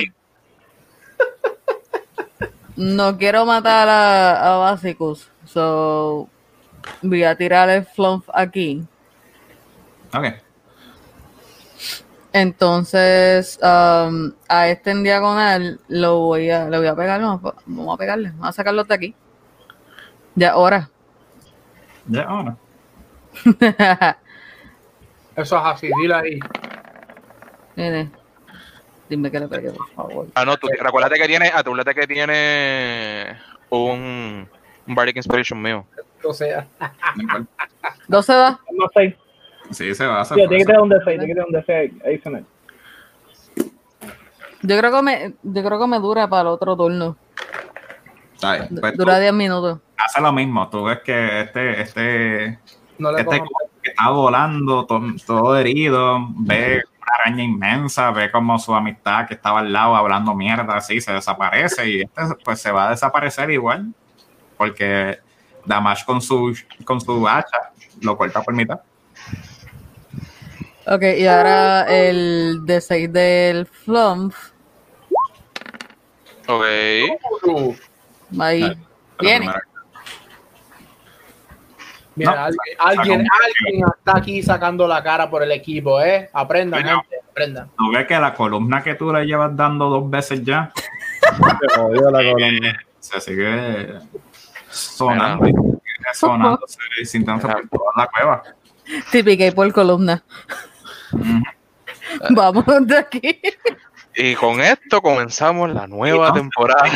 [2.77, 5.31] No quiero matar a, a Basicus.
[5.47, 6.29] So,
[7.03, 8.83] voy a tirar el flump aquí.
[10.13, 10.27] Ok.
[12.33, 17.97] Entonces, um, a este en diagonal lo voy a, le voy a pegar, vamos a
[17.97, 19.15] pegarle, vamos a sacarlo de aquí.
[20.35, 20.89] Ya ahora.
[22.09, 22.57] Ya ahora.
[25.37, 26.41] Eso es así, dile ahí.
[27.77, 28.11] Dime,
[29.09, 30.27] dime que le pegue, por favor.
[30.35, 33.37] Ah, no, tú, recuérdate que tiene, acuérdate que tiene
[33.71, 34.49] un,
[34.87, 35.87] un Bardic Inspiration mío.
[36.25, 36.67] O sea.
[38.09, 38.61] ¿Dos se da?
[38.73, 39.17] No sé.
[39.71, 40.37] Sí, se va a hacer.
[40.37, 42.45] tiene que tener un DC, tiene que tener un DC adicional.
[44.63, 47.17] Yo creo que me, yo creo que me dura para el otro turno.
[48.41, 49.81] Pues dura 10 minutos.
[49.97, 52.59] Hace lo mismo, tú ves que este, este,
[52.99, 53.43] no le este
[54.01, 59.73] está volando, todo, herido, ve una araña inmensa, ve como su amistad que estaba al
[59.73, 63.93] lado hablando mierda, así, se desaparece y este pues se va a desaparecer igual,
[64.57, 65.19] porque
[65.67, 68.81] Damash con su, con su hacha lo corta por mitad.
[70.87, 74.35] Ok, y ahora el D6 del Flump.
[76.49, 76.65] Ok.
[78.39, 78.77] Ahí.
[79.21, 79.53] Viene.
[82.17, 82.47] Mira,
[82.79, 86.29] alguien, alguien, está aquí sacando la cara por el equipo, ¿eh?
[86.33, 87.71] Aprendan, gente, aprendan.
[87.77, 90.73] ¿Tú ves que la columna que tú le llevas dando dos veces ya?
[91.21, 92.85] Se jodió la columna.
[92.99, 93.99] Se sigue
[94.69, 95.47] sonando,
[96.13, 96.61] sonando,
[97.05, 98.43] sin tanto por toda la cueva.
[99.11, 100.23] Típica por columna.
[102.31, 103.41] Vamos de aquí.
[104.15, 106.91] Y con esto comenzamos la nueva temporada.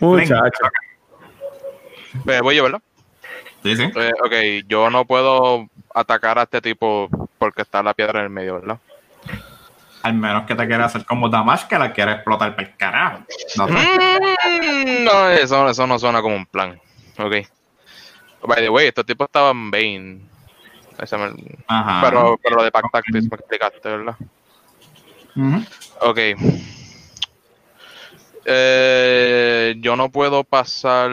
[0.00, 0.70] Muchachos.
[2.24, 2.82] Voy yo, ¿verdad?
[3.62, 3.82] Sí, sí.
[3.82, 8.30] Eh, ok, yo no puedo atacar a este tipo porque está la piedra en el
[8.30, 8.78] medio, ¿verdad?
[10.02, 13.22] Al menos que te quiera hacer como Damash que la quiere explotar para el carajo.
[13.56, 16.80] No, mm, no eso, eso no suena como un plan.
[17.18, 17.34] Ok.
[18.46, 20.20] By the way, estos tipos estaban Bane.
[20.98, 24.16] Pero, pero lo de Pack Tactics me explicaste, ¿verdad?
[26.00, 26.18] Ok.
[28.44, 31.10] Eh, yo no puedo pasar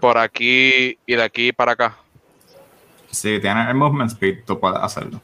[0.00, 1.96] por aquí y de aquí para acá.
[3.10, 5.20] Si tienes el movement speed, tú puedes hacerlo.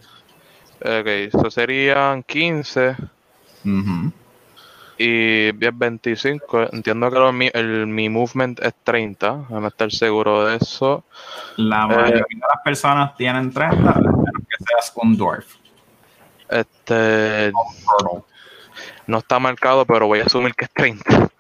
[0.81, 2.97] Ok, eso serían 15.
[4.99, 6.69] Y 10, 25.
[6.73, 9.47] Entiendo que el, mi movement es 30.
[9.51, 11.05] a estar seguro de eso.
[11.57, 15.55] La mayoría de las personas tienen 30, a menos que seas un dwarf.
[16.49, 17.53] Este.
[19.07, 21.32] No está marcado, pero voy a asumir que es 30.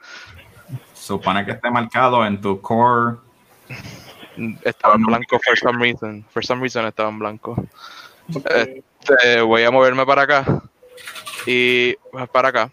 [1.12, 3.16] Supone que esté marcado en tu core.
[4.64, 6.24] Estaba en blanco for some reason.
[6.30, 7.54] For some reason estaba en blanco.
[8.28, 10.62] Este, voy a moverme para acá.
[11.46, 11.94] Y
[12.32, 12.70] para acá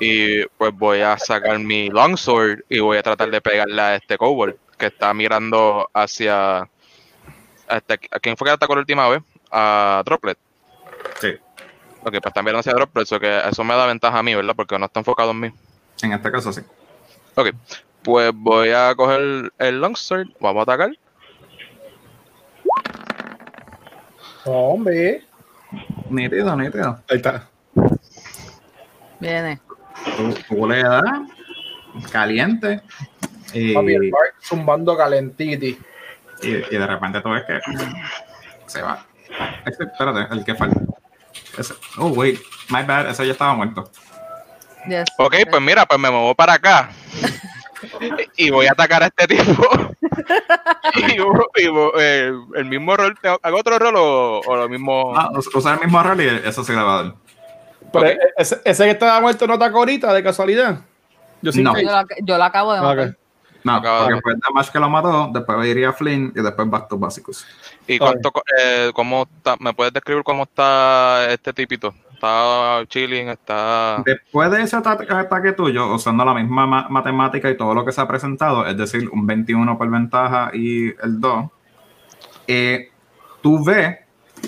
[0.00, 4.16] y pues voy a sacar mi longsword y voy a tratar de pegarle a este
[4.16, 6.68] kobold que está mirando hacia
[7.68, 10.38] este, a quién fue que atacó la última vez a Droplet
[11.20, 11.32] sí
[12.02, 14.54] ok pues está mirando hacia Droplet eso que eso me da ventaja a mí verdad
[14.54, 15.52] porque no está enfocado en mí
[16.02, 16.62] en este caso sí
[17.34, 17.48] ok
[18.02, 20.90] pues voy a coger el longsword vamos a atacar
[24.44, 25.24] hombre
[26.10, 27.48] nítido nítido ahí está
[29.20, 29.60] viene
[30.48, 31.02] tú, le das
[32.10, 32.82] caliente.
[33.52, 33.96] Y, Papi,
[34.42, 35.78] zumbando calentiti.
[36.42, 37.60] Y, y, de repente tú ves que
[38.66, 39.04] se va.
[39.66, 40.80] espérate, el que falta.
[41.98, 42.38] oh, wait,
[42.70, 43.90] my bad, ese ya estaba muerto.
[45.18, 46.90] Ok, pues mira, pues me muevo para acá.
[48.36, 49.68] y voy a atacar a este tipo.
[50.96, 55.12] y, eh, el mismo rol, ¿hago otro rol o, o lo mismo?
[55.16, 57.14] Ah, usar el mismo rol y eso se va a dar.
[57.92, 60.80] Pero ese, que estaba muerto no atacó ahorita, de casualidad.
[61.40, 61.72] Yo, sí no.
[61.78, 63.16] yo, lo, acabo de matar.
[63.64, 64.36] No, porque después
[64.66, 67.46] de que lo mató, después iría Flynn y después Bastos básicos.
[67.86, 71.94] ¿Y cuánto, eh, cómo está, me puedes describir cómo está este tipito?
[72.18, 74.02] Está chilling, está...
[74.04, 78.08] Después de ese ataque, tuyo, usando la misma matemática y todo lo que se ha
[78.08, 81.46] presentado, es decir, un 21 por ventaja y el 2,
[82.48, 82.90] eh,
[83.40, 83.98] tú ves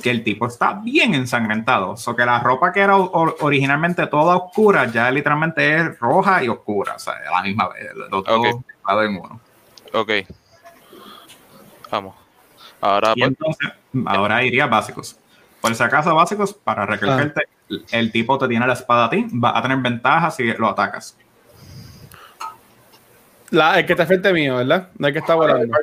[0.03, 1.91] que el tipo está bien ensangrentado.
[1.91, 6.49] O so que la ropa que era originalmente toda oscura ya literalmente es roja y
[6.49, 6.95] oscura.
[6.97, 7.95] O sea, la misma vez.
[7.95, 9.41] Los dos en uno.
[9.93, 10.11] Ok.
[11.89, 12.17] Vamos.
[12.81, 13.71] Ahora, pues- entonces,
[14.07, 15.17] ahora iría básicos.
[15.61, 17.60] Por si acaso, básicos, para recalcarte, ah.
[17.91, 21.17] El tipo te tiene la espada a ti, va a tener ventaja si lo atacas.
[23.51, 24.89] La, el que está frente mío, ¿verdad?
[24.97, 25.77] No hay que estar volando.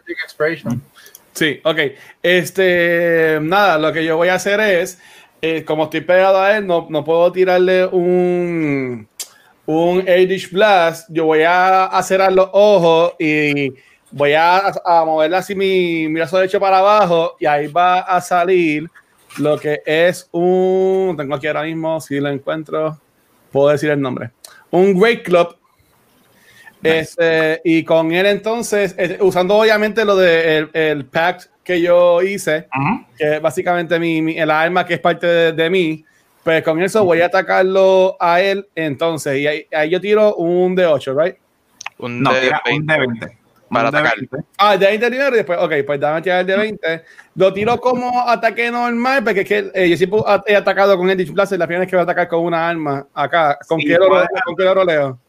[1.33, 1.79] Sí, ok.
[2.23, 4.99] Este, nada, lo que yo voy a hacer es,
[5.41, 9.07] eh, como estoy pegado a él, no, no puedo tirarle un,
[9.65, 11.09] un Eldritch Blast.
[11.11, 13.73] Yo voy a cerrar los ojos y
[14.11, 18.21] voy a, a moverle así mi, mi brazo derecho para abajo y ahí va a
[18.21, 18.89] salir
[19.39, 22.99] lo que es un, tengo aquí ahora mismo, si lo encuentro,
[23.51, 24.31] puedo decir el nombre.
[24.71, 25.57] Un Great Club
[26.83, 32.67] este, y con él entonces, usando obviamente lo de el, pact que yo hice,
[33.17, 36.05] que básicamente mi, el arma que es parte de, mí,
[36.43, 39.37] pues con eso voy a atacarlo a él entonces.
[39.37, 41.35] Y ahí, yo tiro un de 8, ¿right?
[41.97, 42.71] Un no, de 20.
[42.71, 43.37] Un de 20.
[43.69, 44.13] Para atacar.
[44.57, 47.03] Ah, de 20 primero y después, ok, pues dame tirar el de 20.
[47.35, 51.17] Lo tiro como ataque normal, porque es que eh, yo siempre he atacado con el
[51.17, 53.57] Displacer, la primera vez que voy a atacar con una arma acá.
[53.67, 55.19] ¿Con, qué, lo, ¿con qué lo leo?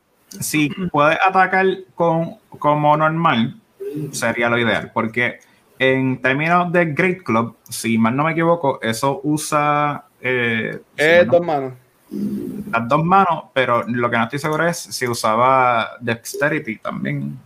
[0.40, 3.56] si puedes atacar con, como normal,
[4.12, 5.38] sería lo ideal, porque
[5.78, 10.04] en términos de Great Club, si mal no me equivoco, eso usa...
[10.20, 11.74] Eh, eh dos manos.
[12.70, 17.38] Las dos manos, pero lo que no estoy seguro es si usaba Dexterity también.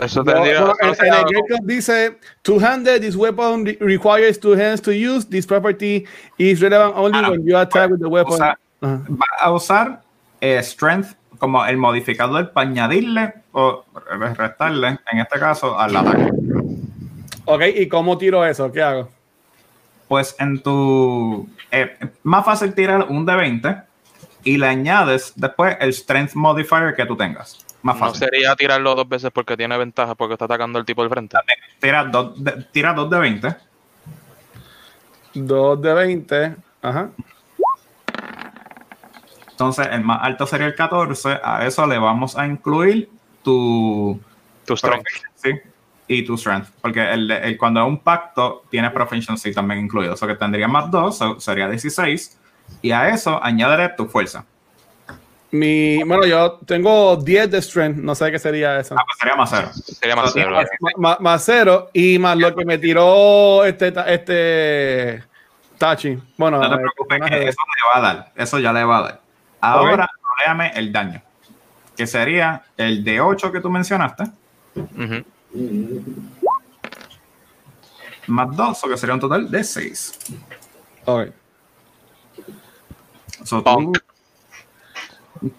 [0.00, 5.24] Eso no, no, en, el Club dice, two-handed, this weapon requires two hands to use.
[5.24, 6.04] This property
[6.36, 8.38] is relevant only ah, when you attack with the weapon.
[8.82, 10.02] va a usar
[10.40, 13.84] eh, Strength como el modificador para añadirle o
[14.36, 16.30] restarle, en este caso, al ataque.
[17.44, 18.70] Ok, ¿y cómo tiro eso?
[18.72, 19.10] ¿Qué hago?
[20.08, 21.48] Pues en tu...
[21.70, 23.76] Eh, más fácil tirar un de 20
[24.44, 27.63] y le añades después el Strength Modifier que tú tengas.
[27.84, 28.20] Más fácil.
[28.20, 31.36] No sería tirarlo dos veces porque tiene ventaja porque está atacando el tipo del frente.
[31.78, 33.56] Tira dos de, tira dos de 20.
[35.34, 36.56] Dos de 20.
[36.80, 37.10] Ajá.
[39.50, 41.40] Entonces, el más alto sería el 14.
[41.44, 43.10] A eso le vamos a incluir
[43.42, 44.18] tu,
[44.64, 45.04] tu strength.
[46.08, 46.70] y tu strength.
[46.80, 50.14] Porque el, cuando es un pacto, tiene proficiency también incluido.
[50.14, 52.40] O sea que tendría más 2, sería 16.
[52.80, 54.46] Y a eso añadiré tu fuerza.
[55.54, 58.96] Mi, bueno, yo tengo 10 de strength, no sé qué sería eso.
[58.98, 59.70] Ah, pues sería más 0.
[59.72, 60.56] Sería más 0.
[61.20, 65.22] Más, 0 y más lo que me tiró este, este
[65.78, 66.18] Tachi.
[66.36, 68.32] Bueno, no te preocupes, que eso le va a dar.
[68.34, 69.20] Eso ya le va a dar.
[69.60, 70.10] Ahora,
[70.44, 71.22] léame el daño,
[71.96, 74.24] que sería el de 8 que tú mencionaste.
[78.26, 80.18] Más 2, o que sería un total de 6.
[81.04, 81.28] Ok.
[83.44, 83.92] So, tú,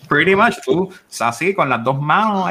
[0.08, 2.50] pretty much tú, así con las dos manos,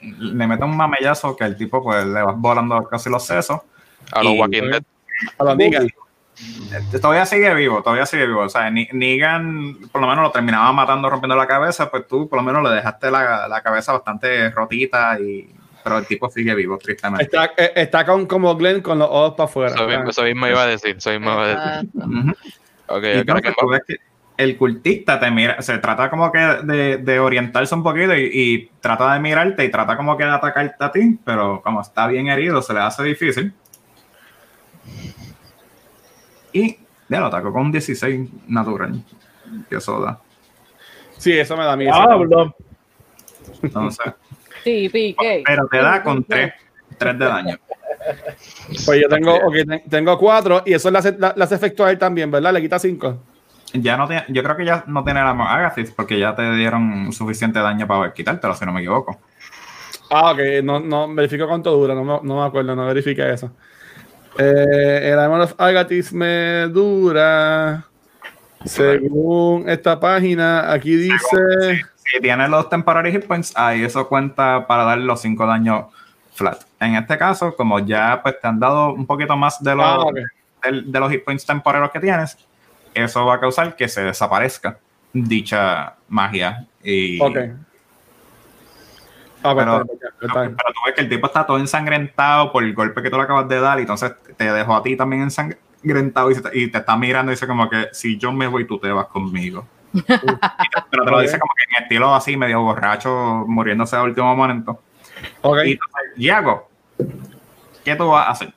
[0.00, 3.60] le metes un mamellazo que el tipo pues le va volando casi los sesos.
[4.12, 4.82] A los Walking Dead.
[5.38, 5.88] A los Negan.
[7.00, 8.42] Todavía sigue vivo, todavía sigue vivo.
[8.42, 12.38] O sea, Negan por lo menos lo terminaba matando, rompiendo la cabeza, pues tú por
[12.38, 15.50] lo menos le dejaste la, la cabeza bastante rotita y
[15.86, 17.22] pero el tipo sigue vivo, tristemente.
[17.22, 19.72] Está, eh, está con, como Glenn con los ojos para afuera.
[20.08, 21.90] Eso mismo, iba a decir, eso mismo iba a decir.
[22.88, 23.96] okay, que
[24.36, 28.70] el cultista te mira, se trata como que de, de orientarse un poquito y, y,
[28.80, 32.28] trata de mirarte y trata como que de atacarte a ti, pero como está bien
[32.28, 33.52] herido, se le hace difícil.
[36.52, 39.02] Y ya lo ataco con un 16 natural.
[39.68, 40.18] Que eso da.
[41.18, 41.92] Sí, eso me da miedo.
[41.94, 42.52] Ah,
[43.62, 44.12] Entonces.
[44.64, 45.42] Sí, pique.
[45.46, 46.52] Pero te da con 3,
[46.98, 47.56] 3 de daño.
[48.84, 51.98] Pues yo tengo, okay, tengo 4 y eso le hace, le hace efecto a él
[51.98, 52.52] también, ¿verdad?
[52.52, 53.22] Le quita 5.
[53.82, 57.12] Ya no tiene, yo creo que ya no tiene la Agathis porque ya te dieron
[57.12, 59.18] suficiente daño para quitártelo, si no me equivoco.
[60.10, 63.50] Ah, ok, no, no verifico cuánto dura, no, no me acuerdo, no verifique eso.
[64.38, 67.84] Eh, el Amor of Agathis me dura.
[68.64, 71.84] Según esta página, aquí dice.
[71.96, 75.86] Si, tiene los temporary hit points, ahí eso cuenta para dar los 5 daños
[76.34, 76.62] flat.
[76.78, 80.70] En este caso, como ya pues, te han dado un poquito más de los, ah,
[80.70, 82.36] de, los hit points temporarios que tienes,
[83.04, 84.78] eso va a causar que se desaparezca
[85.12, 86.66] dicha magia.
[86.82, 87.18] Y,
[89.42, 89.84] Ah, pues, pero,
[90.72, 93.48] tú ves que el tipo está todo ensangrentado por el golpe que tú le acabas
[93.48, 97.34] de dar y entonces te dejó a ti también ensangrentado y, te, está mirando y
[97.34, 99.66] dice como que si yo me voy tú te vas conmigo.
[99.92, 104.82] pero te lo dice como que en estilo así, medio borracho, muriéndose al último momento.
[105.42, 105.70] Okay.
[105.70, 106.68] Y entonces, Diego,
[107.84, 108.52] ¿qué tú vas a hacer?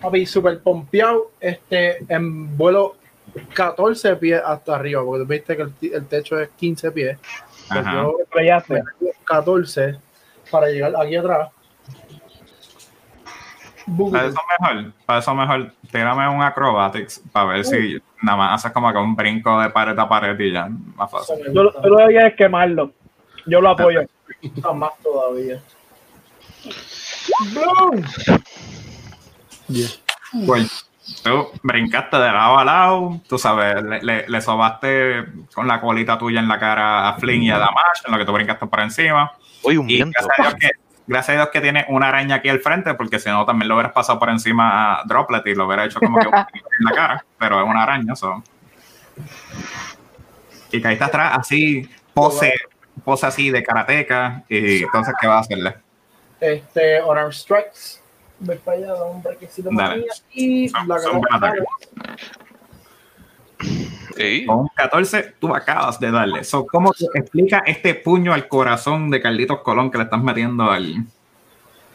[0.00, 2.96] Papi, súper pompeado, este, en vuelo
[3.54, 7.18] 14 pies hasta arriba, porque tú viste que el, el techo es 15 pies.
[7.68, 8.16] Pues yo
[9.24, 9.98] 14
[10.50, 11.50] para llegar aquí atrás.
[14.12, 18.72] Para eso mejor, para eso mejor, tírame un acrobatics para ver si nada más haces
[18.72, 21.36] como que un brinco de pared a pared y ya, más fácil.
[21.52, 22.92] Yo, lo que debería es quemarlo.
[23.46, 24.02] Yo lo apoyo.
[24.74, 25.60] más todavía.
[27.54, 28.04] ¡Boom!
[30.46, 30.88] Pues,
[31.22, 36.40] tú brincaste de lado a lado, tú sabes, le, le, sobaste con la colita tuya
[36.40, 39.32] en la cara a Flynn y a Damash, en lo que tú brincaste por encima.
[39.62, 40.70] Uy, un y gracias a, Dios que,
[41.06, 43.74] gracias a Dios que tiene una araña aquí al frente, porque si no también lo
[43.74, 47.24] hubieras pasado por encima a Droplet y lo hubiera hecho como que en la cara,
[47.38, 48.42] pero es una araña, so.
[50.70, 52.52] Y caíste atrás así, pose,
[53.04, 55.76] pose así de karateca, y entonces, ¿qué vas a hacerle?
[56.40, 58.00] Este, Honor Strikes
[58.40, 59.70] me falla un brequecito
[60.32, 61.00] y la
[64.46, 66.44] Con un 14 tú acabas de darle.
[66.44, 71.04] So, ¿Cómo explica este puño al corazón de Carlitos Colón que le estás metiendo al...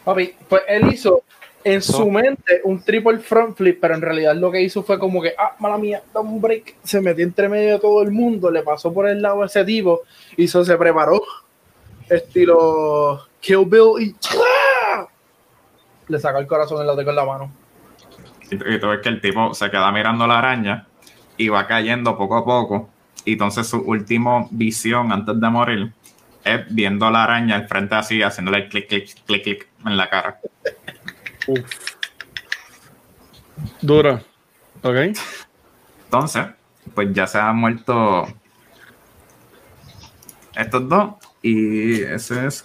[0.04, 1.22] Papi, pues él hizo
[1.64, 5.22] en su mente un triple front flip, pero en realidad lo que hizo fue como
[5.22, 8.50] que, ah, mala mía, da un break, se metió entre medio de todo el mundo,
[8.50, 10.02] le pasó por el lado ese tipo,
[10.36, 11.22] hizo, se preparó
[12.08, 14.14] estilo Kill Bill y
[16.08, 17.52] le saca el corazón en la con la mano.
[18.50, 20.86] Y, tú ves que el tipo se queda mirando la araña
[21.36, 22.90] y va cayendo poco a poco.
[23.24, 25.92] Y entonces su última visión antes de morir
[26.44, 30.40] es viendo la araña al frente así, haciéndole clic, clic, clic, clic en la cara.
[33.80, 34.22] Dura.
[34.82, 34.96] Ok.
[36.04, 36.46] Entonces,
[36.94, 38.26] pues ya se han muerto
[40.54, 41.14] estos dos.
[41.42, 42.64] Y ese es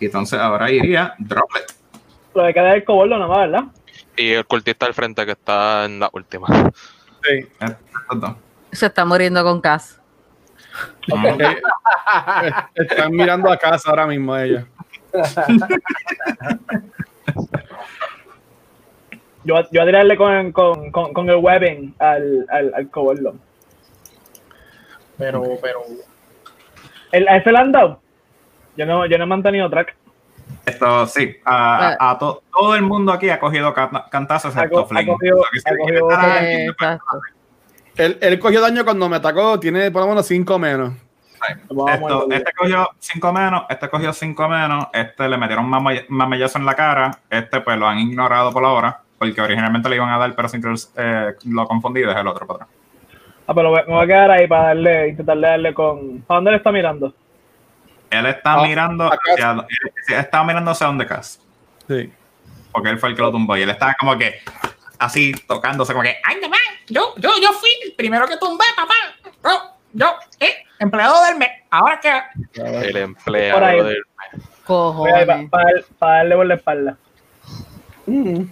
[0.00, 1.74] Y entonces ahora iría Droplet.
[2.34, 3.64] Lo de quedar el coboldo nada más, ¿verdad?
[4.16, 6.46] Y el cultista al frente que está en la última.
[7.22, 7.48] Sí.
[8.72, 10.00] Se está muriendo con Cass.
[12.74, 14.66] Están mirando a casa ahora mismo ella.
[19.44, 22.90] yo, yo a tirarle con, con, con, el webbing al, al, al
[25.16, 25.80] Pero, pero.
[27.10, 28.00] ¿El, ¿A ese le han dado?
[28.78, 29.96] Yo no, yo no he mantenido track.
[30.64, 33.74] Esto sí, a, a, a todo el mundo aquí ha cogido
[34.08, 35.16] cantazos excepto Flynn.
[37.96, 40.92] Él, él cogió daño cuando me atacó, tiene por lo menos 5 menos.
[41.92, 46.74] Esto, este cogió 5 menos, este cogió 5 menos, este le metieron mamallazo en la
[46.74, 50.48] cara, este pues lo han ignorado por ahora, porque originalmente le iban a dar, pero
[50.48, 50.62] sin
[50.96, 52.78] eh, lo confundí y dejé el otro para atrás.
[53.48, 56.22] Ah, pero me voy a quedar ahí para darle, intentar darle con.
[56.28, 57.14] ¿A dónde le está mirando?
[58.10, 59.50] Él está ah, mirando hacia,
[60.08, 61.40] él está mirando hacia donde Cass.
[61.86, 62.12] Sí.
[62.72, 64.40] Porque él fue el que lo tumbó y él estaba como que
[64.98, 66.48] así tocándose como que, ay, no
[66.90, 68.94] yo, yo, yo fui el primero que tumbé, papá.
[69.44, 70.06] Yo, yo,
[70.40, 70.64] ¿eh?
[70.78, 71.50] Empleado del mes.
[71.70, 72.22] Ahora que.
[72.62, 74.44] El empleado del mes.
[74.64, 75.26] Cojones.
[75.50, 76.96] Para, para, darle por la espalda.
[78.06, 78.44] Mm.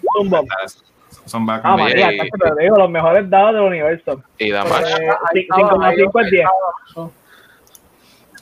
[1.25, 4.23] Son Ah, María, te lo digo, los mejores dados del universo.
[4.39, 4.85] Y da más.
[5.33, 6.47] 5 es 10.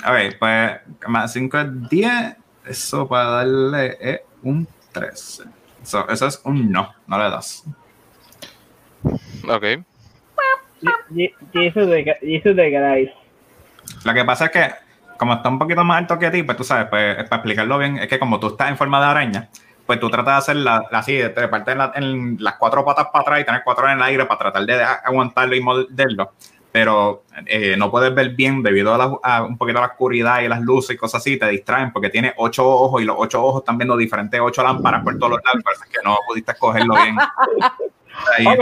[0.04, 2.36] A ver, pues más 5 es 10.
[2.66, 5.44] Eso para darle es un 13.
[5.82, 7.64] So, eso es un no, no le das.
[9.48, 9.64] Ok.
[11.52, 13.12] Jesus de, de
[14.04, 14.70] Lo que pasa es que,
[15.18, 17.98] como está un poquito más alto que ti, pues tú sabes, pues para explicarlo bien,
[17.98, 19.48] es que como tú estás en forma de araña,
[19.86, 23.40] pues tú tratas de hacerla así, de parte en, en, las cuatro patas para atrás
[23.40, 26.32] y tener cuatro en el aire para tratar de aguantarlo y morderlo.
[26.74, 30.60] Pero eh, no puedes ver bien debido a, un poquito a la oscuridad y las
[30.60, 33.78] luces y cosas así, te distraen porque tiene ocho ojos y los ocho ojos están
[33.78, 37.14] viendo diferentes ocho lámparas por todos los lados, parece que no pudiste escogerlo bien.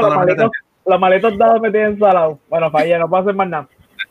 [0.84, 2.38] los, maletos, dados me tienen salado.
[2.50, 3.68] Bueno, fallé, no puedo hacer más nada.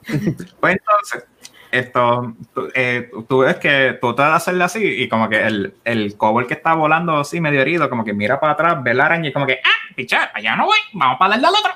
[0.59, 1.27] pues entonces,
[1.69, 2.33] esto,
[2.73, 6.17] eh, tú, ves que tú te vas a hacerle así y como que el, el
[6.17, 9.29] cover que está volando así medio herido, como que mira para atrás, ve la araña
[9.29, 11.71] y como que, ah, pichar, allá no voy, vamos para darle al otro.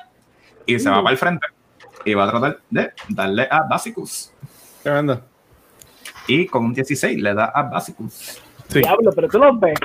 [0.65, 1.45] Y se va para el frente
[2.05, 4.31] y va a tratar de darle a Basicus.
[6.27, 8.41] Y con un 16 le da a Basicus.
[8.69, 8.79] Sí.
[8.79, 9.77] Diablo, pero tú lo ves.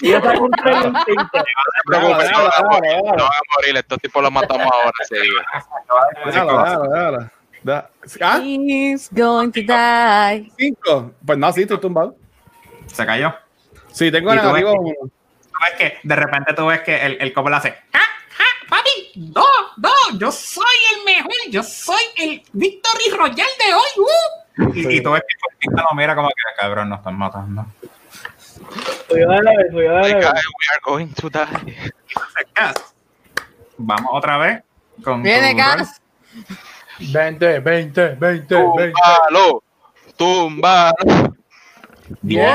[0.00, 2.62] y yo un 3 No va a
[3.56, 4.92] morir, estos tipos los matamos ahora.
[8.20, 8.40] ¿Ah?
[8.42, 10.50] He's going to die.
[10.56, 11.12] Cinco.
[11.24, 12.16] Pues no, sí, estoy tumbado.
[12.86, 13.34] Se cayó.
[13.92, 14.94] Sí, tengo negativo uno.
[15.00, 17.74] Tú ves que de repente tú ves que el, el copo le hace.
[17.92, 18.05] ¡Ah!
[18.68, 19.32] ¡Papi!
[19.34, 19.44] ¡No!
[19.76, 20.18] ¡No!
[20.18, 20.64] Yo soy
[20.96, 21.32] el mejor.
[21.50, 23.90] Yo soy el Victory Royal de hoy.
[23.98, 24.72] ¡Uh!
[24.74, 27.66] Y, y, tú ves que el no mira como que cabrón, nos están matando.
[29.08, 30.02] Cuidado, cuidado.
[30.02, 31.92] We are going to die.
[33.78, 34.62] Vamos otra vez
[35.02, 35.22] con.
[35.22, 36.00] Viene Gas.
[36.98, 39.62] 20, 20, 20, Túmbalo.
[40.16, 41.36] Túmbalo.
[42.22, 42.46] Bien.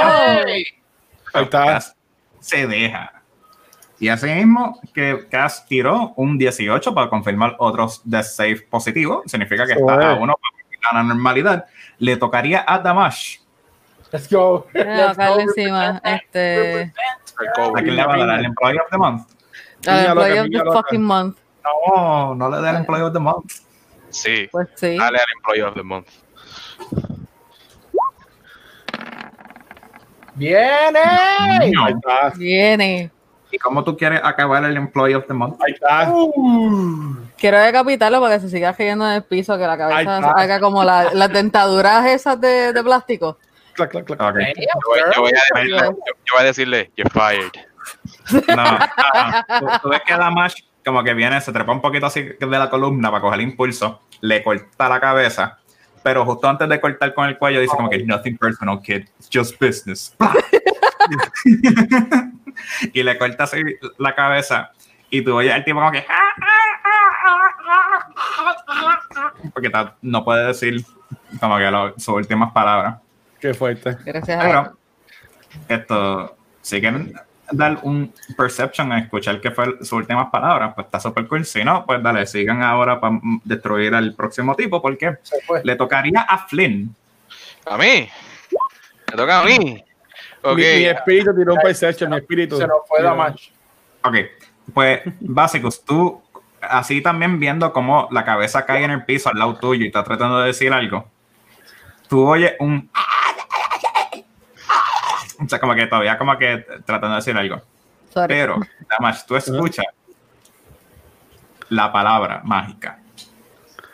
[1.33, 1.93] Ahí está.
[2.39, 3.20] Se deja.
[4.01, 9.21] Y así mismo que Cass tiró un 18 para confirmar otros de safe positivo.
[9.27, 10.33] Significa que está a uno
[10.81, 11.65] para la normalidad.
[11.99, 13.37] Le tocaría a Damash.
[14.11, 14.65] Let's go.
[14.73, 16.01] No, Let's encima.
[16.03, 16.91] Este.
[17.55, 18.29] ¿A quién le va a dar?
[18.31, 19.27] ¿Al Employee of the Month?
[19.85, 21.37] Al Employee of the fucking month.
[21.63, 23.51] No, no le dé al Employee of the Month.
[24.09, 24.49] Sí.
[24.51, 24.97] Pues sí.
[24.97, 26.07] Dale al Employee of the Month.
[30.33, 31.71] ¡Viene!
[32.35, 33.11] Viene.
[33.51, 35.61] ¿Y cómo tú quieres acabar el Employee of the Month?
[35.61, 36.09] Ahí está.
[36.09, 37.17] Uh.
[37.37, 40.83] Quiero decapitarlo para que se siga cayendo en el piso, que la cabeza haga como
[40.83, 43.37] la, las dentaduras esas de, de plástico.
[43.73, 44.21] Clac, clac, clac.
[44.21, 44.53] Okay.
[44.55, 47.51] Yo, voy, yo, voy a decirle, yo, voy a decirle, you're fired.
[48.55, 48.55] No,
[49.61, 49.79] no.
[49.81, 50.53] Tú, ves que Damash
[50.85, 54.01] como que viene, se trepa un poquito así de la columna para coger el impulso,
[54.21, 55.59] le corta la cabeza,
[56.03, 59.29] pero justo antes de cortar con el cuello dice como que nothing personal, kid, it's
[59.31, 60.15] just business.
[62.93, 63.61] y le corta así
[63.97, 64.71] la cabeza
[65.09, 66.05] y tú oyes al tipo como que
[69.53, 69.71] porque
[70.01, 70.83] no puede decir
[71.39, 72.97] como que sus últimas palabras.
[73.39, 73.97] Qué fuerte.
[74.05, 74.77] Gracias Pero,
[75.67, 77.13] esto, si quieren
[77.51, 81.45] dar un perception a escuchar qué fue sus últimas palabras, pues está súper cool.
[81.45, 85.17] Si no, pues dale, sigan ahora para destruir al próximo tipo, porque
[85.63, 86.95] le tocaría a Flynn.
[87.65, 88.09] ¿A mí?
[89.09, 89.83] ¿Le toca a mí?
[90.43, 90.80] Okay.
[90.80, 92.57] Mi, espíritu tiró un perception, mi espíritu.
[92.57, 93.49] Se nos fue la match.
[94.03, 94.15] Ok,
[94.73, 96.22] pues básicos, tú
[96.61, 100.03] así también viendo cómo la cabeza cae en el piso al lado tuyo y está
[100.03, 101.07] tratando de decir algo,
[102.07, 102.89] tú oyes un...
[105.43, 107.61] O sea, como que todavía como que tratando de decir algo.
[108.27, 108.59] Pero,
[108.89, 109.85] además, tú escuchas
[111.69, 112.99] la palabra mágica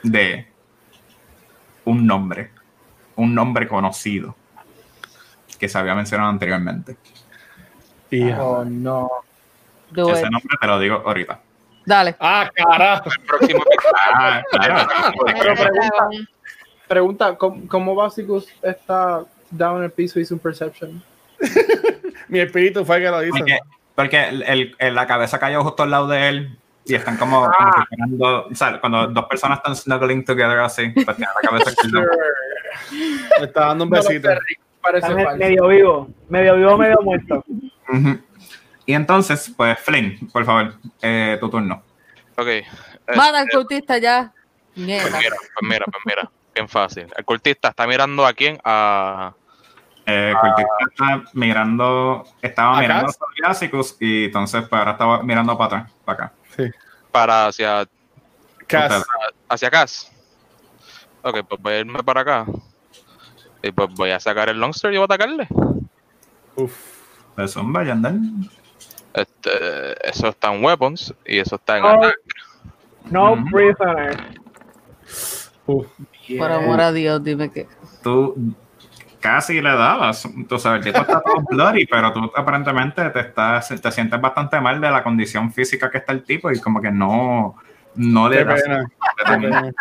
[0.04, 0.48] de
[1.86, 2.52] un nombre,
[3.16, 4.36] un nombre conocido
[5.58, 6.98] que se había mencionado anteriormente.
[8.40, 9.10] Oh, no.
[9.92, 11.40] Ese nombre te lo digo ahorita.
[11.86, 12.16] Dale.
[12.20, 13.10] Ah, carajo.
[13.10, 13.64] El próximo.
[14.04, 16.10] ah, pregunta,
[16.88, 21.02] pregunta ¿cómo, ¿cómo Básicos está down en el piso y un perception?
[22.28, 23.38] Mi espíritu fue que lo hizo.
[23.96, 27.86] Porque, el, el, la cabeza cayó justo al lado de él y están como, ah.
[28.20, 31.72] o sea, cuando dos personas están snuggling together así, pues tiene la cabeza
[33.40, 34.30] Me está dando un besito.
[34.92, 37.44] Parece medio vivo, medio vivo, medio muerto.
[38.86, 41.84] Y entonces, pues, Flynn, por favor, eh, tu turno.
[42.38, 42.48] Ok.
[43.16, 44.32] Mata al este, cultista ya.
[44.74, 47.08] Pues mira, pues mira, pues mira, bien fácil.
[47.18, 48.58] El cultista está mirando a quién?
[48.64, 49.34] A.
[50.06, 55.58] Eh, el cultista está mirando, estaba mirando a los y entonces pues, ahora estaba mirando
[55.58, 56.34] para atrás, para acá.
[56.56, 56.64] Sí.
[57.12, 57.86] Para hacia.
[58.68, 59.04] Cas.
[59.50, 60.12] Hacia Cas.
[61.24, 62.46] Ok, pues voy a irme para acá.
[63.68, 65.48] Y pues voy a sacar el Longster y voy a atacarle.
[66.56, 66.74] Uf.
[67.36, 68.50] Pues son vayan,
[69.14, 72.16] este, eso está en Weapons y eso está en no, Attack.
[73.12, 74.18] No mm Prisoner.
[75.66, 77.68] Por amor a Dios, dime que.
[78.04, 78.56] Tú
[79.20, 80.28] casi le dabas.
[80.48, 84.62] Tú sabes, el tipo está todo bloody, pero tú aparentemente te, estás, te sientes bastante
[84.62, 87.56] mal de la condición física que está el tipo y como que no,
[87.96, 88.64] no le das.
[88.64, 89.72] Qué pena.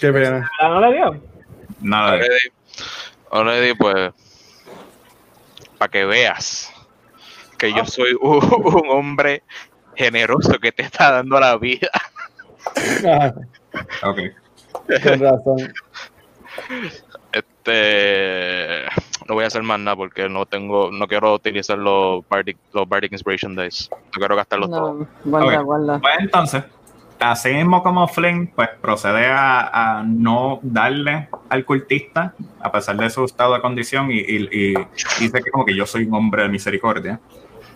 [0.00, 0.50] Qué pena.
[0.62, 1.35] ¿No le dio?
[1.80, 2.20] Nada.
[3.30, 4.12] Already, pues,
[5.78, 6.72] para que veas
[7.58, 9.42] que yo soy un, hombre
[9.94, 11.90] generoso que te está dando la vida.
[14.02, 14.18] ok.
[15.02, 15.74] Con razón.
[17.32, 18.86] Este
[19.28, 22.88] no voy a hacer más nada porque no tengo, no quiero utilizar los Bardic, los
[22.88, 23.88] Bardic Inspiration Dice.
[23.90, 25.08] No quiero gastarlos no, todos.
[25.24, 25.98] Guarda, guarda.
[26.00, 26.64] Pues entonces,
[27.20, 33.24] así mismo como Flynn, pues procede a, no darle al cultista, a pesar de su
[33.24, 34.74] estado de condición, y, y,
[35.20, 37.20] dice que como que yo soy un hombre de misericordia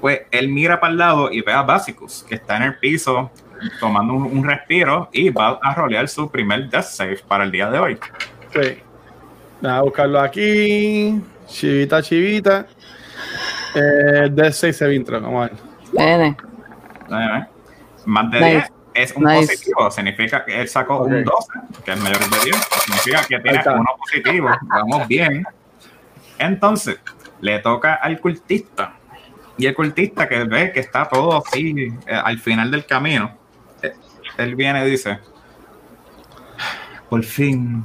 [0.01, 3.31] pues él mira para el lado y ve a Básicos, que está en el piso
[3.79, 7.79] tomando un, respiro y va a rolear su primer death save para el día de
[7.79, 7.99] hoy.
[8.53, 8.79] Sí.
[9.67, 11.21] a buscarlo aquí.
[11.47, 12.67] Chivita, chivita.
[13.75, 15.51] Eh, death save se vintra, vamos a
[15.93, 16.37] ver.
[18.07, 18.73] Más de 10
[19.03, 21.49] es un positivo, significa que él sacó un 12,
[21.85, 25.45] que es mayor de 10, significa que tiene uno positivo, vamos bien.
[26.39, 26.99] Entonces,
[27.41, 28.95] le toca al cultista.
[29.57, 33.37] Y el cultista que ve que está todo así eh, al final del camino,
[33.83, 33.93] eh,
[34.39, 35.19] él viene y dice,
[37.09, 37.85] por fin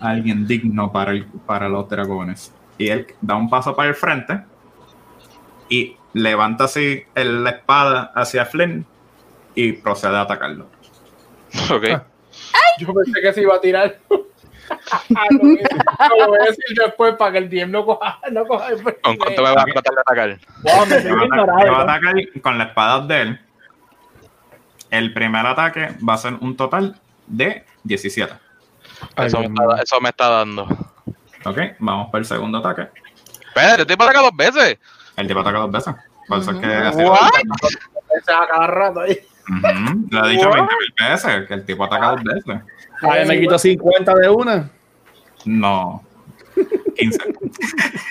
[0.00, 1.12] alguien digno para,
[1.46, 2.52] para los dragones.
[2.76, 4.42] Y él da un paso para el frente
[5.68, 8.84] y levanta así la espada hacia Flynn
[9.54, 10.66] y procede a atacarlo.
[11.70, 11.84] Ok.
[12.78, 13.98] Yo pensé que se iba a tirar.
[15.28, 18.18] lo voy a decir después para que el DM no coja.
[18.30, 18.70] No coja
[19.02, 20.38] ¿Con cuánto me va a tratar de atacar?
[20.62, 23.40] me, va a atacar con la espada de él.
[24.90, 28.34] El primer ataque va a ser un total de 17.
[29.16, 30.64] Eso, me está, eso me está dando.
[31.44, 32.88] Ok, vamos para el segundo ataque.
[33.48, 34.78] Espérate, el tipo ataca dos veces.
[35.16, 35.94] El tipo ataca dos veces.
[36.28, 37.04] Por eso es que hace
[38.26, 39.18] cada rato ahí.
[39.48, 42.62] Le he dicho 20 mil veces que el tipo ataca dos veces.
[43.00, 44.70] Ay, me quito 50 de una.
[45.44, 46.04] No.
[46.96, 47.18] 15.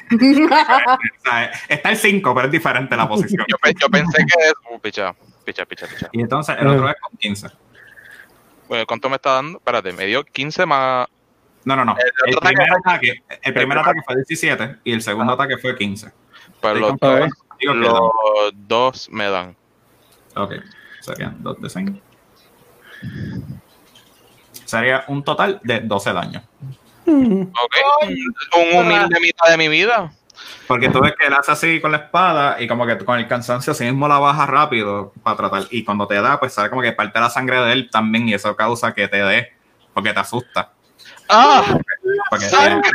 [1.69, 3.45] Está el 5, pero es diferente la posición.
[3.47, 3.57] Yo,
[3.89, 4.53] pensé que es.
[4.69, 6.09] Uh, picha, picha, picha, picha.
[6.11, 7.47] Y entonces el otro es con 15.
[8.67, 9.59] Bueno, ¿cuánto me está dando?
[9.59, 11.07] Espérate, me dio 15 más.
[11.63, 11.95] No, no, no.
[12.25, 16.11] El, primer, ataque, el primer ataque fue 17 y el segundo ataque fue 15.
[16.59, 17.29] Pues los, dos,
[17.61, 19.55] los dos me dan.
[20.35, 20.53] Ok,
[21.01, 21.93] serían 2 de 5
[24.71, 26.43] sería un total de 12 daños.
[27.05, 27.75] Ok,
[28.55, 30.13] un humilde mitad de mi vida.
[30.65, 33.27] Porque tú ves que él hace así con la espada y como que con el
[33.27, 35.63] cansancio así mismo la baja rápido para tratar.
[35.71, 38.33] Y cuando te da, pues sale como que parte la sangre de él también y
[38.33, 39.53] eso causa que te dé,
[39.93, 40.71] porque te asusta.
[41.27, 41.77] ¡Ah!
[42.29, 42.89] Porque, ¡Sangre!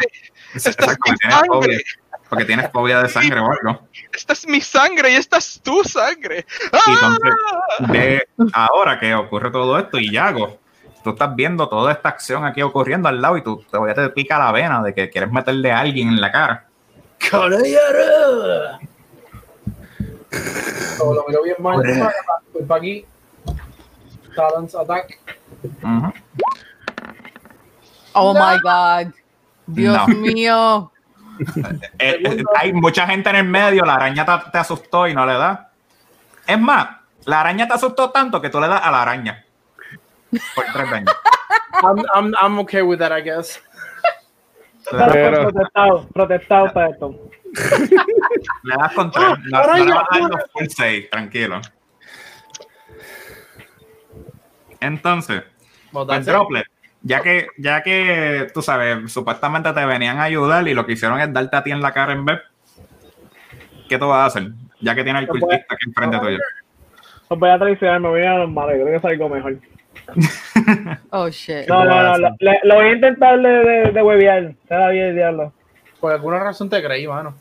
[0.54, 1.84] Esta es sangre.
[2.28, 3.88] Porque tienes fobia de sangre o algo.
[4.12, 6.46] Esta es mi sangre y esta es tu sangre.
[6.72, 7.34] Y entonces,
[7.88, 10.58] ve ahora que ocurre todo esto y Yago,
[11.04, 13.94] tú estás viendo toda esta acción aquí ocurriendo al lado y tú te voy a
[13.94, 16.66] te pica la vena de que quieres meterle a alguien en la cara.
[20.98, 21.76] Lo miro bien mal,
[22.52, 23.06] voy para aquí.
[24.36, 25.18] Balance attack.
[28.12, 29.12] Oh my god.
[29.66, 30.90] Dios mío.
[31.98, 35.34] Eh, eh, hay mucha gente en el medio, la araña te, asustó y no le
[35.34, 35.70] da.
[36.46, 36.88] Es más,
[37.24, 39.44] la araña te asustó tanto que tú le das a la araña.
[40.54, 41.16] Por tres daños.
[41.82, 43.60] I'm, I'm, I'm okay with that, I guess.
[44.90, 45.50] Pero...
[45.50, 47.30] Protestado, protestado para esto.
[48.62, 49.26] Le das con tres.
[49.26, 51.60] Ah, no, no le vas a dar los full save, tranquilo.
[54.80, 55.42] Entonces,
[55.90, 56.66] pues Droplet,
[57.06, 61.20] ya que, ya que tú sabes, supuestamente te venían a ayudar y lo que hicieron
[61.20, 62.40] es darte a ti en la cara en vez,
[63.88, 64.50] ¿qué tú vas a hacer?
[64.80, 66.38] Ya que tiene el cultista aquí enfrente tuyo.
[67.30, 69.56] No voy a traicionar, me voy a normal, creo que es algo mejor.
[71.10, 71.68] oh shit.
[71.68, 72.28] No, no, no, lo,
[72.64, 74.54] lo, voy a intentar de, de, de huevear.
[74.66, 75.52] Se da bien diablo.
[76.00, 77.36] Por alguna razón te creí, mano.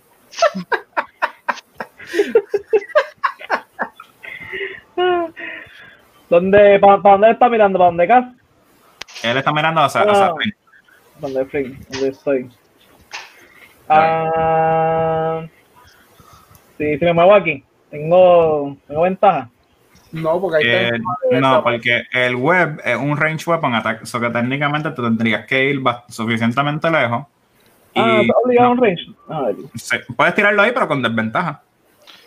[6.30, 7.80] ¿Dónde, para, dónde está mirando?
[7.80, 8.32] ¿Para dónde acá?
[9.26, 10.36] Él está mirando hacia, hacia ah,
[11.20, 12.50] ¿Dónde estoy?
[13.88, 15.46] Ah,
[16.78, 19.50] sí, si me muevo aquí, tengo, tengo ventaja.
[20.12, 24.30] No, porque hay eh, No, porque el web es un range weapon attack, o que
[24.30, 27.26] técnicamente tú tendrías que ir suficientemente lejos.
[27.96, 29.06] Ah, y, obligado a un range.
[29.30, 31.62] Ah, sí, puedes tirarlo ahí, pero con desventaja.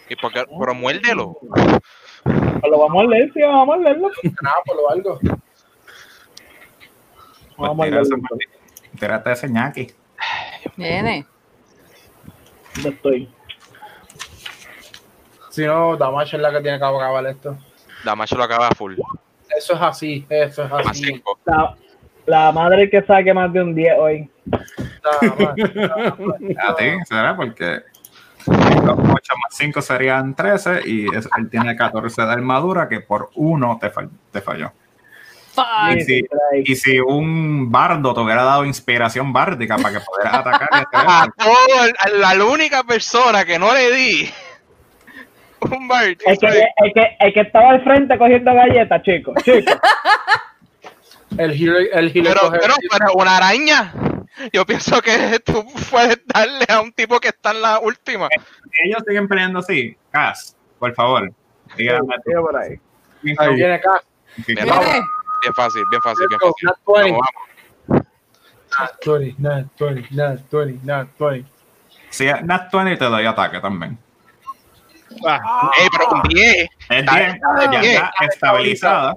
[0.08, 1.38] ¿Y porque, pero muérdelo.
[2.22, 4.10] Pues lo vamos a leer, sí, vamos a leerlo.
[4.42, 5.18] Nada, por lo algo.
[7.58, 8.18] Pues vamos a leerlo.
[8.98, 9.88] Tírate ese ñaki.
[10.76, 11.26] Viene.
[12.76, 13.28] ¿Dónde estoy?
[15.50, 17.58] Si no, Damash es la que tiene que acabar esto.
[18.04, 18.94] Damash lo acaba full.
[19.56, 21.20] Eso es así, eso es así.
[21.46, 21.74] La,
[22.26, 24.30] la, madre que saque más de un 10 hoy.
[26.64, 27.82] A ti, será porque
[28.46, 28.52] 8
[28.86, 33.90] más 5 serían 13 y él tiene 14 de armadura que por uno te,
[34.30, 34.70] te falló.
[35.96, 36.24] Y si,
[36.64, 40.68] y si, un bardo te hubiera dado inspiración bárdica para que pudieras atacar.
[40.92, 44.30] a todo, la única persona que no le di
[45.60, 46.14] un bardo.
[46.26, 49.34] El que, el, que, el que estaba al frente cogiendo galletas, chicos.
[49.44, 49.72] Chico.
[51.38, 53.92] el giro, el giro pero, pero, pero, una araña.
[54.52, 58.28] Yo pienso que tú puedes darle a un tipo que está en la última.
[58.84, 59.96] Ellos siguen peleando así.
[60.12, 61.32] Cas, por favor.
[61.76, 62.78] Dígame por ahí.
[63.36, 64.02] Ahí viene Cas.
[65.42, 66.68] Bien, fácil, bien fácil, bien fácil.
[68.78, 71.48] Nat 20, Nat 20, Nat 20, Nat 20.
[72.10, 73.98] Si es Nat 20 te doy ataque también.
[75.26, 75.70] Ah.
[75.78, 76.68] Ey, pero un 10.
[76.90, 79.16] Es 10, ya está estabilizada.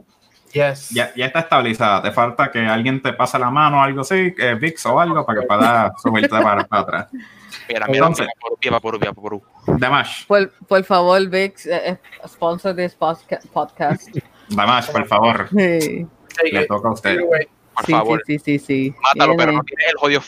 [0.54, 0.90] Yes.
[0.90, 2.02] Ya, ya, está estabilizada.
[2.02, 5.26] Te falta que alguien te pase la mano o algo así, eh, VIX o algo,
[5.26, 7.08] para que pueda subirte para, para atrás.
[7.12, 8.28] Mira, mira, Entonces,
[8.62, 9.80] mira, por, por, por, por.
[9.80, 10.26] Damash.
[10.26, 14.10] Por, por favor, VIX, eh, eh sponsor this podcast.
[14.56, 15.50] Damash, por favor.
[15.50, 16.08] Sí.
[16.52, 17.20] Le toca a usted.
[17.20, 18.22] Por sí, favor.
[18.26, 18.96] Sí, sí, sí, sí.
[19.02, 20.22] Mátalo, pero no tiene el jodido.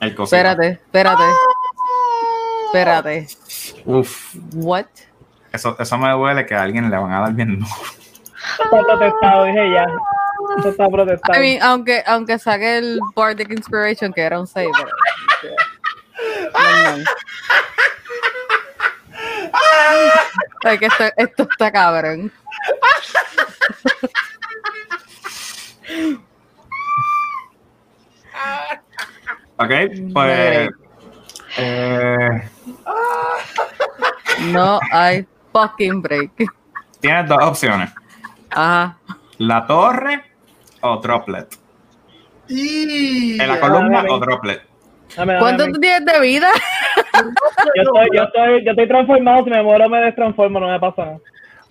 [0.00, 0.18] El.
[0.18, 1.24] Espérate, espérate.
[2.66, 3.26] Espérate.
[3.84, 4.34] Uf.
[4.54, 4.86] What?
[5.52, 7.70] Eso, eso me duele que a alguien le van a dar bien duro.
[8.62, 9.86] Está protestado, dije ya.
[10.58, 11.38] Eso está protestado.
[11.38, 14.70] I mean, aunque, aunque saque el Bardic Inspiration, que era un save.
[20.64, 22.32] Ay, que esto, esto está cabrón.
[29.56, 29.70] ok,
[30.12, 30.70] pues.
[31.56, 32.50] Eh,
[34.52, 36.32] no hay fucking break.
[37.00, 37.90] Tienes dos opciones.
[38.50, 38.98] Ajá.
[39.38, 40.24] La torre
[40.80, 41.56] o droplet.
[42.48, 43.40] Y...
[43.40, 44.67] En la columna o droplet.
[45.14, 46.48] ¿Cuánto tú tienes de vida?
[47.74, 51.04] yo, estoy, yo, estoy, yo estoy transformado, si me muero me destransformo, no me pasa
[51.04, 51.18] nada.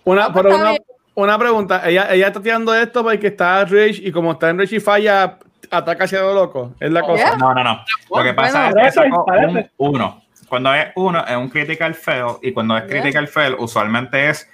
[0.03, 0.73] Una, pero una,
[1.15, 4.77] una, pregunta, ella, ella está tirando esto porque está Rage y como está en Rage
[4.77, 5.37] y falla,
[5.69, 6.73] ataca hacia lo loco.
[6.79, 7.35] Es la cosa.
[7.35, 7.83] No, no, no.
[8.15, 10.21] Lo que pasa es que sacó un uno.
[10.47, 12.37] Cuando es uno, es un critical fail.
[12.41, 14.49] Y cuando es critical fail, usualmente es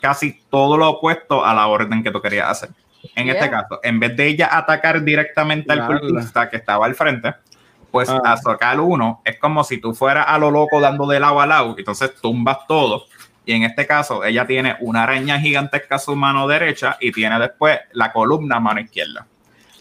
[0.00, 2.70] casi todo lo opuesto a la orden que tú querías hacer.
[3.14, 7.34] En este caso, en vez de ella atacar directamente al cultista que estaba al frente,
[7.96, 8.20] pues ah.
[8.26, 11.46] a sacar uno es como si tú fueras a lo loco dando de lado a
[11.46, 13.06] lado, entonces tumbas todo.
[13.46, 17.38] Y en este caso, ella tiene una araña gigantesca a su mano derecha y tiene
[17.38, 19.26] después la columna a mano izquierda.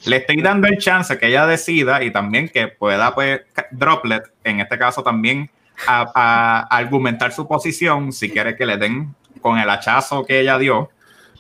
[0.06, 4.62] le estoy dando el chance que ella decida y también que pueda, pues, Droplet, en
[4.62, 5.50] este caso también,
[5.86, 10.90] a, argumentar su posición si quiere que le den con el hachazo que ella dio.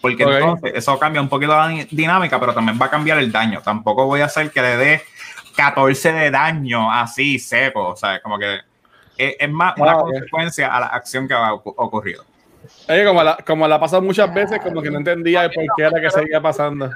[0.02, 3.62] Porque entonces eso cambia un poquito la dinámica, pero también va a cambiar el daño.
[3.62, 5.02] Tampoco voy a hacer que le dé
[5.56, 7.90] 14 de daño así seco.
[7.90, 8.60] O sea, como que
[9.18, 12.24] es, más una consecuencia a la acción que ha ocurrido.
[12.90, 15.84] Oye, como la, como la ha pasado muchas veces, como que no entendía por qué
[15.84, 16.90] era que seguía pasando.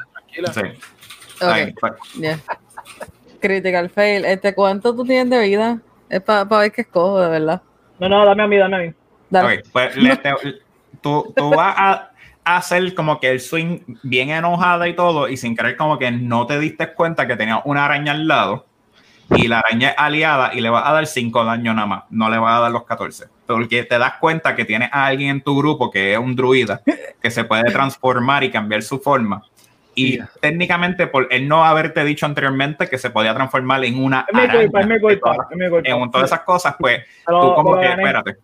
[0.54, 0.62] Sí.
[1.42, 1.74] Okay.
[1.74, 1.94] Pues.
[3.40, 4.26] Critical fail.
[4.26, 5.80] Este, ¿Cuánto tú tienes de vida?
[6.10, 7.62] Es para ver qué escojo, de verdad.
[8.00, 8.94] No, no, dame a mí, dame a mí.
[9.30, 9.64] Dale.
[9.72, 9.94] pues
[11.02, 12.12] tú, tú vas a,
[12.58, 16.46] hacer como que el swing bien enojada y todo, y sin creer como que no
[16.46, 18.66] te diste cuenta que tenía una araña al lado,
[19.36, 22.30] y la araña es aliada, y le vas a dar 5 daños nada más, no
[22.30, 23.26] le vas a dar los 14.
[23.46, 26.82] Porque te das cuenta que tiene a alguien en tu grupo que es un druida,
[27.22, 29.44] que se puede transformar y cambiar su forma
[30.00, 34.26] y técnicamente, por él no haberte dicho anteriormente que se podía transformar en una.
[35.84, 38.38] en todas esas cosas, pues tú como que, espérate.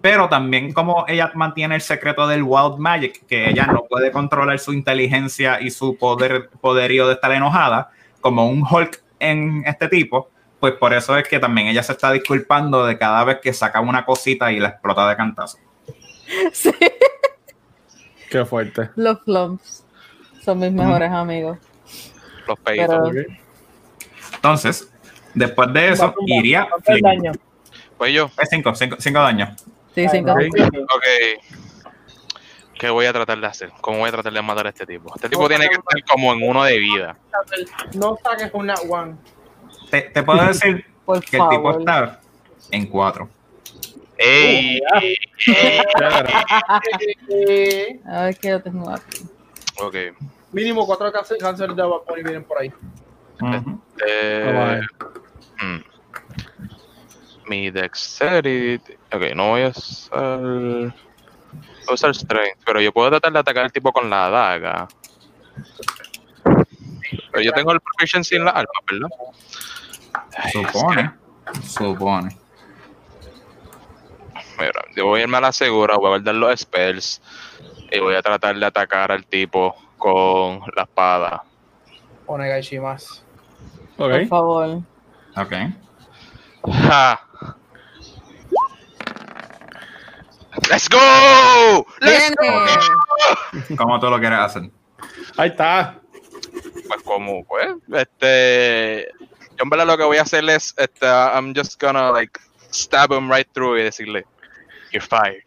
[0.00, 4.58] Pero también como ella mantiene el secreto del Wild Magic, que ella no puede controlar
[4.58, 7.90] su inteligencia y su poder poderío de estar enojada,
[8.20, 10.30] como un Hulk en este tipo,
[10.60, 13.80] pues por eso es que también ella se está disculpando de cada vez que saca
[13.80, 15.58] una cosita y la explota de cantazo.
[16.52, 16.72] Sí.
[18.30, 18.88] Qué fuerte.
[18.96, 19.84] Los flumps.
[20.42, 21.58] Son mis mejores amigos.
[22.48, 23.12] Los peitos.
[24.34, 24.90] Entonces,
[25.34, 26.66] después de eso, iría.
[27.98, 28.30] Pues yo.
[28.50, 29.50] 5, 5 daños.
[29.94, 30.30] Sí, 5.
[30.30, 31.04] Ok.
[32.78, 33.72] ¿Qué voy a tratar de hacer?
[33.80, 35.12] ¿Cómo voy a tratar de matar a este tipo?
[35.14, 37.16] Este tipo tiene que estar como en uno de vida.
[37.94, 39.14] No saques una one.
[39.90, 40.84] Te, te puedo decir
[41.30, 42.20] que el tipo está
[42.70, 43.28] en 4.
[44.18, 44.80] ¡Ey!
[48.06, 49.24] A ver qué yo tengo aquí.
[49.80, 49.96] Ok.
[50.52, 52.72] Mínimo cuatro cáncer de vapor y vienen por ahí.
[54.06, 54.80] Eh,
[55.60, 55.78] hmm.
[57.46, 58.94] Mi dexterity.
[59.12, 60.40] Ok, no voy a usar.
[60.40, 60.92] Voy
[61.88, 64.88] a usar strength, pero yo puedo tratar de atacar al tipo con la daga.
[66.42, 69.08] Pero yo tengo el proficiency en la alma, ¿verdad?
[70.52, 71.12] Supone.
[71.62, 72.36] Supone.
[74.58, 77.20] Mira, yo voy a irme a la segura, voy a guardar los spells
[77.90, 81.44] y voy a tratar de atacar al tipo con la espada.
[82.26, 83.24] Onegai más.
[83.96, 84.80] Por favor.
[85.36, 85.52] Ok.
[90.70, 91.86] ¡Let's go!
[92.00, 93.76] ¡Let's go!
[93.76, 94.70] ¿Cómo tú lo quieres hacer?
[95.36, 96.00] Ahí está.
[96.88, 99.08] Pues como, pues, este...
[99.56, 102.40] Yo en verdad lo que voy a hacer es, este, I'm just gonna, like,
[102.72, 104.24] stab him right through y decirle,
[104.90, 105.44] you're fired.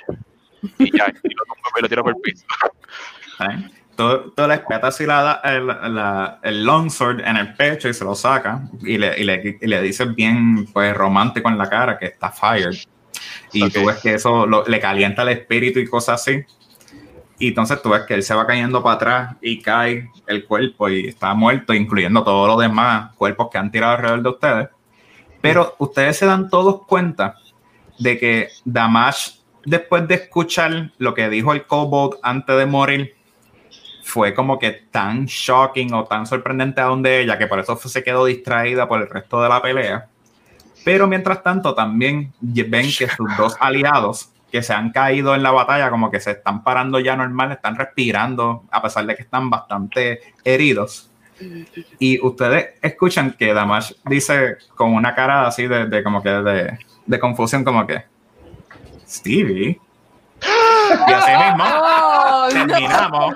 [0.78, 1.44] Y ya, y lo,
[1.78, 2.46] y lo tiro por el piso.
[3.40, 3.70] ¿Eh?
[3.98, 8.16] Tú, tú, le espetas la, el, la, el longsword en el pecho y se lo
[8.16, 12.06] saca y le, y le, y le dices bien pues romántico en la cara que
[12.06, 12.78] está fired.
[13.52, 16.44] Y tú ves que eso le calienta el espíritu y cosas así.
[17.40, 20.90] Y entonces tú ves que él se va cayendo para atrás y cae el cuerpo
[20.90, 24.70] y está muerto, incluyendo todos los demás cuerpos que han tirado alrededor de ustedes.
[25.42, 27.36] Pero ustedes se dan todos cuenta
[28.00, 29.38] de que Damash
[29.68, 33.17] después de escuchar lo que dijo el Kobold antes de morir,
[34.08, 38.04] fue como que tan shocking o tan sorprendente a donde ella que por eso se
[38.04, 40.08] quedó distraída por el resto de la pelea.
[40.86, 45.52] Pero mientras tanto también ven que sus dos aliados que se han caído en la
[45.52, 49.50] batalla como que se están parando ya normal, están respirando a pesar de que están
[49.50, 51.12] bastante heridos.
[52.00, 57.20] Y ustedes escuchan que Damash dice con una cara así de, como que de, de
[57.20, 58.04] confusión como que
[59.06, 59.82] Stevie.
[60.42, 63.36] Y así mismo oh, terminamos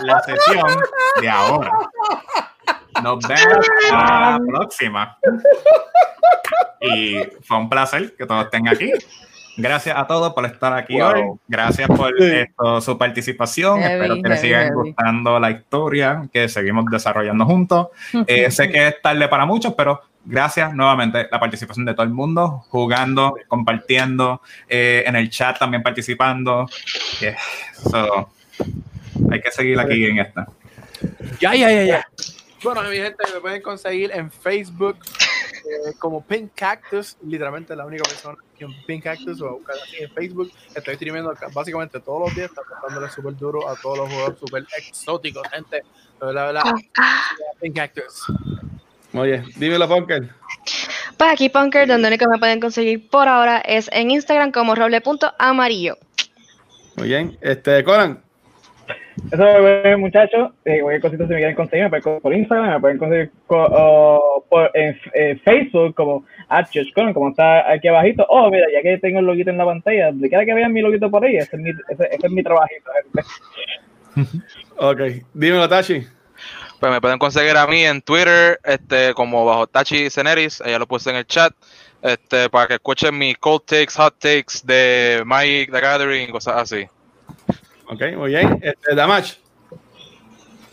[0.00, 0.82] la sesión
[1.20, 1.72] de ahora.
[3.02, 5.18] Nos vemos la próxima.
[6.80, 8.92] Y fue un placer que todos estén aquí.
[9.60, 11.22] Gracias a todos por estar aquí hoy.
[11.46, 13.82] Gracias por esto, su participación.
[13.82, 17.88] Espero que les siga gustando la historia que seguimos desarrollando juntos.
[18.26, 22.10] Eh, sé que es tarde para muchos, pero gracias nuevamente la participación de todo el
[22.10, 26.66] mundo, jugando, compartiendo, eh, en el chat también participando.
[29.30, 30.46] hay que seguir aquí en esta.
[31.40, 32.06] Ya, ya, ya, ya.
[32.62, 34.98] Bueno, mi gente, me pueden conseguir en Facebook
[35.70, 39.96] eh, como Pink Cactus, literalmente la única persona que en Pink Cactus o buscar así
[40.02, 40.50] en Facebook.
[40.74, 45.46] Estoy streamiendo básicamente todos los días, tratándole súper duro a todos los jugadores súper exóticos,
[45.52, 45.82] gente.
[46.20, 46.62] La verdad,
[47.60, 48.24] Pink Cactus.
[49.14, 50.30] Oye, dímelo, Punker.
[51.16, 55.98] Pues aquí, Punker, donde único me pueden conseguir por ahora es en Instagram como roble.amarillo.
[56.96, 57.38] Muy bien.
[57.40, 58.22] Este, Conan.
[59.30, 60.52] Eso es muchachos.
[60.64, 63.30] Eh, cualquier cosita si me quieren conseguir, me pueden conseguir por Instagram, me pueden conseguir
[63.46, 66.24] por, en, Facebook como
[66.94, 68.26] Conan, como está aquí abajito.
[68.28, 70.80] Oh, mira, ya que tengo el loguito en la pantalla, de cada que vean mi
[70.80, 72.90] loguito por ahí, ese es mi, ese, es mi trabajito.
[74.76, 75.00] ok,
[75.34, 76.04] dímelo, Tachi.
[76.80, 80.88] Pues me pueden conseguir a mí en Twitter, este, como bajo Tachi Ceneris, ella lo
[80.88, 81.52] puse en el chat,
[82.00, 86.88] este, para que escuchen mis cold takes, hot takes de Mike The Gathering, cosas así.
[87.90, 88.60] Ok, muy bien.
[88.62, 89.38] Este, Damage.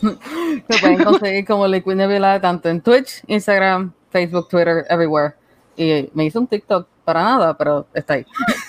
[0.00, 5.34] Me pueden conseguir como Liquid Nebula tanto en Twitch, Instagram, Facebook, Twitter, everywhere.
[5.76, 8.26] Y me hizo un TikTok para nada, pero está ahí.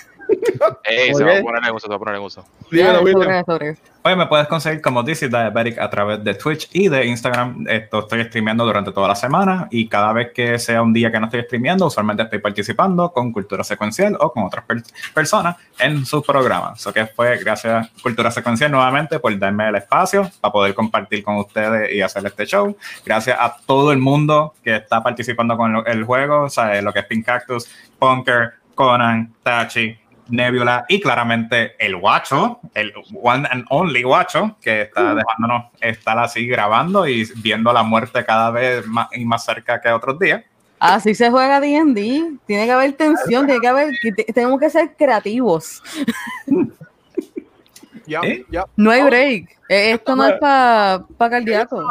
[0.84, 2.44] Ey, se va a poner en uso, se va a poner en uso.
[4.02, 7.66] Oye, me puedes conseguir como DC Diabetic a través de Twitch y de Instagram.
[7.68, 11.20] Esto estoy streameando durante toda la semana y cada vez que sea un día que
[11.20, 14.64] no estoy streameando, usualmente estoy participando con Cultura Secuencial o con otras
[15.12, 16.80] personas en sus programas.
[16.80, 21.36] Eso que fue gracias Cultura Secuencial nuevamente por darme el espacio para poder compartir con
[21.36, 22.74] ustedes y hacer este show.
[23.04, 27.00] Gracias a todo el mundo que está participando con el juego, o sea, lo que
[27.00, 29.96] es Pink Cactus, Punker, Conan, Tachi,
[30.30, 32.92] Nebula y claramente el guacho, el
[33.22, 38.50] one and only guacho, que está dejándonos estar así grabando y viendo la muerte cada
[38.50, 40.42] vez más y más cerca que otros días.
[40.78, 43.90] Así se juega D&D, tiene que haber tensión, tiene que haber,
[44.34, 45.82] tenemos que ser creativos.
[48.22, 48.44] ¿Eh?
[48.76, 49.50] No hay break.
[49.68, 51.86] Eh, esto no es para pa cardíaco.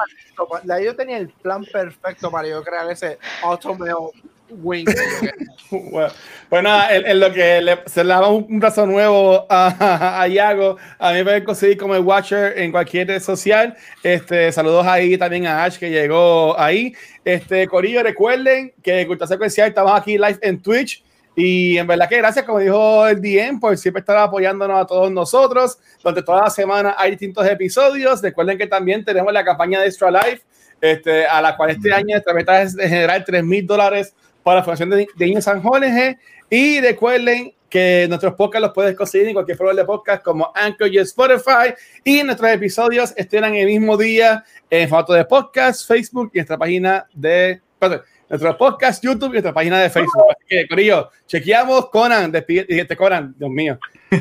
[0.84, 4.12] Yo tenía el plan perfecto para yo crear ese automeo
[5.72, 6.12] Bueno,
[6.50, 10.78] pues nada, en, lo que le, se le da un, brazo nuevo a, a, Iago,
[10.98, 13.76] a mí me pueden conseguir como el Watcher en cualquier red social.
[14.02, 16.96] Este, saludos ahí también a Ash que llegó ahí.
[17.24, 21.04] Este, Corillo, recuerden que Cultura Secuencial estamos aquí live en Twitch.
[21.36, 25.12] Y en verdad que gracias, como dijo el DM, por siempre estar apoyándonos a todos
[25.12, 25.78] nosotros.
[26.04, 28.22] Durante toda la semana hay distintos episodios.
[28.22, 30.42] Recuerden que también tenemos la campaña de Extra Life,
[30.82, 34.14] este, a la cual este año nuestra meta es de generar 3 mil dólares
[34.50, 36.18] para la Fundación de, Niños San Jorge.
[36.50, 40.92] Y recuerden que nuestros podcasts los puedes conseguir en cualquier programa de podcast como Anchor
[40.92, 41.76] y Spotify.
[42.04, 46.58] Y nuestros episodios estén en el mismo día en formato de podcast, Facebook y nuestra
[46.58, 47.62] página de.
[47.78, 50.26] Perdón, nuestro podcast, YouTube y nuestra página de Facebook.
[50.32, 52.32] Así que, Corillo, chequeamos Conan.
[52.32, 53.80] Despídete, Conan, Dios mío.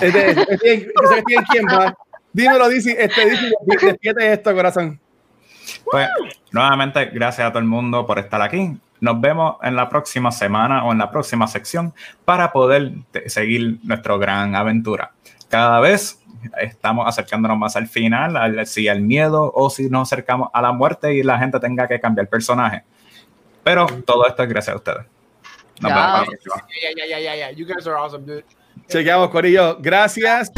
[0.00, 0.92] Este, este, este,
[1.50, 1.92] ¿Quién va?
[2.32, 5.00] Dímelo, dice, este, dice, despídete esto, corazón.
[5.90, 6.08] Pues,
[6.52, 8.78] nuevamente, gracias a todo el mundo por estar aquí.
[9.00, 11.94] Nos vemos en la próxima semana o en la próxima sección
[12.24, 12.92] para poder
[13.26, 15.12] seguir nuestra gran aventura.
[15.48, 16.22] Cada vez
[16.60, 21.14] estamos acercándonos más al final, si al miedo o si nos acercamos a la muerte
[21.14, 22.84] y la gente tenga que cambiar personaje.
[23.62, 25.06] Pero todo esto es gracias a ustedes.
[25.80, 26.28] Nos vemos
[28.88, 29.78] Chequeamos, Corillo.
[29.80, 30.50] Gracias.